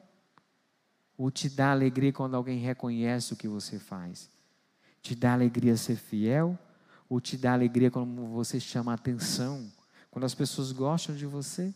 Ou 1.16 1.30
te 1.30 1.48
dá 1.48 1.70
alegria 1.70 2.12
quando 2.12 2.34
alguém 2.34 2.58
reconhece 2.58 3.32
o 3.32 3.36
que 3.36 3.46
você 3.46 3.78
faz? 3.78 4.28
Te 5.00 5.14
dá 5.14 5.32
alegria 5.32 5.76
ser 5.76 5.94
fiel? 5.94 6.58
Ou 7.08 7.20
te 7.20 7.36
dá 7.36 7.52
alegria 7.52 7.88
quando 7.88 8.26
você 8.26 8.58
chama 8.58 8.92
atenção? 8.92 9.72
Quando 10.10 10.24
as 10.24 10.34
pessoas 10.34 10.72
gostam 10.72 11.14
de 11.14 11.24
você? 11.24 11.72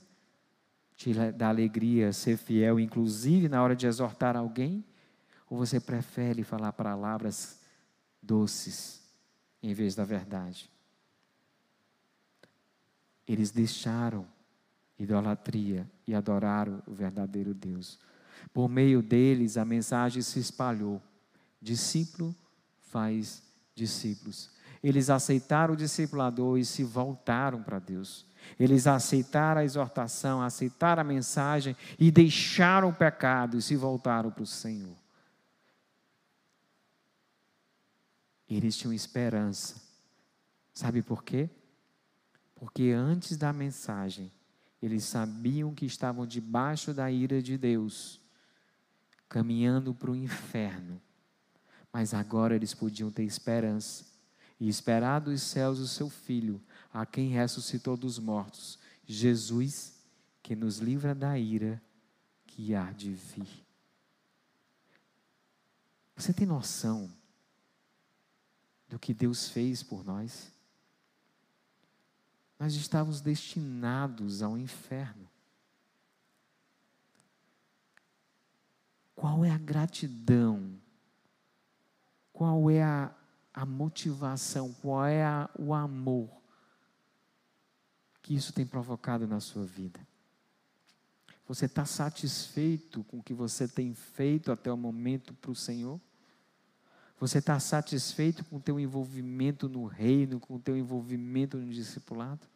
Te 0.97 1.15
dá 1.31 1.51
alegria 1.51 2.13
ser 2.13 2.37
fiel, 2.37 2.81
inclusive 2.81 3.49
na 3.49 3.63
hora 3.63 3.77
de 3.77 3.87
exortar 3.87 4.37
alguém? 4.37 4.85
Ou 5.49 5.57
você 5.57 5.79
prefere 5.79 6.43
falar 6.43 6.73
palavras 6.73 7.61
doces 8.21 9.01
em 9.63 9.73
vez 9.73 9.95
da 9.95 10.05
verdade? 10.05 10.69
Eles 13.31 13.53
deixaram 13.53 14.27
idolatria 14.99 15.89
e 16.05 16.17
adoraram 16.17 16.83
o 16.85 16.93
verdadeiro 16.93 17.55
Deus. 17.55 17.97
Por 18.53 18.69
meio 18.69 19.01
deles, 19.01 19.57
a 19.57 19.65
mensagem 19.65 20.21
se 20.21 20.41
espalhou. 20.41 21.01
Discípulo 21.63 22.35
faz 22.89 23.41
discípulos. 23.73 24.51
Eles 24.83 25.09
aceitaram 25.11 25.75
o 25.75 25.77
discipulador 25.77 26.59
e 26.59 26.65
se 26.65 26.83
voltaram 26.83 27.63
para 27.63 27.79
Deus. 27.79 28.27
Eles 28.59 28.89
aceitaram 28.89 29.61
a 29.61 29.65
exortação, 29.65 30.43
aceitaram 30.43 31.03
a 31.03 31.05
mensagem 31.05 31.77
e 32.01 32.11
deixaram 32.11 32.89
o 32.89 32.95
pecado 32.95 33.59
e 33.59 33.63
se 33.63 33.77
voltaram 33.77 34.33
para 34.33 34.43
o 34.43 34.47
Senhor. 34.47 34.97
Eles 38.49 38.77
tinham 38.77 38.93
esperança. 38.93 39.81
Sabe 40.75 41.01
por 41.01 41.23
quê? 41.23 41.49
Porque 42.61 42.91
antes 42.91 43.39
da 43.39 43.55
mensagem, 43.55 44.31
eles 44.83 45.05
sabiam 45.05 45.75
que 45.75 45.87
estavam 45.87 46.27
debaixo 46.27 46.93
da 46.93 47.11
ira 47.11 47.43
de 47.43 47.57
Deus, 47.57 48.21
caminhando 49.31 49.95
para 49.95 50.11
o 50.11 50.15
inferno. 50.15 51.01
Mas 51.91 52.13
agora 52.13 52.55
eles 52.55 52.75
podiam 52.75 53.11
ter 53.11 53.25
esperança 53.25 54.05
e 54.61 54.69
esperar 54.69 55.21
dos 55.21 55.41
céus 55.41 55.79
o 55.79 55.89
seu 55.89 56.11
filho, 56.11 56.61
a 56.93 57.07
quem 57.07 57.31
ressuscitou 57.31 57.97
dos 57.97 58.19
mortos, 58.19 58.79
Jesus, 59.07 59.95
que 60.43 60.55
nos 60.55 60.81
livra 60.81 61.15
da 61.15 61.39
ira 61.39 61.81
que 62.47 62.75
há 62.75 62.93
de 62.93 63.11
vir. 63.11 63.65
Você 66.15 66.35
tem 66.35 66.47
noção 66.47 67.11
do 68.87 68.99
que 68.99 69.15
Deus 69.15 69.49
fez 69.49 69.83
por 69.83 70.05
nós? 70.05 70.53
Nós 72.61 72.75
estávamos 72.75 73.23
destinados 73.23 74.43
ao 74.43 74.59
inferno. 74.59 75.27
Qual 79.17 79.43
é 79.43 79.51
a 79.51 79.57
gratidão? 79.57 80.79
Qual 82.31 82.71
é 82.71 82.83
a, 82.83 83.15
a 83.55 83.65
motivação? 83.65 84.75
Qual 84.75 85.07
é 85.07 85.25
a, 85.25 85.49
o 85.59 85.73
amor 85.73 86.29
que 88.21 88.35
isso 88.35 88.53
tem 88.53 88.67
provocado 88.67 89.27
na 89.27 89.41
sua 89.41 89.65
vida? 89.65 90.07
Você 91.49 91.65
está 91.65 91.87
satisfeito 91.87 93.03
com 93.05 93.21
o 93.21 93.23
que 93.23 93.33
você 93.33 93.67
tem 93.67 93.95
feito 93.95 94.53
até 94.53 94.71
o 94.71 94.77
momento 94.77 95.33
para 95.33 95.51
o 95.51 95.57
Senhor? 95.57 95.99
Você 97.19 97.39
está 97.39 97.59
satisfeito 97.59 98.45
com 98.45 98.57
o 98.57 98.61
teu 98.61 98.79
envolvimento 98.79 99.67
no 99.67 99.87
reino, 99.87 100.39
com 100.39 100.57
o 100.57 100.61
teu 100.61 100.77
envolvimento 100.77 101.57
no 101.57 101.73
discipulado? 101.73 102.50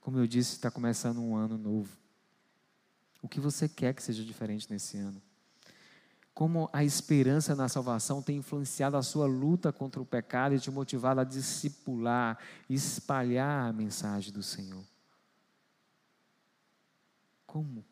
Como 0.00 0.18
eu 0.18 0.26
disse, 0.26 0.52
está 0.52 0.70
começando 0.70 1.20
um 1.20 1.36
ano 1.36 1.58
novo. 1.58 1.96
O 3.22 3.28
que 3.28 3.38
você 3.38 3.68
quer 3.68 3.94
que 3.94 4.02
seja 4.02 4.24
diferente 4.24 4.70
nesse 4.70 4.96
ano? 4.96 5.20
Como 6.32 6.70
a 6.72 6.82
esperança 6.82 7.54
na 7.54 7.68
salvação 7.68 8.22
tem 8.22 8.38
influenciado 8.38 8.96
a 8.96 9.02
sua 9.02 9.26
luta 9.26 9.72
contra 9.72 10.00
o 10.00 10.06
pecado 10.06 10.54
e 10.54 10.58
te 10.58 10.70
motivado 10.70 11.20
a 11.20 11.24
discipular, 11.24 12.38
espalhar 12.68 13.68
a 13.68 13.72
mensagem 13.72 14.32
do 14.32 14.42
Senhor? 14.42 14.82
Como? 17.46 17.84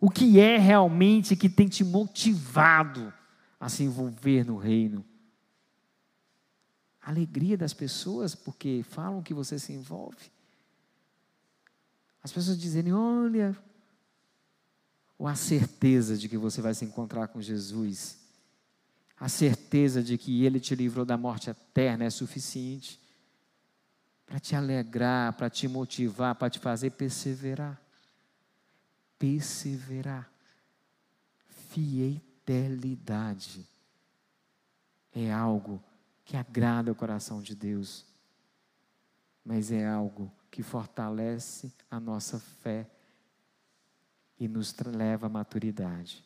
O 0.00 0.08
que 0.08 0.38
é 0.40 0.56
realmente 0.56 1.36
que 1.36 1.48
tem 1.48 1.68
te 1.68 1.84
motivado 1.84 3.12
a 3.60 3.68
se 3.68 3.82
envolver 3.82 4.44
no 4.44 4.56
reino? 4.56 5.04
A 7.02 7.10
alegria 7.10 7.58
das 7.58 7.74
pessoas 7.74 8.34
porque 8.34 8.82
falam 8.84 9.22
que 9.22 9.34
você 9.34 9.58
se 9.58 9.72
envolve? 9.72 10.30
As 12.22 12.32
pessoas 12.32 12.58
dizerem: 12.58 12.92
olha, 12.92 13.56
ou 15.18 15.26
a 15.26 15.34
certeza 15.34 16.16
de 16.16 16.28
que 16.28 16.36
você 16.36 16.60
vai 16.60 16.74
se 16.74 16.84
encontrar 16.84 17.28
com 17.28 17.40
Jesus, 17.40 18.18
a 19.18 19.28
certeza 19.28 20.02
de 20.02 20.16
que 20.16 20.44
Ele 20.44 20.60
te 20.60 20.74
livrou 20.74 21.04
da 21.04 21.16
morte 21.16 21.50
eterna 21.50 22.04
é 22.04 22.10
suficiente 22.10 23.00
para 24.24 24.38
te 24.38 24.54
alegrar, 24.54 25.32
para 25.32 25.50
te 25.50 25.66
motivar, 25.66 26.34
para 26.34 26.50
te 26.50 26.58
fazer 26.58 26.90
perseverar. 26.90 27.80
Perseverar. 29.18 30.30
Fidelidade 31.70 33.66
é 35.12 35.32
algo 35.32 35.82
que 36.24 36.36
agrada 36.36 36.92
o 36.92 36.94
coração 36.94 37.40
de 37.40 37.54
Deus, 37.54 38.04
mas 39.44 39.72
é 39.72 39.88
algo 39.88 40.30
que 40.50 40.62
fortalece 40.62 41.72
a 41.90 42.00
nossa 42.00 42.38
fé 42.38 42.88
e 44.38 44.48
nos 44.48 44.74
leva 44.78 45.26
à 45.26 45.30
maturidade. 45.30 46.24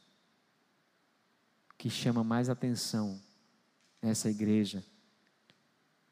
O 1.72 1.74
que 1.76 1.90
chama 1.90 2.22
mais 2.22 2.48
atenção 2.48 3.20
nessa 4.00 4.30
igreja 4.30 4.84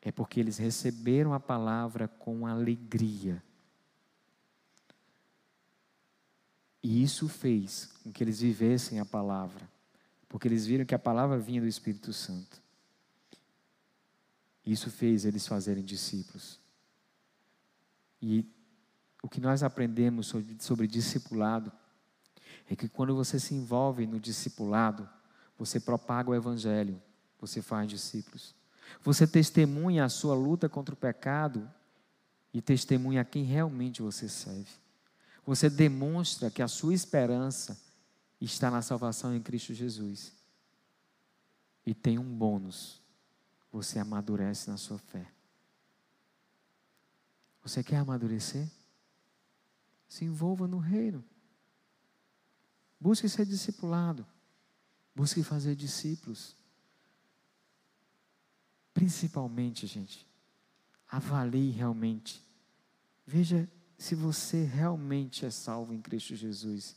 é 0.01 0.11
porque 0.11 0.41
eles 0.41 0.57
receberam 0.57 1.35
a 1.35 1.41
palavra 1.41 2.09
com 2.09 2.47
alegria. 2.47 3.43
E 6.83 7.03
isso 7.03 7.29
fez 7.29 7.87
com 8.03 8.11
que 8.11 8.25
eles 8.25 8.41
vivessem 8.41 8.99
a 8.99 9.05
palavra, 9.05 9.69
porque 10.29 10.49
eles 10.49 10.65
viram 10.65 10.87
que 10.87 10.95
a 10.95 10.99
palavra 10.99 11.39
vinha 11.39 11.61
do 11.61 11.67
Espírito 11.67 12.13
Santo. 12.13 12.61
Isso 14.65 14.91
fez 14.91 15.25
eles 15.25 15.47
fazerem 15.47 15.85
discípulos. 15.85 16.60
E 18.21 18.47
o 19.23 19.29
que 19.29 19.41
nós 19.41 19.63
aprendemos 19.63 20.27
sobre, 20.27 20.57
sobre 20.61 20.87
discipulado 20.87 21.73
é 22.69 22.77
que 22.77 22.89
quando 22.89 23.15
você 23.15 23.39
se 23.39 23.55
envolve 23.55 24.07
no 24.07 24.21
discipulado, 24.21 25.09
você 25.59 25.79
propaga 25.79 26.31
o 26.31 26.35
Evangelho, 26.35 27.01
você 27.39 27.61
faz 27.61 27.89
discípulos. 27.89 28.55
Você 29.03 29.27
testemunha 29.27 30.05
a 30.05 30.09
sua 30.09 30.35
luta 30.35 30.69
contra 30.69 30.95
o 30.95 30.99
pecado 30.99 31.71
e 32.53 32.61
testemunha 32.61 33.21
a 33.21 33.25
quem 33.25 33.45
realmente 33.45 34.03
você 34.03 34.29
serve. 34.29 34.71
Você 35.45 35.69
demonstra 35.69 36.51
que 36.51 36.63
a 36.63 36.69
sua 36.69 36.95
esperança 36.95 37.81
está 38.41 38.71
na 38.71 38.83
salvação 38.83 39.35
em 39.35 39.41
Cristo 39.41 39.75
Jesus. 39.75 40.33
E 41.85 41.95
tem 41.95 42.19
um 42.19 42.37
bônus: 42.37 43.01
você 43.73 43.99
amadurece 43.99 44.71
na 44.71 44.77
sua 44.77 44.99
fé. 44.99 45.27
Você 47.63 47.83
quer 47.83 47.97
amadurecer? 47.97 48.69
Se 50.09 50.25
envolva 50.25 50.67
no 50.67 50.79
reino. 50.79 51.25
Busque 52.99 53.29
ser 53.29 53.47
discipulado. 53.47 54.27
Busque 55.15 55.43
fazer 55.43 55.75
discípulos. 55.75 56.57
Principalmente, 58.93 59.87
gente, 59.87 60.27
avalie 61.09 61.71
realmente. 61.71 62.45
Veja 63.27 63.69
se 63.97 64.15
você 64.15 64.65
realmente 64.65 65.45
é 65.45 65.51
salvo 65.51 65.93
em 65.93 66.01
Cristo 66.01 66.35
Jesus. 66.35 66.97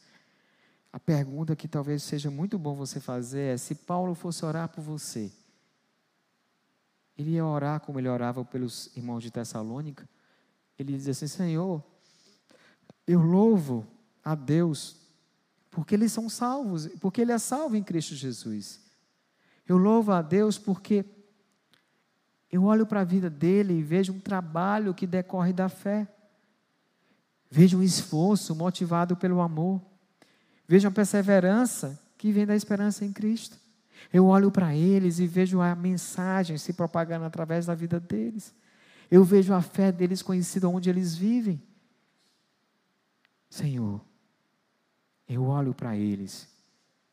A 0.91 0.99
pergunta 0.99 1.55
que 1.55 1.68
talvez 1.68 2.03
seja 2.03 2.32
muito 2.32 2.57
bom 2.57 2.76
você 2.76 2.99
fazer 2.99 3.53
é: 3.53 3.57
se 3.57 3.76
Paulo 3.76 4.16
fosse 4.16 4.45
orar 4.45 4.70
por 4.70 4.82
você, 4.82 5.32
ele 7.18 7.32
ia 7.32 7.45
orar 7.45 7.80
como 7.80 7.99
ele 7.99 8.07
orava 8.07 8.43
pelos 8.43 8.95
irmãos 8.95 9.22
de 9.22 9.32
Tessalônica? 9.32 10.07
Ele 10.78 10.97
diz 10.97 11.07
assim: 11.07 11.28
Senhor, 11.28 11.84
eu 13.07 13.21
louvo 13.21 13.86
a 14.24 14.36
Deus 14.36 14.97
porque 15.69 15.95
eles 15.95 16.11
são 16.11 16.30
salvos, 16.30 16.88
porque 16.99 17.21
ele 17.21 17.32
é 17.32 17.38
salvo 17.38 17.76
em 17.76 17.84
Cristo 17.84 18.15
Jesus. 18.15 18.80
Eu 19.67 19.78
louvo 19.78 20.11
a 20.11 20.21
Deus 20.21 20.57
porque 20.57 21.05
eu 22.51 22.65
olho 22.65 22.86
para 22.86 23.01
a 23.01 23.03
vida 23.03 23.30
dele 23.30 23.74
e 23.74 23.82
vejo 23.82 24.13
um 24.13 24.19
trabalho 24.19 24.93
que 24.93 25.07
decorre 25.07 25.51
da 25.51 25.67
fé. 25.67 26.07
Vejo 27.49 27.80
um 27.80 27.84
esforço 27.84 28.55
motivado 28.55 29.15
pelo 29.15 29.41
amor. 29.41 29.82
Vejo 30.67 30.88
uma 30.88 30.93
perseverança 30.93 31.99
que 32.17 32.32
vem 32.32 32.45
da 32.45 32.55
esperança 32.55 33.03
em 33.03 33.11
Cristo. 33.11 33.57
Eu 34.11 34.28
olho 34.28 34.51
para 34.51 34.76
eles 34.76 35.17
e 35.17 35.26
vejo 35.26 35.61
a 35.61 35.76
mensagem 35.76 36.57
se 36.57 36.74
propagando 36.74 37.26
através 37.26 37.65
da 37.65 37.74
vida 37.74 37.99
deles. 37.99 38.53
Eu 39.10 39.24
vejo 39.24 39.54
a 39.54 39.62
fé 39.62 39.91
deles 39.91 40.22
conhecida 40.22 40.68
onde 40.68 40.89
eles 40.89 41.16
vivem. 41.16 41.62
Senhor, 43.49 44.01
eu 45.28 45.43
olho 45.43 45.74
para 45.74 45.95
eles 45.95 46.47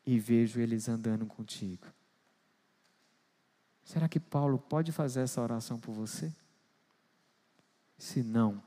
e 0.05 0.19
vejo 0.19 0.59
eles 0.59 0.89
andando 0.89 1.25
contigo. 1.25 1.85
Será 3.83 4.07
que 4.07 4.19
Paulo 4.19 4.57
pode 4.57 4.91
fazer 4.91 5.21
essa 5.21 5.41
oração 5.41 5.79
por 5.79 5.93
você? 5.93 6.33
Se 7.97 8.23
não, 8.23 8.63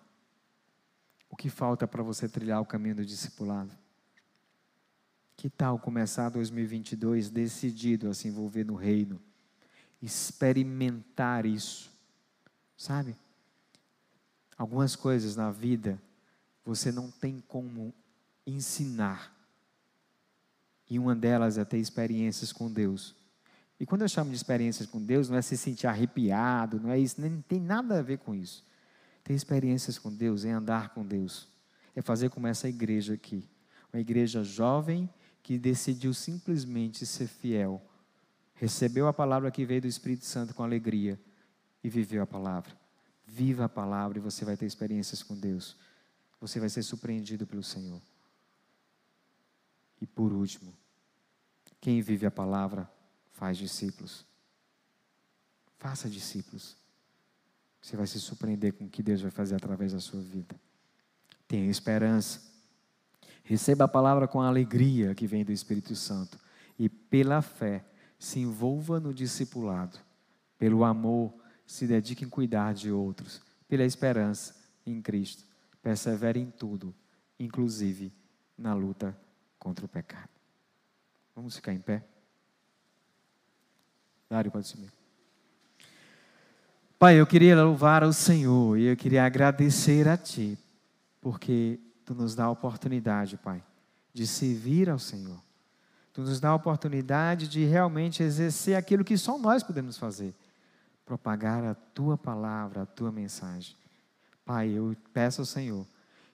o 1.29 1.37
que 1.37 1.49
falta 1.49 1.87
para 1.87 2.03
você 2.03 2.29
trilhar 2.29 2.61
o 2.61 2.67
caminho 2.67 2.97
do 2.97 3.07
discipulado? 3.07 3.77
Que 5.37 5.51
tal 5.51 5.79
começar 5.79 6.29
2022 6.29 7.31
decidido 7.31 8.09
a 8.09 8.15
se 8.15 8.29
envolver 8.29 8.65
no 8.65 8.75
reino, 8.75 9.21
experimentar 10.01 11.45
isso, 11.45 11.94
sabe? 12.85 13.17
Algumas 14.59 14.95
coisas 14.95 15.35
na 15.37 15.51
vida 15.51 15.99
você 16.65 16.93
não 16.93 17.11
tem 17.11 17.43
como 17.49 17.95
ensinar. 18.47 19.33
E 20.89 20.99
uma 20.99 21.15
delas 21.15 21.57
é 21.57 21.65
ter 21.65 21.79
experiências 21.79 22.53
com 22.53 22.71
Deus. 22.71 23.15
E 23.81 23.87
quando 23.87 24.03
eu 24.03 24.09
chamo 24.09 24.31
de 24.31 24.37
experiências 24.37 24.87
com 24.87 25.03
Deus, 25.03 25.31
não 25.31 25.37
é 25.39 25.43
se 25.43 25.57
sentir 25.57 25.87
arrepiado, 25.87 26.79
não 26.79 26.91
é 26.91 26.99
isso, 26.99 27.21
nem 27.21 27.41
tem 27.49 27.59
nada 27.59 27.99
a 27.99 28.03
ver 28.03 28.19
com 28.19 28.35
isso. 28.35 28.63
Ter 29.23 29.33
experiências 29.33 29.99
com 29.99 30.15
Deus 30.15 30.45
é 30.45 30.51
andar 30.51 30.91
com 30.91 31.07
Deus, 31.07 31.49
é 31.97 32.03
fazer 32.03 32.29
como 32.29 32.47
essa 32.47 32.69
igreja 32.69 33.15
aqui. 33.15 33.49
Uma 33.93 34.01
igreja 34.01 34.45
jovem 34.45 35.09
que 35.43 35.59
decidiu 35.59 36.13
simplesmente 36.13 37.07
ser 37.07 37.29
fiel, 37.29 37.83
recebeu 38.55 39.09
a 39.09 39.13
palavra 39.13 39.51
que 39.51 39.65
veio 39.65 39.81
do 39.81 39.87
Espírito 39.87 40.27
Santo 40.27 40.55
com 40.55 40.63
alegria 40.63 41.19
e 41.85 41.91
viveu 41.91 42.23
a 42.23 42.27
palavra. 42.27 42.75
Viva 43.27 43.67
a 43.67 43.69
palavra 43.69 44.19
e 44.19 44.21
você 44.21 44.45
vai 44.45 44.57
ter 44.57 44.65
experiências 44.65 45.23
com 45.23 45.39
Deus. 45.39 45.77
Você 46.41 46.59
vai 46.59 46.71
ser 46.71 46.83
surpreendido 46.83 47.47
pelo 47.47 47.63
Senhor. 47.63 48.01
E 50.01 50.07
por 50.07 50.33
último, 50.33 50.75
quem 51.81 52.01
vive 52.01 52.25
a 52.25 52.31
palavra 52.31 52.91
faz 53.33 53.59
discípulos. 53.59 54.25
Faça 55.79 56.09
discípulos. 56.09 56.77
Você 57.83 57.97
vai 57.97 58.07
se 58.07 58.19
surpreender 58.19 58.73
com 58.73 58.85
o 58.85 58.89
que 58.89 59.03
Deus 59.03 59.21
vai 59.21 59.31
fazer 59.31 59.55
através 59.55 59.93
da 59.93 60.01
sua 60.01 60.21
vida. 60.21 60.59
Tenha 61.47 61.71
esperança. 61.71 62.41
Receba 63.43 63.85
a 63.85 63.89
palavra 63.89 64.27
com 64.27 64.41
a 64.41 64.49
alegria 64.49 65.15
que 65.15 65.27
vem 65.27 65.45
do 65.45 65.53
Espírito 65.53 65.95
Santo. 65.95 66.39
E 66.79 66.89
pela 66.89 67.43
fé, 67.43 67.85
se 68.19 68.41
envolva 68.41 68.99
no 68.99 69.13
discipulado. 69.13 69.99
Pelo 70.59 70.83
amor, 70.83 71.44
se 71.67 71.87
dedique 71.87 72.25
em 72.25 72.29
cuidar 72.29 72.75
de 72.75 72.91
outros. 72.91 73.41
Pela 73.69 73.85
esperança 73.85 74.55
em 74.87 75.01
Cristo, 75.01 75.45
persevere 75.83 76.41
em 76.41 76.51
tudo, 76.51 76.95
inclusive 77.39 78.13
na 78.57 78.75
luta 78.75 79.17
contra 79.59 79.85
o 79.85 79.89
pecado. 79.89 80.29
Vamos 81.35 81.57
ficar 81.57 81.73
em 81.73 81.81
pé? 81.81 82.05
Dário, 84.29 84.51
pode 84.51 84.69
subir. 84.69 84.93
Pai, 86.99 87.21
eu 87.21 87.27
queria 87.27 87.61
louvar 87.61 88.03
ao 88.03 88.13
Senhor 88.13 88.79
e 88.79 88.85
eu 88.85 88.97
queria 88.97 89.25
agradecer 89.25 90.09
a 90.09 90.17
Ti, 90.17 90.57
porque 91.21 91.79
Tu 92.05 92.15
nos 92.15 92.35
dá 92.35 92.45
a 92.45 92.51
oportunidade, 92.51 93.37
Pai, 93.37 93.63
de 94.13 94.27
servir 94.27 94.91
ao 94.91 94.99
Senhor. 94.99 95.43
Tu 96.13 96.21
nos 96.21 96.39
dá 96.39 96.51
a 96.51 96.55
oportunidade 96.55 97.49
de 97.49 97.65
realmente 97.65 98.23
exercer 98.23 98.77
aquilo 98.77 99.05
que 99.05 99.17
só 99.19 99.39
nós 99.39 99.63
podemos 99.63 99.99
fazer 99.99 100.35
propagar 101.05 101.65
a 101.65 101.75
Tua 101.75 102.17
palavra, 102.17 102.83
a 102.83 102.87
Tua 102.87 103.13
mensagem. 103.13 103.77
Pai, 104.45 104.69
eu 104.71 104.97
peço 105.13 105.43
ao 105.43 105.47
Senhor 105.47 105.87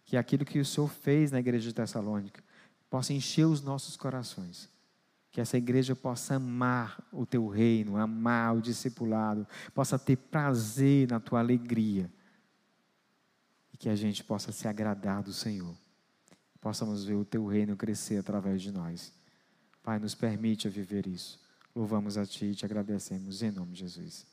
que 0.04 0.16
aquilo 0.16 0.44
que 0.44 0.58
o 0.58 0.64
Senhor 0.64 0.88
fez 0.88 1.30
na 1.30 1.38
igreja 1.38 1.68
de 1.68 1.74
Tessalônica 1.74 2.42
possa 2.88 3.12
encher 3.12 3.46
os 3.46 3.62
nossos 3.62 3.96
corações 3.96 4.68
que 5.30 5.40
essa 5.40 5.56
igreja 5.56 5.94
possa 5.94 6.34
amar 6.34 7.00
o 7.12 7.24
teu 7.24 7.46
reino, 7.46 7.96
amar 7.96 8.56
o 8.56 8.60
discipulado, 8.60 9.46
possa 9.72 9.98
ter 9.98 10.16
prazer 10.16 11.08
na 11.08 11.20
tua 11.20 11.38
alegria. 11.38 12.10
E 13.72 13.76
que 13.76 13.88
a 13.88 13.94
gente 13.94 14.24
possa 14.24 14.50
se 14.50 14.66
agradar 14.66 15.22
do 15.22 15.32
Senhor. 15.32 15.74
Possamos 16.60 17.04
ver 17.04 17.14
o 17.14 17.24
teu 17.24 17.46
reino 17.46 17.76
crescer 17.76 18.16
através 18.16 18.60
de 18.60 18.72
nós. 18.72 19.12
Pai, 19.82 19.98
nos 19.98 20.14
permite 20.14 20.68
viver 20.68 21.06
isso. 21.06 21.40
Louvamos 21.74 22.18
a 22.18 22.26
Ti 22.26 22.46
e 22.46 22.54
te 22.54 22.64
agradecemos 22.64 23.42
em 23.42 23.52
nome 23.52 23.72
de 23.72 23.80
Jesus. 23.80 24.29